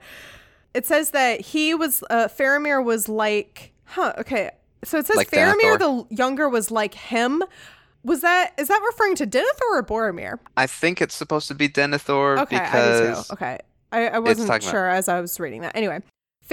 It 0.73 0.87
says 0.87 1.11
that 1.11 1.41
he 1.41 1.75
was 1.75 2.03
uh 2.09 2.27
faramir 2.27 2.83
was 2.83 3.07
like 3.07 3.71
huh 3.85 4.13
okay. 4.17 4.49
So 4.83 4.97
it 4.97 5.05
says 5.05 5.15
Like 5.17 5.29
faramir 5.29 5.77
Denethor? 5.77 6.09
the 6.09 6.15
younger 6.15 6.49
was 6.49 6.71
like 6.71 6.93
him. 6.93 7.43
Was 8.03 8.21
that 8.21 8.53
is 8.57 8.67
that 8.69 8.81
referring 8.85 9.15
to 9.17 9.27
denethor 9.27 9.69
or 9.71 9.83
boromir? 9.83 10.39
I 10.57 10.65
think 10.67 11.01
it's 11.01 11.15
supposed 11.15 11.47
to 11.49 11.55
be 11.55 11.69
Denethor 11.69 12.39
Okay, 12.39 12.57
I 12.57 12.65
because 12.65 12.99
do 12.99 13.23
too. 13.27 13.33
Okay, 13.33 13.59
I, 13.91 14.07
I 14.09 14.19
wasn't 14.19 14.47
talking 14.47 14.67
about- 14.67 14.71
sure 14.71 14.89
as 14.89 15.07
I 15.07 15.21
was 15.21 15.39
reading 15.39 15.61
that. 15.61 15.75
Anyway, 15.75 16.01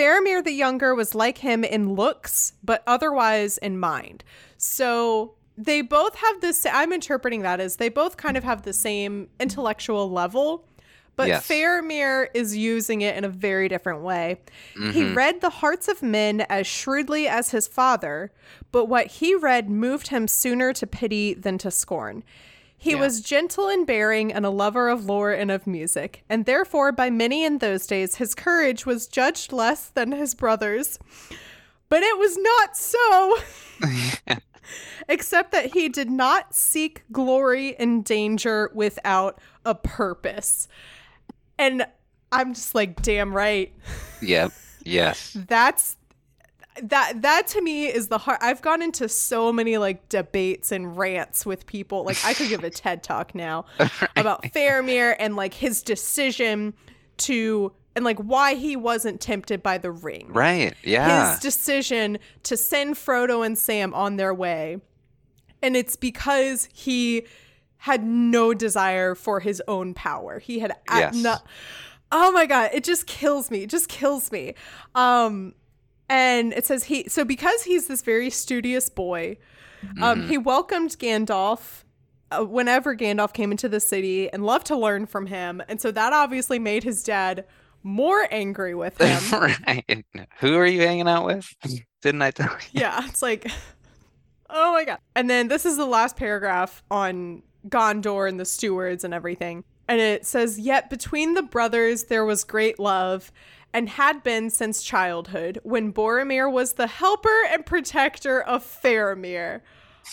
Faramir 0.00 0.42
the 0.42 0.52
younger 0.52 0.94
was 0.94 1.14
like 1.14 1.38
him 1.38 1.62
in 1.64 1.94
looks, 1.94 2.54
but 2.64 2.82
otherwise 2.86 3.58
in 3.58 3.78
mind. 3.78 4.24
So 4.56 5.34
they 5.58 5.82
both 5.82 6.14
have 6.16 6.40
this. 6.40 6.64
I'm 6.64 6.92
interpreting 6.92 7.42
that 7.42 7.60
as 7.60 7.76
they 7.76 7.88
both 7.90 8.16
kind 8.16 8.36
of 8.36 8.44
have 8.44 8.62
the 8.62 8.72
same 8.72 9.28
intellectual 9.38 10.10
level. 10.10 10.64
But 11.16 11.28
Yes. 11.28 11.46
Faramir 11.46 12.28
is 12.32 12.56
using 12.56 13.02
it 13.02 13.14
in 13.14 13.24
a 13.24 13.28
very 13.28 13.68
different 13.68 14.00
way. 14.00 14.40
He 14.72 15.02
Mhm. 15.02 15.14
read 15.14 15.40
the 15.42 15.50
hearts 15.50 15.86
of 15.86 16.02
men 16.02 16.42
as 16.48 16.66
shrewdly 16.66 17.28
as 17.28 17.50
his 17.50 17.68
father, 17.68 18.32
but 18.72 18.86
what 18.86 19.06
he 19.06 19.34
read 19.34 19.68
moved 19.68 20.08
him 20.08 20.26
sooner 20.26 20.72
to 20.72 20.86
pity 20.86 21.34
than 21.34 21.58
to 21.58 21.70
scorn. 21.70 22.22
He 22.82 22.92
Yeah. 22.92 23.00
was 23.00 23.20
gentle 23.20 23.68
in 23.68 23.84
bearing 23.84 24.32
and 24.32 24.46
a 24.46 24.50
lover 24.50 24.88
of 24.88 25.04
lore 25.04 25.32
and 25.32 25.50
of 25.50 25.66
music, 25.66 26.24
and 26.30 26.46
therefore 26.46 26.92
by 26.92 27.10
many 27.10 27.44
in 27.44 27.58
those 27.58 27.86
days 27.86 28.14
his 28.16 28.34
courage 28.34 28.86
was 28.86 29.06
judged 29.06 29.52
less 29.52 29.88
than 29.90 30.12
his 30.12 30.34
brothers. 30.34 30.98
But 31.90 32.02
it 32.02 32.16
was 32.18 32.38
not 32.38 32.76
so, 32.78 33.36
except 35.08 35.52
that 35.52 35.74
he 35.74 35.88
did 35.90 36.10
not 36.10 36.54
seek 36.54 37.02
glory 37.12 37.76
and 37.78 38.02
danger 38.04 38.70
without 38.74 39.38
a 39.66 39.74
purpose. 39.74 40.66
And 41.58 41.86
I'm 42.32 42.54
just 42.54 42.74
like, 42.74 43.02
damn 43.02 43.34
right. 43.34 43.72
Yep. 44.22 44.52
Yes. 44.82 45.36
That's 45.46 45.98
that 46.82 47.22
that 47.22 47.46
to 47.48 47.60
me 47.62 47.86
is 47.86 48.08
the 48.08 48.18
heart 48.18 48.38
I've 48.40 48.62
gone 48.62 48.80
into 48.82 49.08
so 49.08 49.52
many 49.52 49.76
like 49.78 50.08
debates 50.08 50.72
and 50.72 50.96
rants 50.96 51.44
with 51.44 51.66
people. 51.66 52.04
Like 52.04 52.18
I 52.24 52.32
could 52.34 52.48
give 52.48 52.64
a 52.64 52.70
TED 52.70 53.02
talk 53.02 53.34
now 53.34 53.66
about 54.16 54.42
Faramir 54.44 55.14
and 55.18 55.36
like 55.36 55.54
his 55.54 55.82
decision 55.82 56.74
to 57.18 57.72
and 57.96 58.04
like 58.04 58.18
why 58.20 58.54
he 58.54 58.76
wasn't 58.76 59.20
tempted 59.20 59.62
by 59.62 59.78
the 59.78 59.90
ring. 59.90 60.28
Right. 60.32 60.74
Yeah. 60.84 61.32
His 61.32 61.40
decision 61.40 62.18
to 62.44 62.56
send 62.56 62.94
Frodo 62.94 63.44
and 63.44 63.58
Sam 63.58 63.92
on 63.92 64.16
their 64.16 64.32
way. 64.32 64.78
And 65.62 65.76
it's 65.76 65.96
because 65.96 66.68
he 66.72 67.24
had 67.78 68.04
no 68.04 68.54
desire 68.54 69.14
for 69.14 69.40
his 69.40 69.60
own 69.66 69.92
power. 69.94 70.38
He 70.38 70.60
had 70.60 70.72
Yes. 70.88 71.14
no- 71.16 71.38
Oh 72.12 72.32
my 72.32 72.46
god, 72.46 72.70
it 72.72 72.82
just 72.84 73.06
kills 73.06 73.50
me. 73.50 73.62
It 73.64 73.70
just 73.70 73.88
kills 73.88 74.32
me. 74.32 74.54
Um 74.94 75.54
and 76.10 76.52
it 76.52 76.66
says 76.66 76.84
he 76.84 77.08
so 77.08 77.24
because 77.24 77.62
he's 77.62 77.86
this 77.86 78.02
very 78.02 78.28
studious 78.28 78.90
boy, 78.90 79.38
um 80.02 80.28
he 80.28 80.36
welcomed 80.36 80.90
Gandalf 80.98 81.84
uh, 82.30 82.44
whenever 82.44 82.94
Gandalf 82.94 83.32
came 83.32 83.50
into 83.50 83.68
the 83.68 83.80
city 83.80 84.30
and 84.30 84.44
loved 84.44 84.66
to 84.66 84.76
learn 84.76 85.06
from 85.06 85.26
him. 85.26 85.62
And 85.68 85.80
so 85.80 85.90
that 85.90 86.12
obviously 86.12 86.58
made 86.58 86.84
his 86.84 87.02
dad 87.02 87.44
more 87.82 88.28
angry 88.30 88.74
with 88.74 88.98
him. 89.00 89.40
right. 89.40 90.04
Who 90.38 90.56
are 90.56 90.66
you 90.66 90.82
hanging 90.82 91.08
out 91.08 91.24
with? 91.24 91.52
Didn't 92.02 92.22
I 92.22 92.30
tell 92.30 92.52
you? 92.72 92.80
yeah, 92.80 93.00
it's 93.06 93.22
like, 93.22 93.50
oh 94.50 94.72
my 94.72 94.84
god. 94.84 94.98
And 95.16 95.28
then 95.28 95.48
this 95.48 95.66
is 95.66 95.76
the 95.76 95.86
last 95.86 96.16
paragraph 96.16 96.82
on 96.90 97.42
Gondor 97.68 98.28
and 98.28 98.38
the 98.38 98.44
stewards 98.44 99.04
and 99.04 99.12
everything. 99.12 99.64
And 99.88 100.00
it 100.00 100.24
says, 100.24 100.58
Yet 100.58 100.88
between 100.88 101.34
the 101.34 101.42
brothers 101.42 102.04
there 102.04 102.24
was 102.24 102.44
great 102.44 102.78
love, 102.78 103.32
and 103.72 103.88
had 103.88 104.22
been 104.22 104.50
since 104.50 104.82
childhood, 104.82 105.58
when 105.62 105.92
Boromir 105.92 106.50
was 106.50 106.72
the 106.74 106.86
helper 106.86 107.44
and 107.50 107.64
protector 107.64 108.40
of 108.42 108.64
Faramir. 108.64 109.60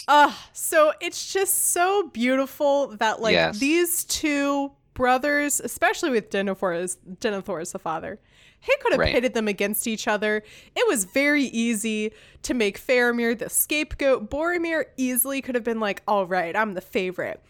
Uh, 0.08 0.32
so 0.53 0.93
it's 1.01 1.32
just 1.32 1.72
so 1.72 2.10
beautiful 2.14 2.88
that 2.97 3.20
like 3.22 3.34
Yes. 3.34 3.58
these 3.60 4.03
two 4.03 4.72
brothers, 4.93 5.60
especially 5.60 6.10
with 6.12 6.30
Denethor 6.30 6.76
as 6.76 6.97
Denethor 7.20 7.62
as 7.62 7.72
the 7.72 7.80
father, 7.80 8.20
he 8.60 8.76
could 8.82 8.91
have 8.93 8.99
Right. 8.99 9.14
pitted 9.14 9.34
them 9.34 9.47
against 9.47 9.88
each 9.88 10.08
other. 10.08 10.43
It 10.76 10.88
was 10.88 11.05
very 11.05 11.43
easy 11.43 12.12
to 12.43 12.53
make 12.53 12.80
Faramir 12.80 13.38
the 13.38 13.49
scapegoat. 13.49 14.30
Boromir 14.30 14.86
easily 14.97 15.41
could 15.41 15.55
have 15.55 15.64
been 15.64 15.80
like, 15.80 16.01
"All 16.08 16.26
right, 16.26 16.55
I'm 16.55 16.74
the 16.74 16.82
favorite," 16.82 17.41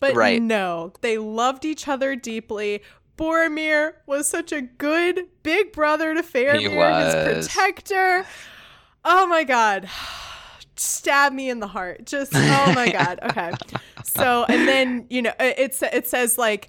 but 0.00 0.14
Right. 0.14 0.40
no, 0.42 0.92
they 1.00 1.18
loved 1.18 1.64
each 1.64 1.86
other 1.88 2.16
deeply. 2.16 2.82
Boromir 3.16 3.94
was 4.06 4.28
such 4.28 4.52
a 4.52 4.60
good 4.60 5.28
big 5.42 5.72
brother 5.72 6.14
to 6.14 6.22
Faramir, 6.22 6.60
his 6.60 6.74
was. 6.74 7.48
protector. 7.48 8.26
Oh 9.04 9.26
my 9.26 9.44
god. 9.44 9.88
Stab 10.76 11.32
me 11.32 11.48
in 11.50 11.60
the 11.60 11.68
heart. 11.68 12.04
Just 12.06 12.32
oh 12.34 12.72
my 12.74 12.90
god. 12.90 13.20
Okay. 13.30 13.52
So 14.04 14.44
and 14.48 14.66
then, 14.68 15.06
you 15.08 15.22
know, 15.22 15.32
it 15.38 15.58
it, 15.58 15.82
it 15.92 16.06
says 16.06 16.36
like 16.38 16.68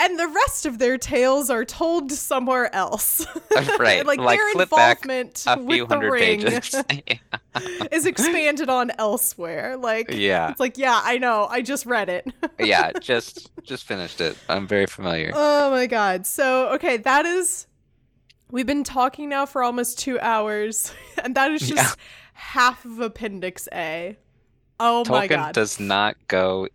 and 0.00 0.18
the 0.18 0.26
rest 0.26 0.66
of 0.66 0.78
their 0.78 0.98
tales 0.98 1.50
are 1.50 1.64
told 1.64 2.10
somewhere 2.12 2.74
else. 2.74 3.26
Right. 3.78 4.04
like, 4.06 4.18
Like, 4.18 4.38
their 4.38 4.62
involvement 4.62 5.44
A 5.46 5.56
with 5.58 5.76
few 5.76 5.86
the 5.86 5.98
ring 5.98 6.42
pages. 6.42 6.74
is 7.92 8.04
expanded 8.04 8.68
on 8.68 8.90
elsewhere. 8.98 9.76
Like 9.76 10.10
yeah. 10.10 10.50
it's 10.50 10.58
like, 10.58 10.76
yeah, 10.76 11.00
I 11.04 11.18
know. 11.18 11.46
I 11.48 11.62
just 11.62 11.86
read 11.86 12.08
it. 12.08 12.26
Yeah. 12.58 12.90
Just 13.00 13.50
just 13.62 13.86
finished 13.86 14.20
it. 14.20 14.36
I'm 14.48 14.66
very 14.66 14.86
familiar. 14.86 15.30
Oh 15.34 15.70
my 15.70 15.86
god. 15.86 16.26
So, 16.26 16.68
okay, 16.74 16.96
that 16.98 17.26
is 17.26 17.68
we've 18.50 18.66
been 18.66 18.84
talking 18.84 19.28
now 19.28 19.46
for 19.46 19.62
almost 19.62 20.00
2 20.00 20.18
hours 20.18 20.92
and 21.22 21.36
that 21.36 21.52
is 21.52 21.68
just 21.68 21.96
half 22.32 22.84
of 22.84 22.98
Appendix 23.00 23.68
A. 23.72 24.16
Oh 24.80 25.04
my 25.08 25.28
Tolkien 25.28 25.36
God. 25.36 25.54
does 25.54 25.78
not 25.78 26.16
go 26.26 26.68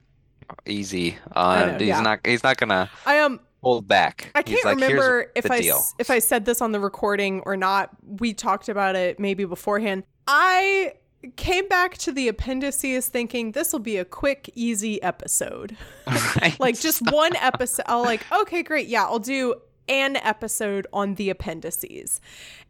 easy 0.66 1.18
uh, 1.36 1.39
on 1.39 1.68
know, 1.68 1.78
he's 1.78 1.88
yeah. 1.88 2.02
not 2.02 2.20
he's 2.26 2.43
not 2.43 2.58
gonna 2.58 2.89
I 3.06 3.16
am 3.16 3.39
hold 3.62 3.88
back. 3.88 4.32
I 4.36 4.41
can't 4.41 4.64
like, 4.66 4.76
remember 4.76 5.32
if 5.36 5.50
I 5.50 5.62
deal." 5.62 5.84
if 5.97 6.10
I 6.10 6.20
said 6.20 6.45
this 6.45 6.62
on 6.62 6.72
the 6.72 6.80
recording 6.80 7.41
or 7.45 7.58
not. 7.58 7.89
We 8.04 8.34
talked 8.34 8.70
about 8.70 8.95
it 8.95 9.20
maybe 9.20 9.45
beforehand. 9.45 10.04
I 10.28 10.93
came 11.36 11.68
back 11.68 11.97
to 11.97 12.12
the 12.12 12.28
appendices 12.28 13.10
thinking 13.10 13.52
this 13.52 13.74
will 13.74 13.80
be 13.80 13.97
a 13.97 14.06
quick, 14.06 14.50
easy 14.56 15.02
episode. 15.02 15.76
Right? 16.41 16.60
like 16.60 16.80
just 16.80 17.02
one 17.12 17.36
episode. 17.36 17.84
I'll 17.88 18.04
like, 18.04 18.26
okay, 18.32 18.64
great. 18.64 18.88
Yeah, 18.88 19.04
I'll 19.04 19.20
do 19.20 19.56
an 19.88 20.16
episode 20.18 20.86
on 20.93 21.16
the 21.16 21.30
appendices. 21.30 22.22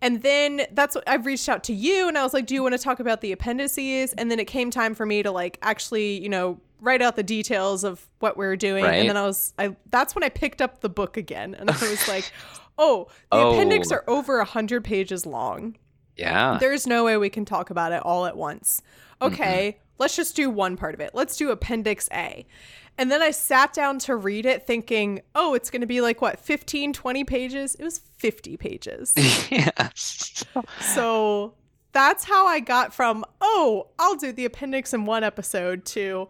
And 0.02 0.22
then 0.24 0.62
that's 0.72 0.96
what 0.96 1.04
I've 1.08 1.26
reached 1.26 1.50
out 1.50 1.64
to 1.66 1.74
you 1.74 2.08
and 2.08 2.18
I 2.18 2.24
was 2.24 2.34
like, 2.34 2.46
do 2.46 2.56
you 2.56 2.64
want 2.64 2.74
to 2.74 2.80
talk 2.80 3.00
about 3.00 3.22
the 3.22 3.32
appendices? 3.34 4.14
And 4.14 4.32
then 4.32 4.40
it 4.40 4.46
came 4.46 4.72
time 4.72 4.96
for 4.96 5.06
me 5.06 5.22
to 5.24 5.32
like 5.32 5.60
actually, 5.62 6.22
you 6.22 6.30
know, 6.30 6.60
write 6.82 7.02
out 7.02 7.16
the 7.16 7.24
details 7.24 7.84
of 7.84 8.08
what 8.20 8.38
we 8.38 8.46
were 8.46 8.56
doing. 8.56 8.84
Right. 8.86 8.96
And 8.96 9.10
then 9.10 9.18
I 9.18 9.24
was 9.26 9.54
I 9.60 9.76
that's 9.90 10.16
when 10.16 10.24
I 10.24 10.30
picked 10.30 10.62
up 10.62 10.82
the 10.82 10.90
book 10.90 11.18
again 11.18 11.56
and 11.56 11.70
I 11.70 11.74
was 11.74 12.08
like, 12.08 12.32
oh, 12.78 13.08
the 13.32 13.38
Oh. 13.38 13.54
appendix 13.54 13.92
are 13.92 14.04
over 14.08 14.40
a 14.40 14.46
hundred 14.46 14.84
pages 14.84 15.26
long. 15.26 15.78
yeah. 16.16 16.58
There's 16.60 16.86
no 16.88 17.04
way 17.06 17.18
we 17.18 17.30
can 17.30 17.46
talk 17.46 17.70
about 17.70 17.92
it 17.92 18.02
all 18.04 18.26
at 18.26 18.36
once. 18.38 18.82
Mm-hmm. 19.22 19.34
Okay, 19.34 19.78
let's 19.98 20.16
just 20.16 20.36
do 20.36 20.50
one 20.50 20.78
part 20.78 20.94
of 20.94 21.02
it. 21.02 21.12
Let's 21.14 21.36
do 21.36 21.52
Appendix 21.52 22.08
A. 22.14 22.46
And 22.98 23.10
then 23.10 23.22
I 23.22 23.32
sat 23.32 23.72
down 23.74 24.00
to 24.00 24.16
read 24.18 24.46
it 24.46 24.68
thinking, 24.68 25.22
oh, 25.34 25.54
it's 25.54 25.70
going 25.70 25.80
to 25.82 25.88
be 25.88 26.02
like 26.02 26.22
what, 26.22 26.38
15, 26.40 26.92
20 26.92 27.24
pages? 27.24 27.76
It 27.76 27.84
was 27.86 28.00
50 28.18 28.58
pages. 28.58 29.14
yes. 29.50 30.46
so 30.82 31.54
that's 31.94 32.26
how 32.26 32.46
I 32.46 32.60
got 32.60 32.94
from, 32.94 33.24
oh, 33.40 33.88
I'll 33.98 34.16
do 34.16 34.32
the 34.34 34.44
appendix 34.46 34.94
in 34.94 35.06
one 35.06 35.24
episode 35.24 35.86
to, 35.86 36.28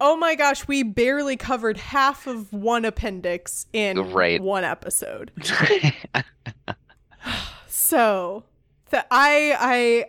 oh 0.00 0.16
my 0.16 0.34
gosh, 0.34 0.66
we 0.66 0.82
barely 0.82 1.36
covered 1.36 1.76
half 1.76 2.26
of 2.26 2.52
one 2.52 2.84
appendix 2.84 3.66
in 3.72 4.12
Right. 4.12 4.40
one 4.42 4.64
episode. 4.64 5.30
So, 7.68 8.44
the, 8.90 9.04
I 9.10 9.56
I 9.58 10.04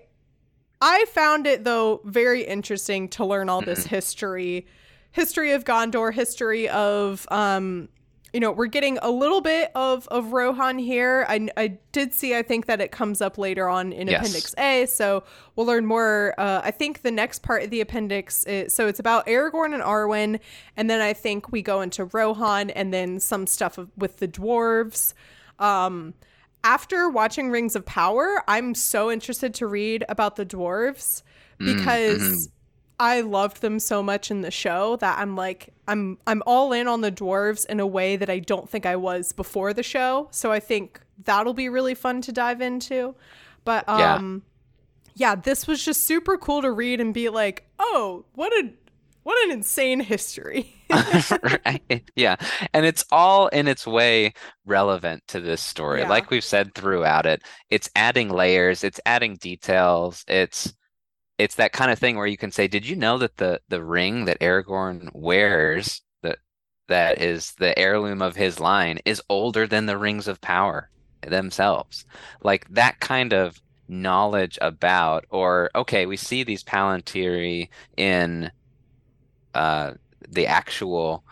I 0.81 1.05
found 1.05 1.47
it 1.47 1.63
though 1.63 2.01
very 2.05 2.43
interesting 2.43 3.07
to 3.09 3.25
learn 3.25 3.49
all 3.49 3.61
this 3.61 3.85
history, 3.85 4.67
history 5.11 5.51
of 5.51 5.63
Gondor, 5.63 6.13
history 6.13 6.69
of 6.69 7.27
um 7.29 7.89
you 8.33 8.39
know, 8.39 8.51
we're 8.51 8.65
getting 8.65 8.97
a 9.03 9.11
little 9.11 9.41
bit 9.41 9.71
of 9.75 10.07
of 10.07 10.33
Rohan 10.33 10.79
here. 10.79 11.25
I 11.29 11.47
I 11.55 11.77
did 11.91 12.13
see 12.13 12.35
I 12.35 12.41
think 12.41 12.65
that 12.65 12.81
it 12.81 12.91
comes 12.91 13.21
up 13.21 13.37
later 13.37 13.69
on 13.69 13.93
in 13.93 14.07
Yes. 14.07 14.21
appendix 14.21 14.55
A, 14.57 14.85
so 14.87 15.23
we'll 15.55 15.67
learn 15.67 15.85
more 15.85 16.33
uh 16.39 16.61
I 16.63 16.71
think 16.71 17.03
the 17.03 17.11
next 17.11 17.43
part 17.43 17.61
of 17.63 17.69
the 17.69 17.79
appendix 17.81 18.43
is, 18.45 18.73
so 18.73 18.87
it's 18.87 18.99
about 18.99 19.27
Aragorn 19.27 19.73
and 19.73 19.83
Arwen 19.83 20.39
and 20.75 20.89
then 20.89 20.99
I 20.99 21.13
think 21.13 21.51
we 21.51 21.61
go 21.61 21.81
into 21.81 22.05
Rohan 22.05 22.71
and 22.71 22.91
then 22.93 23.19
some 23.19 23.45
stuff 23.45 23.77
with 23.97 24.17
the 24.17 24.27
dwarves. 24.27 25.13
Um 25.59 26.15
after 26.63 27.09
watching 27.09 27.51
Rings 27.51 27.75
of 27.75 27.85
Power, 27.85 28.41
I'm 28.47 28.73
so 28.73 29.11
interested 29.11 29.53
to 29.55 29.67
read 29.67 30.05
about 30.09 30.37
the 30.37 30.45
dwarves 30.45 31.21
Mm, 31.59 31.75
because 31.77 32.21
mhm. 32.21 32.51
I 33.03 33.19
loved 33.19 33.61
them 33.61 33.79
so 33.79 34.01
much 34.01 34.31
in 34.31 34.41
the 34.41 34.51
show 34.51 34.95
that 34.97 35.19
I'm 35.19 35.35
like 35.35 35.73
I'm 35.89 36.17
I'm 36.25 36.41
all 36.45 36.71
in 36.71 36.87
on 36.87 37.01
the 37.01 37.11
dwarves 37.11 37.65
in 37.65 37.81
a 37.81 37.85
way 37.87 38.15
that 38.15 38.29
I 38.29 38.39
don't 38.39 38.69
think 38.69 38.85
I 38.85 38.95
was 38.95 39.33
before 39.33 39.73
the 39.73 39.83
show. 39.83 40.29
So 40.31 40.53
I 40.53 40.61
think 40.61 41.01
that'll 41.25 41.53
be 41.53 41.67
really 41.67 41.95
fun 41.95 42.21
to 42.21 42.31
dive 42.31 42.61
into. 42.61 43.15
But 43.65 43.83
Yeah. 43.97 44.15
um 44.15 44.43
yeah, 45.15 45.35
this 45.35 45.67
was 45.67 45.83
just 45.83 46.03
super 46.03 46.37
cool 46.37 46.61
to 46.63 46.71
read 46.71 47.01
and 47.01 47.13
be 47.13 47.29
like, 47.29 47.65
"Oh, 47.79 48.25
what 48.33 48.53
a 48.53 48.71
what 49.23 49.43
an 49.45 49.51
insane 49.51 49.99
history." 49.99 50.73
right. 51.65 52.03
Yeah. 52.15 52.35
And 52.73 52.85
it's 52.85 53.05
all 53.11 53.47
in 53.49 53.67
its 53.67 53.87
way 53.87 54.33
relevant 54.65 55.23
to 55.29 55.39
this 55.41 55.61
story. 55.61 56.03
Yeah. 56.03 56.07
Like 56.07 56.29
we've 56.29 56.43
said 56.43 56.75
throughout 56.75 57.25
it, 57.25 57.43
it's 57.69 57.89
adding 57.95 58.29
layers, 58.29 58.83
it's 58.83 58.99
adding 59.05 59.35
details. 59.37 60.23
It's 60.27 60.73
it's 61.37 61.55
that 61.55 61.73
kind 61.73 61.91
of 61.91 61.99
thing 61.99 62.15
where 62.15 62.27
you 62.27 62.37
can 62.37 62.51
say, 62.51 62.67
did 62.67 62.87
you 62.87 62.95
know 62.95 63.17
that 63.17 63.37
the 63.37 63.61
the 63.69 63.83
ring 63.83 64.25
that 64.25 64.39
Aragorn 64.39 65.09
wears 65.13 66.01
that 66.21 66.39
that 66.87 67.21
is 67.21 67.53
the 67.53 67.77
heirloom 67.77 68.21
of 68.21 68.35
his 68.35 68.59
line 68.59 68.99
is 69.05 69.21
older 69.29 69.67
than 69.67 69.85
the 69.85 69.97
rings 69.97 70.27
of 70.27 70.41
power 70.41 70.89
themselves? 71.21 72.05
Like 72.43 72.67
that 72.69 72.99
kind 72.99 73.33
of 73.33 73.61
knowledge 73.87 74.57
about 74.61 75.25
or 75.29 75.69
okay, 75.75 76.05
we 76.05 76.17
see 76.17 76.43
these 76.43 76.63
Palantiri 76.63 77.69
in 77.97 78.51
uh 79.53 79.91
the 80.29 80.47
actual 80.47 81.23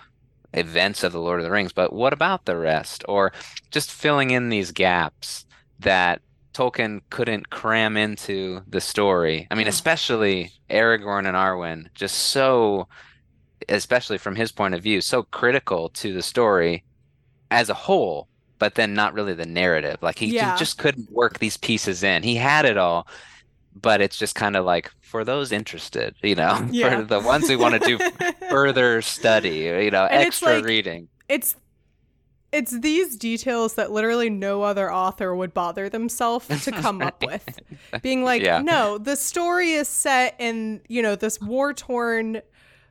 events 0.53 1.03
of 1.03 1.13
the 1.13 1.19
Lord 1.19 1.39
of 1.39 1.45
the 1.45 1.51
Rings, 1.51 1.73
but 1.73 1.93
what 1.93 2.13
about 2.13 2.45
the 2.45 2.57
rest? 2.57 3.03
Or 3.07 3.31
just 3.71 3.91
filling 3.91 4.31
in 4.31 4.49
these 4.49 4.71
gaps 4.71 5.45
that 5.79 6.21
Tolkien 6.53 7.01
couldn't 7.09 7.49
cram 7.49 7.95
into 7.97 8.61
the 8.67 8.81
story. 8.81 9.47
I 9.51 9.55
mean, 9.55 9.67
especially 9.67 10.51
Aragorn 10.69 11.25
and 11.27 11.35
Arwen, 11.37 11.87
just 11.95 12.15
so, 12.15 12.87
especially 13.69 14.17
from 14.17 14.35
his 14.35 14.51
point 14.51 14.73
of 14.73 14.83
view, 14.83 15.01
so 15.01 15.23
critical 15.23 15.89
to 15.89 16.13
the 16.13 16.21
story 16.21 16.83
as 17.51 17.69
a 17.69 17.73
whole, 17.73 18.27
but 18.59 18.75
then 18.75 18.93
not 18.93 19.13
really 19.13 19.33
the 19.33 19.45
narrative. 19.45 19.97
Like 20.01 20.17
he, 20.19 20.27
he 20.27 20.37
just 20.57 20.77
couldn't 20.77 21.11
work 21.11 21.39
these 21.39 21.57
pieces 21.57 22.03
in. 22.03 22.23
He 22.23 22.35
had 22.35 22.65
it 22.65 22.77
all, 22.77 23.07
but 23.75 24.01
it's 24.01 24.17
just 24.17 24.35
kind 24.35 24.55
of 24.55 24.65
like 24.65 24.91
for 25.01 25.23
those 25.23 25.51
interested, 25.51 26.15
you 26.21 26.35
know, 26.35 26.67
Yeah. 26.71 26.97
for 26.99 27.05
the 27.05 27.19
ones 27.21 27.47
who 27.47 27.57
want 27.57 27.81
to 27.81 27.97
do 27.97 27.99
further 28.49 29.01
study, 29.01 29.59
you 29.83 29.91
know, 29.91 30.05
And 30.05 30.23
extra 30.27 30.55
like- 30.55 30.65
reading. 30.65 31.07
it's 31.29 31.55
it's 32.51 32.71
these 32.79 33.15
details 33.15 33.75
that 33.75 33.91
literally 33.91 34.29
no 34.29 34.61
other 34.61 34.91
author 34.93 35.33
would 35.35 35.53
bother 35.53 35.87
themselves 35.89 36.47
to 36.65 36.71
come 36.83 37.01
up 37.01 37.23
with 37.25 37.59
being 38.01 38.23
like 38.23 38.41
Yeah. 38.41 38.61
no 38.61 38.97
the 38.97 39.15
story 39.15 39.71
is 39.71 39.87
set 39.87 40.35
in 40.39 40.81
you 40.89 41.01
know 41.01 41.15
this 41.15 41.39
war 41.39 41.73
torn 41.73 42.41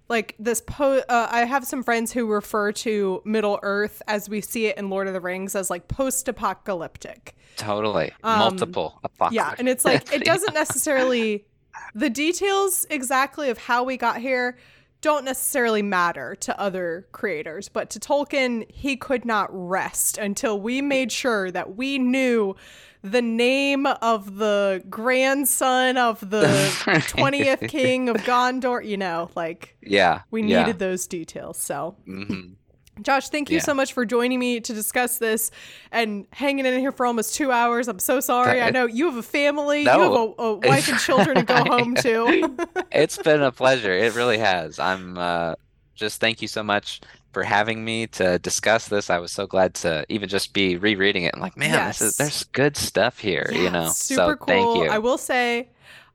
like 0.09 0.35
this 0.39 0.63
po 0.67 1.03
uh, 1.09 1.29
i 1.31 1.45
have 1.45 1.65
some 1.67 1.83
friends 1.83 2.11
who 2.13 2.27
refer 2.27 2.73
to 2.73 3.23
middle 3.25 3.59
earth 3.63 4.03
as 4.09 4.29
we 4.29 4.41
see 4.41 4.67
it 4.67 4.77
in 4.79 4.89
lord 4.91 5.07
of 5.07 5.13
the 5.13 5.21
rings 5.21 5.55
as 5.55 5.71
like 5.71 5.89
post-apocalyptic 5.89 7.37
Totally. 7.57 8.13
Um, 8.23 8.39
Multiple 8.39 9.01
yeah 9.31 9.55
and 9.59 9.69
it's 9.69 9.85
like 9.85 10.13
it 10.13 10.25
doesn't 10.33 10.55
necessarily 10.55 11.45
the 11.95 12.09
details 12.09 12.87
exactly 12.91 13.51
of 13.51 13.59
how 13.59 13.85
we 13.85 13.97
got 13.97 14.19
here 14.19 14.57
don't 15.03 15.25
necessarily 15.25 15.83
matter 15.83 16.35
to 16.37 16.59
other 16.61 17.07
creators 17.13 17.69
but 17.69 17.89
to 17.91 17.99
tolkien 18.01 18.71
he 18.71 18.97
could 18.97 19.25
not 19.25 19.49
rest 19.51 20.19
until 20.19 20.61
we 20.61 20.83
made 20.83 21.11
sure 21.11 21.51
that 21.51 21.77
we 21.77 21.99
knew 21.99 22.55
the 23.03 23.23
name 23.23 23.87
of 23.87 24.37
the 24.37 24.83
grandson 24.91 25.97
of 25.97 26.21
the 26.31 26.43
20th 26.85 27.69
king 27.69 28.09
of 28.11 28.17
gondor 28.19 28.85
you 28.85 28.97
know 28.97 29.31
like 29.35 29.77
Yeah. 29.83 30.21
we 30.31 30.43
yeah. 30.43 30.61
needed 30.61 30.79
those 30.79 31.07
details 31.07 31.57
so 31.57 31.97
Mhm. 32.07 32.57
Josh, 33.03 33.29
thank 33.29 33.51
you 33.51 33.57
Yeah. 33.57 33.63
so 33.63 33.75
much 33.75 33.93
for 33.93 34.05
joining 34.05 34.39
me 34.39 34.61
to 34.61 34.73
discuss 34.75 35.19
this 35.19 35.51
and 35.93 36.27
hanging 36.33 36.67
in 36.67 36.79
here 36.81 36.93
for 36.93 37.07
almost 37.07 37.35
two 37.35 37.51
hours. 37.53 37.89
I'm 37.89 37.99
so 37.99 38.21
sorry. 38.21 38.61
I 38.61 38.71
know 38.71 38.87
you 38.87 39.07
have 39.07 39.17
a 39.17 39.23
family, 39.23 39.83
you 39.83 39.89
have 39.89 40.01
a, 40.01 40.05
a 40.39 40.55
wife 40.69 40.89
and 40.89 40.99
children 40.99 41.37
to 41.37 41.43
go 41.45 41.65
home 41.65 41.95
to. 41.97 42.57
It's 42.93 43.19
been 43.19 43.41
a 43.43 43.53
pleasure. 43.53 43.93
It 43.93 44.15
really 44.15 44.39
has. 44.39 44.79
I'm 44.79 45.17
uh, 45.17 45.55
just 45.95 46.21
thank 46.21 46.43
you 46.43 46.49
so 46.49 46.63
much 46.63 47.01
for 47.33 47.45
having 47.45 47.85
me 47.85 48.09
to 48.09 48.39
discuss 48.41 48.89
this. 48.89 49.09
I 49.11 49.19
was 49.19 49.31
so 49.31 49.47
glad 49.47 49.75
to 49.75 50.05
even 50.09 50.29
just 50.29 50.53
be 50.53 50.77
rereading 50.77 51.23
it 51.25 51.33
and 51.35 51.41
like, 51.43 51.57
man, 51.57 51.71
Yes. 51.73 52.01
is 52.01 52.17
there's 52.17 52.45
good 52.45 52.77
stuff 52.77 53.19
here, 53.21 53.49
you 53.53 53.71
know. 53.71 53.91
super 53.91 54.33
so 54.33 54.37
cool. 54.37 54.47
thank 54.47 54.77
you. 54.85 54.91
I 54.91 54.99
will 54.99 55.19
say, 55.19 55.69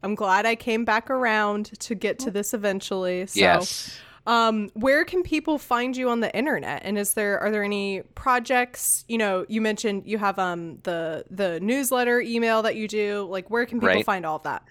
I'm 0.04 0.16
glad 0.16 0.46
I 0.46 0.56
came 0.56 0.84
back 0.86 1.10
around 1.10 1.80
to 1.80 1.96
get 1.96 2.20
to 2.20 2.32
this 2.32 2.54
eventually. 2.54 3.26
So, 3.28 3.40
Yes. 3.40 3.98
Um, 4.28 4.70
where 4.74 5.06
can 5.06 5.24
people 5.24 5.58
find 5.60 5.96
you 5.96 6.10
on 6.10 6.20
the 6.20 6.36
internet? 6.36 6.82
And 6.84 6.98
is 6.98 7.14
there 7.14 7.40
are 7.40 7.52
there 7.52 7.64
any 7.64 8.02
projects? 8.16 9.06
You 9.08 9.18
know, 9.20 9.46
you 9.50 9.62
mentioned 9.62 10.04
you 10.06 10.18
have 10.18 10.40
um 10.40 10.80
the 10.84 11.26
the 11.30 11.60
newsletter 11.60 12.20
email 12.22 12.62
that 12.64 12.76
you 12.76 12.88
do. 12.88 13.28
Like, 13.30 13.50
where 13.50 13.66
can 13.66 13.80
people 13.80 14.02
Right. 14.02 14.04
find 14.04 14.26
all 14.26 14.38
of 14.38 14.44
that? 14.44 14.64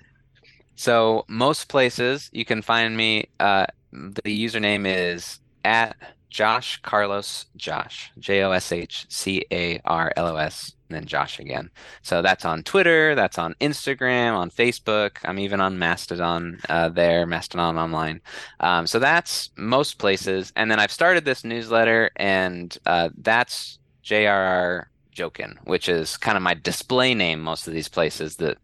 So 0.77 1.25
most 1.29 1.69
places 1.69 2.29
you 2.33 2.45
can 2.45 2.63
find 2.63 2.97
me. 2.97 3.27
Uh, 3.41 3.67
the 3.93 4.23
username 4.45 4.87
is 4.87 5.41
at 5.65 5.97
Josh 6.31 6.81
Carlos 6.83 7.47
Josh 7.57 8.11
J 8.19 8.43
O 8.43 8.51
S 8.51 8.73
H 8.73 9.07
C 9.09 9.45
A 9.53 9.81
R 9.85 10.13
L 10.17 10.29
O 10.29 10.37
S 10.37 10.74
and 10.89 10.97
then 10.97 11.07
Josh 11.07 11.39
again. 11.39 11.71
So 12.03 12.23
that's 12.23 12.45
on 12.45 12.63
Twitter, 12.63 13.15
that's 13.15 13.39
on 13.39 13.55
Instagram, 13.61 14.37
on 14.37 14.51
Facebook. 14.51 15.17
I'm 15.25 15.39
even 15.39 15.61
on 15.61 15.79
Mastodon 15.79 16.61
uh, 16.69 16.91
there, 16.91 17.27
Mastodon 17.27 17.79
Online. 17.79 18.21
Um, 18.61 18.87
so 18.87 18.99
that's 18.99 19.51
most 19.57 19.99
places. 19.99 20.53
And 20.57 20.71
then 20.71 20.79
I've 20.79 20.93
started 20.93 21.25
this 21.25 21.45
newsletter, 21.45 22.11
and 22.17 22.77
uh, 22.87 23.09
that's 23.17 23.79
JRR 24.05 24.87
Jokin, 25.15 25.57
which 25.65 25.89
is 25.89 26.17
kind 26.17 26.37
of 26.37 26.43
my 26.43 26.55
display 26.55 27.15
name. 27.15 27.41
Most 27.41 27.67
of 27.67 27.73
these 27.73 27.89
places, 27.89 28.37
the 28.37 28.57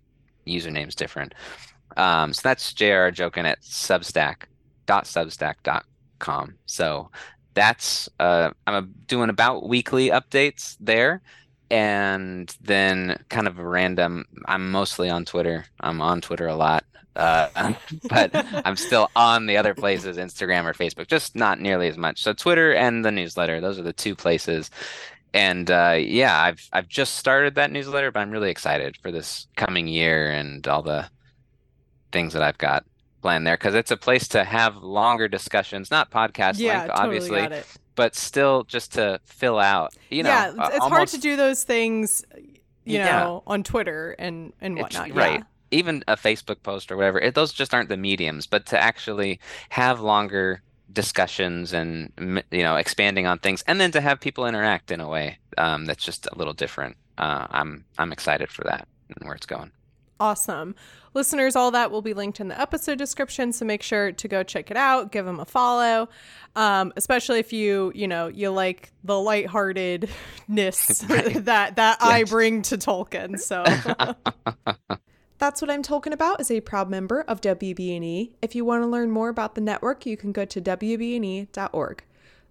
username's 0.47 0.95
different. 0.95 1.35
Um, 1.97 2.33
so 2.33 2.43
that's 2.45 2.73
JRR 2.73 3.13
Jokin 3.15 3.45
at 3.45 3.61
substack.substack.com. 3.63 6.55
So 6.67 7.11
that's 7.55 8.09
uh, 8.19 8.51
I'm 8.67 8.95
doing 9.07 9.31
about 9.31 9.69
weekly 9.69 10.11
updates 10.11 10.77
there, 10.81 11.23
and 11.71 12.55
then 12.61 13.23
kind 13.29 13.47
of 13.47 13.59
a 13.59 13.67
random. 13.67 14.27
I'm 14.47 14.71
mostly 14.71 15.09
on 15.09 15.25
Twitter. 15.25 15.67
I'm 15.81 16.01
on 16.01 16.21
Twitter 16.21 16.47
a 16.47 16.57
lot, 16.57 16.85
uh, 17.17 17.75
but 18.09 18.31
I'm 18.35 18.77
still 18.77 19.11
on 19.15 19.47
the 19.47 19.57
other 19.57 19.75
places, 19.75 20.17
Instagram 20.17 20.65
or 20.65 20.75
Facebook, 20.75 21.07
just 21.07 21.37
not 21.37 21.61
nearly 21.61 21.89
as 21.89 21.97
much. 21.97 22.23
So 22.23 22.33
Twitter 22.33 22.75
and 22.75 23.05
the 23.05 23.13
newsletter, 23.13 23.61
those 23.61 23.79
are 23.79 23.85
the 23.85 23.93
two 23.93 24.15
places. 24.15 24.71
And 25.33 25.71
uh, 25.71 25.97
yeah, 25.99 26.41
I've 26.41 26.69
I've 26.73 26.89
just 26.89 27.15
started 27.15 27.55
that 27.55 27.71
newsletter, 27.71 28.11
but 28.11 28.21
I'm 28.21 28.33
really 28.33 28.51
excited 28.51 28.97
for 28.97 29.13
this 29.13 29.47
coming 29.57 29.87
year 29.87 30.31
and 30.31 30.67
all 30.67 30.83
the 30.83 31.09
things 32.11 32.33
that 32.33 32.43
I've 32.43 32.59
got 32.59 32.85
planned 33.23 33.47
there 33.47 33.57
because 33.57 33.75
it's 33.75 33.91
a 33.91 33.97
place 33.97 34.27
to 34.29 34.45
have 34.45 34.77
longer 34.77 35.29
discussions, 35.29 35.91
not 35.91 36.11
podcast 36.11 36.59
Yeah, 36.59 36.79
length, 36.79 36.95
totally 36.95 37.07
obviously, 37.07 37.41
got 37.41 37.53
it. 37.53 37.67
But 38.01 38.15
still 38.17 38.65
just 38.65 38.95
to 38.95 39.21
fill 39.27 39.59
out. 39.59 39.93
You 40.09 40.23
know, 40.23 40.31
yeah, 40.31 40.49
it's, 40.49 40.59
uh, 40.59 40.71
it's 40.73 40.87
hard 40.87 41.09
to 41.09 41.19
do 41.19 41.37
those 41.37 41.65
things, 41.65 42.25
you 42.87 42.97
Yeah. 42.97 43.19
know, 43.25 43.43
on 43.47 43.63
Twitter 43.63 44.17
and 44.19 44.55
and 44.59 44.79
It's- 44.79 44.99
whatnot. 44.99 45.15
right. 45.15 45.41
Yeah. 45.41 45.79
Even 45.79 46.03
a 46.09 46.17
Facebook 46.17 46.63
post 46.63 46.91
or 46.91 46.97
whatever, 46.97 47.21
it, 47.21 47.35
those 47.35 47.53
just 47.53 47.75
aren't 47.75 47.91
the 47.91 47.99
mediums. 47.99 48.47
But 48.47 48.65
to 48.67 48.83
actually 48.83 49.39
have 49.69 50.01
longer 50.01 50.63
discussions 50.91 51.75
and 51.75 52.11
you 52.51 52.63
know 52.63 52.77
expanding 52.77 53.27
on 53.27 53.39
things, 53.39 53.63
and 53.67 53.79
then 53.79 53.91
to 53.93 54.01
have 54.01 54.19
people 54.19 54.47
interact 54.47 54.91
in 54.91 54.99
a 55.01 55.09
way 55.09 55.39
um, 55.59 55.85
that's 55.85 56.03
just 56.03 56.27
a 56.27 56.35
little 56.39 56.55
different. 56.55 56.97
Uh, 57.19 57.47
I'm 57.51 57.85
I'm 57.99 58.13
excited 58.13 58.49
for 58.51 58.65
that 58.65 58.89
and 59.11 59.27
where 59.27 59.35
it's 59.37 59.45
going. 59.47 59.73
Awesome. 60.21 60.75
Listeners, 61.15 61.57
all 61.57 61.71
that 61.73 61.91
will 61.91 62.03
be 62.03 62.13
linked 62.15 62.39
in 62.39 62.49
the 62.49 62.61
episode 62.61 62.99
description, 62.99 63.53
so 63.53 63.65
make 63.65 63.83
sure 63.83 64.13
to 64.13 64.29
go 64.29 64.43
check 64.43 64.71
it 64.71 64.77
out, 64.77 65.11
give 65.11 65.25
them 65.25 65.41
a 65.41 65.45
follow. 65.47 66.09
Um, 66.55 66.93
especially 66.97 67.39
if 67.41 67.53
you, 67.53 67.91
you 67.95 68.07
know, 68.07 68.29
you 68.29 68.51
like 68.51 68.93
the 69.03 69.15
lightheartedness 69.15 70.09
Right. 71.09 71.45
that 71.47 71.77
that 71.77 71.99
I 72.01 72.25
bring 72.25 72.63
to 72.63 72.77
Tolkien. 72.77 73.41
So 73.41 73.65
That's 75.39 75.63
what 75.63 75.71
I'm 75.71 75.83
talking 75.83 76.13
about 76.13 76.39
is 76.41 76.51
a 76.51 76.61
proud 76.61 76.91
member 76.91 77.23
of 77.23 77.41
WBNE. 77.41 78.03
E. 78.05 78.33
If 78.43 78.55
you 78.55 78.65
want 78.67 78.83
to 78.83 78.87
learn 78.87 79.11
more 79.11 79.31
about 79.31 79.55
the 79.55 79.63
network, 79.63 80.05
you 80.05 80.19
can 80.19 80.33
go 80.33 80.45
to 80.45 80.61
wbne.org. 80.61 82.05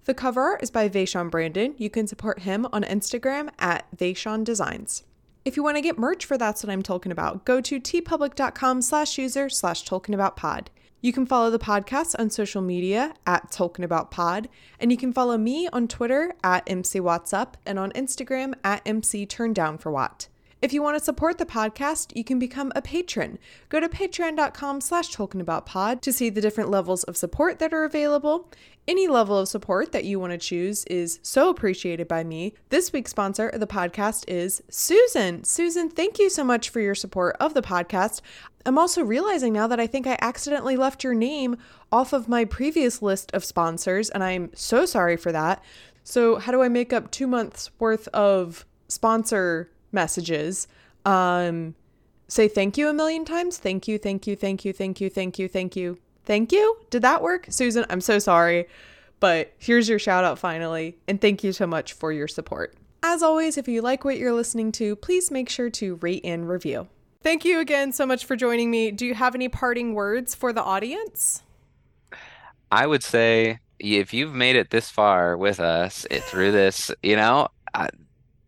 The 0.05 0.13
cover 0.15 0.41
art 0.41 0.63
is 0.63 0.71
by 0.71 0.89
Vaishon 0.89 1.29
Brandon. 1.29 1.75
You 1.77 1.91
can 1.91 2.07
support 2.07 2.39
him 2.39 2.65
on 2.73 2.81
Instagram 2.83 3.49
at 3.59 3.85
Vaishon 3.95 4.43
Designs. 4.43 5.03
If 5.45 5.55
you 5.55 5.63
want 5.63 5.77
to 5.77 5.81
get 5.81 5.97
merch 5.97 6.25
for 6.25 6.37
That's 6.37 6.63
What 6.63 6.71
I'm 6.71 6.83
Talking 6.83 7.13
About, 7.13 7.45
go 7.45 7.61
to 7.61 7.79
teepublic.com 7.79 8.81
slash 8.81 9.17
user 9.17 9.47
slash 9.47 9.85
Tolkien 9.85 10.13
About 10.13 10.35
Pod. 10.35 10.69
You 10.99 11.13
can 11.13 11.25
follow 11.25 11.49
the 11.49 11.57
podcast 11.57 12.13
on 12.19 12.29
social 12.29 12.61
media 12.61 13.13
at 13.25 13.49
Tolkien 13.49 13.85
About 13.85 14.11
Pod, 14.11 14.49
and 14.81 14.91
you 14.91 14.97
can 14.97 15.13
follow 15.13 15.37
me 15.37 15.69
on 15.71 15.87
Twitter 15.87 16.33
at 16.43 16.69
MC 16.69 16.99
and 16.99 17.79
on 17.79 17.91
Instagram 17.93 18.53
at 18.65 18.81
MC. 18.85 19.25
If 20.61 20.73
you 20.73 20.81
want 20.81 20.97
to 20.97 21.03
support 21.03 21.37
the 21.37 21.45
podcast, 21.45 22.13
you 22.17 22.25
can 22.25 22.37
become 22.37 22.73
a 22.75 22.81
patron. 22.81 23.39
Go 23.69 23.79
to 23.79 23.87
patreon.com 23.87 24.81
slash 24.81 25.15
Pod 25.15 26.01
to 26.01 26.11
see 26.11 26.29
the 26.29 26.41
different 26.41 26.69
levels 26.69 27.05
of 27.05 27.15
support 27.15 27.59
that 27.59 27.73
are 27.73 27.85
available. 27.85 28.51
Any 28.89 29.07
level 29.07 29.37
of 29.37 29.47
support 29.47 29.91
that 29.91 30.05
you 30.05 30.19
want 30.19 30.31
to 30.31 30.39
choose 30.39 30.83
is 30.85 31.19
so 31.21 31.51
appreciated 31.51 32.07
by 32.07 32.23
me. 32.23 32.55
This 32.69 32.91
week's 32.91 33.11
sponsor 33.11 33.47
of 33.47 33.59
the 33.59 33.67
podcast 33.67 34.25
is 34.27 34.63
Susan. 34.67 35.43
Susan, 35.43 35.91
thank 35.91 36.17
you 36.17 36.27
so 36.27 36.43
much 36.43 36.69
for 36.69 36.79
your 36.79 36.95
support 36.95 37.37
of 37.39 37.53
the 37.53 37.61
podcast. 37.61 38.21
I'm 38.65 38.79
also 38.79 39.03
realizing 39.03 39.53
now 39.53 39.67
that 39.67 39.79
I 39.79 39.85
think 39.85 40.07
I 40.07 40.17
accidentally 40.21 40.75
left 40.75 41.03
your 41.03 41.13
name 41.13 41.57
off 41.91 42.13
of 42.13 42.27
my 42.27 42.45
previous 42.45 42.99
list 42.99 43.29
of 43.31 43.45
sponsors, 43.45 44.09
and 44.09 44.23
I'm 44.23 44.49
so 44.55 44.87
sorry 44.87 45.17
for 45.17 45.31
that. 45.31 45.63
So, 46.03 46.37
how 46.37 46.51
do 46.51 46.63
I 46.63 46.67
make 46.67 46.91
up 46.91 47.11
two 47.11 47.27
months 47.27 47.69
worth 47.77 48.07
of 48.07 48.65
sponsor 48.87 49.69
messages? 49.91 50.67
Um, 51.05 51.75
say 52.27 52.47
thank 52.47 52.75
you 52.75 52.87
a 52.87 52.93
million 52.93 53.23
times. 53.23 53.59
Thank 53.59 53.87
you, 53.87 53.99
thank 53.99 54.25
you, 54.25 54.35
thank 54.35 54.65
you, 54.65 54.73
thank 54.73 54.99
you, 54.99 55.11
thank 55.11 55.37
you, 55.37 55.47
thank 55.47 55.75
you, 55.75 55.99
thank 56.29 56.51
you. 56.51 56.77
Did 56.91 57.01
that 57.01 57.23
work? 57.23 57.47
Susan, 57.49 57.87
I'm 57.89 58.01
so 58.01 58.19
sorry, 58.19 58.67
but 59.19 59.51
here's 59.57 59.89
your 59.89 59.97
shout 59.97 60.23
out 60.23 60.37
finally, 60.37 60.95
and 61.07 61.19
thank 61.19 61.43
you 61.43 61.51
so 61.51 61.65
much 61.65 61.93
for 61.93 62.13
your 62.13 62.27
support. 62.27 62.75
As 63.01 63.23
always, 63.23 63.57
if 63.57 63.67
you 63.67 63.81
like 63.81 64.05
what 64.05 64.17
you're 64.17 64.33
listening 64.33 64.71
to, 64.73 64.95
please 64.95 65.31
make 65.31 65.49
sure 65.49 65.71
to 65.71 65.95
rate 65.95 66.21
and 66.23 66.47
review. 66.47 66.87
Thank 67.23 67.45
you 67.45 67.59
again 67.59 67.91
so 67.93 68.05
much 68.05 68.25
for 68.25 68.35
joining 68.35 68.69
me. 68.69 68.91
Do 68.91 69.07
you 69.07 69.15
have 69.15 69.33
any 69.33 69.49
parting 69.49 69.95
words 69.95 70.35
for 70.35 70.53
the 70.53 70.61
audience? 70.61 71.41
I 72.71 72.85
would 72.85 73.01
say 73.01 73.57
if 73.79 74.13
you've 74.13 74.33
made 74.33 74.55
it 74.55 74.69
this 74.69 74.91
far 74.91 75.35
with 75.35 75.59
us 75.59 76.05
through 76.11 76.51
this, 76.51 76.91
you 77.01 77.15
know, 77.15 77.47
I, 77.73 77.89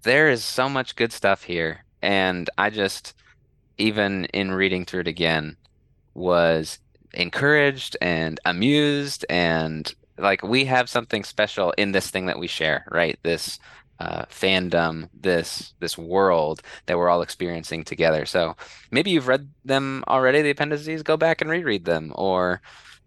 there 0.04 0.30
is 0.30 0.44
so 0.44 0.70
much 0.70 0.96
good 0.96 1.12
stuff 1.12 1.44
here. 1.44 1.84
And 2.04 2.48
I 2.60 2.70
just, 2.70 3.16
even 3.80 4.26
in 4.26 4.52
reading 4.52 4.86
through 4.86 5.02
it 5.02 5.08
again, 5.08 5.58
was 6.14 6.78
encouraged 7.14 7.98
and 8.02 8.40
amused. 8.46 9.26
And 9.30 9.94
like 10.18 10.44
we 10.44 10.66
have 10.66 10.90
something 10.90 11.24
special 11.24 11.72
in 11.72 11.92
this 11.92 12.10
thing 12.10 12.28
that 12.28 12.40
we 12.40 12.48
share, 12.48 12.86
right? 12.90 13.18
This 13.24 13.60
uh, 14.00 14.26
fandom, 14.26 15.10
this 15.14 15.74
this 15.80 15.98
world 15.98 16.62
that 16.88 16.98
we're 16.98 17.10
all 17.10 17.22
experiencing 17.22 17.84
together. 17.84 18.26
So 18.26 18.56
maybe 18.90 19.12
you've 19.12 19.28
read 19.28 19.50
them 19.64 20.04
already, 20.08 20.42
the 20.42 20.50
appendices, 20.50 21.04
go 21.04 21.18
back 21.18 21.42
and 21.42 21.52
reread 21.52 21.86
them, 21.86 22.12
or 22.16 22.62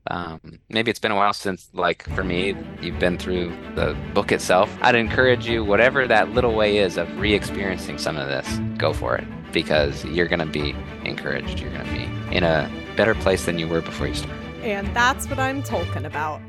um, 0.09 0.61
maybe 0.69 0.91
it's 0.91 1.01
been 1.01 1.11
a 1.11 1.17
while 1.17 1.33
since, 1.33 1.69
like 1.73 2.05
for 2.15 2.23
me, 2.23 2.55
you've 2.81 2.99
been 2.99 3.19
through 3.19 3.57
the 3.75 3.97
book 4.13 4.31
itself. 4.31 4.71
I'd 4.83 4.95
encourage 4.95 5.49
you, 5.49 5.65
whatever 5.65 6.07
that 6.07 6.31
little 6.31 6.55
way 6.55 6.77
is 6.77 6.97
of 6.97 7.19
re-experiencing 7.19 7.99
some 7.99 8.17
of 8.17 8.29
this, 8.29 8.61
go 8.79 8.93
for 8.93 9.17
it 9.17 9.27
because 9.55 10.05
you're 10.05 10.29
going 10.29 10.41
to 10.41 10.47
be 10.47 10.75
encouraged. 11.05 11.61
You're 11.61 11.71
going 11.71 11.87
to 11.87 11.93
be 11.93 12.37
in 12.37 12.45
a 12.45 12.71
better 12.97 13.15
place 13.15 13.47
than 13.47 13.59
you 13.59 13.67
were 13.67 13.81
before 13.81 14.09
you 14.09 14.15
started. 14.15 14.37
And 14.63 14.87
that's 14.95 15.29
what 15.29 15.39
I'm 15.39 15.63
talking 15.63 16.05
about. 16.05 16.41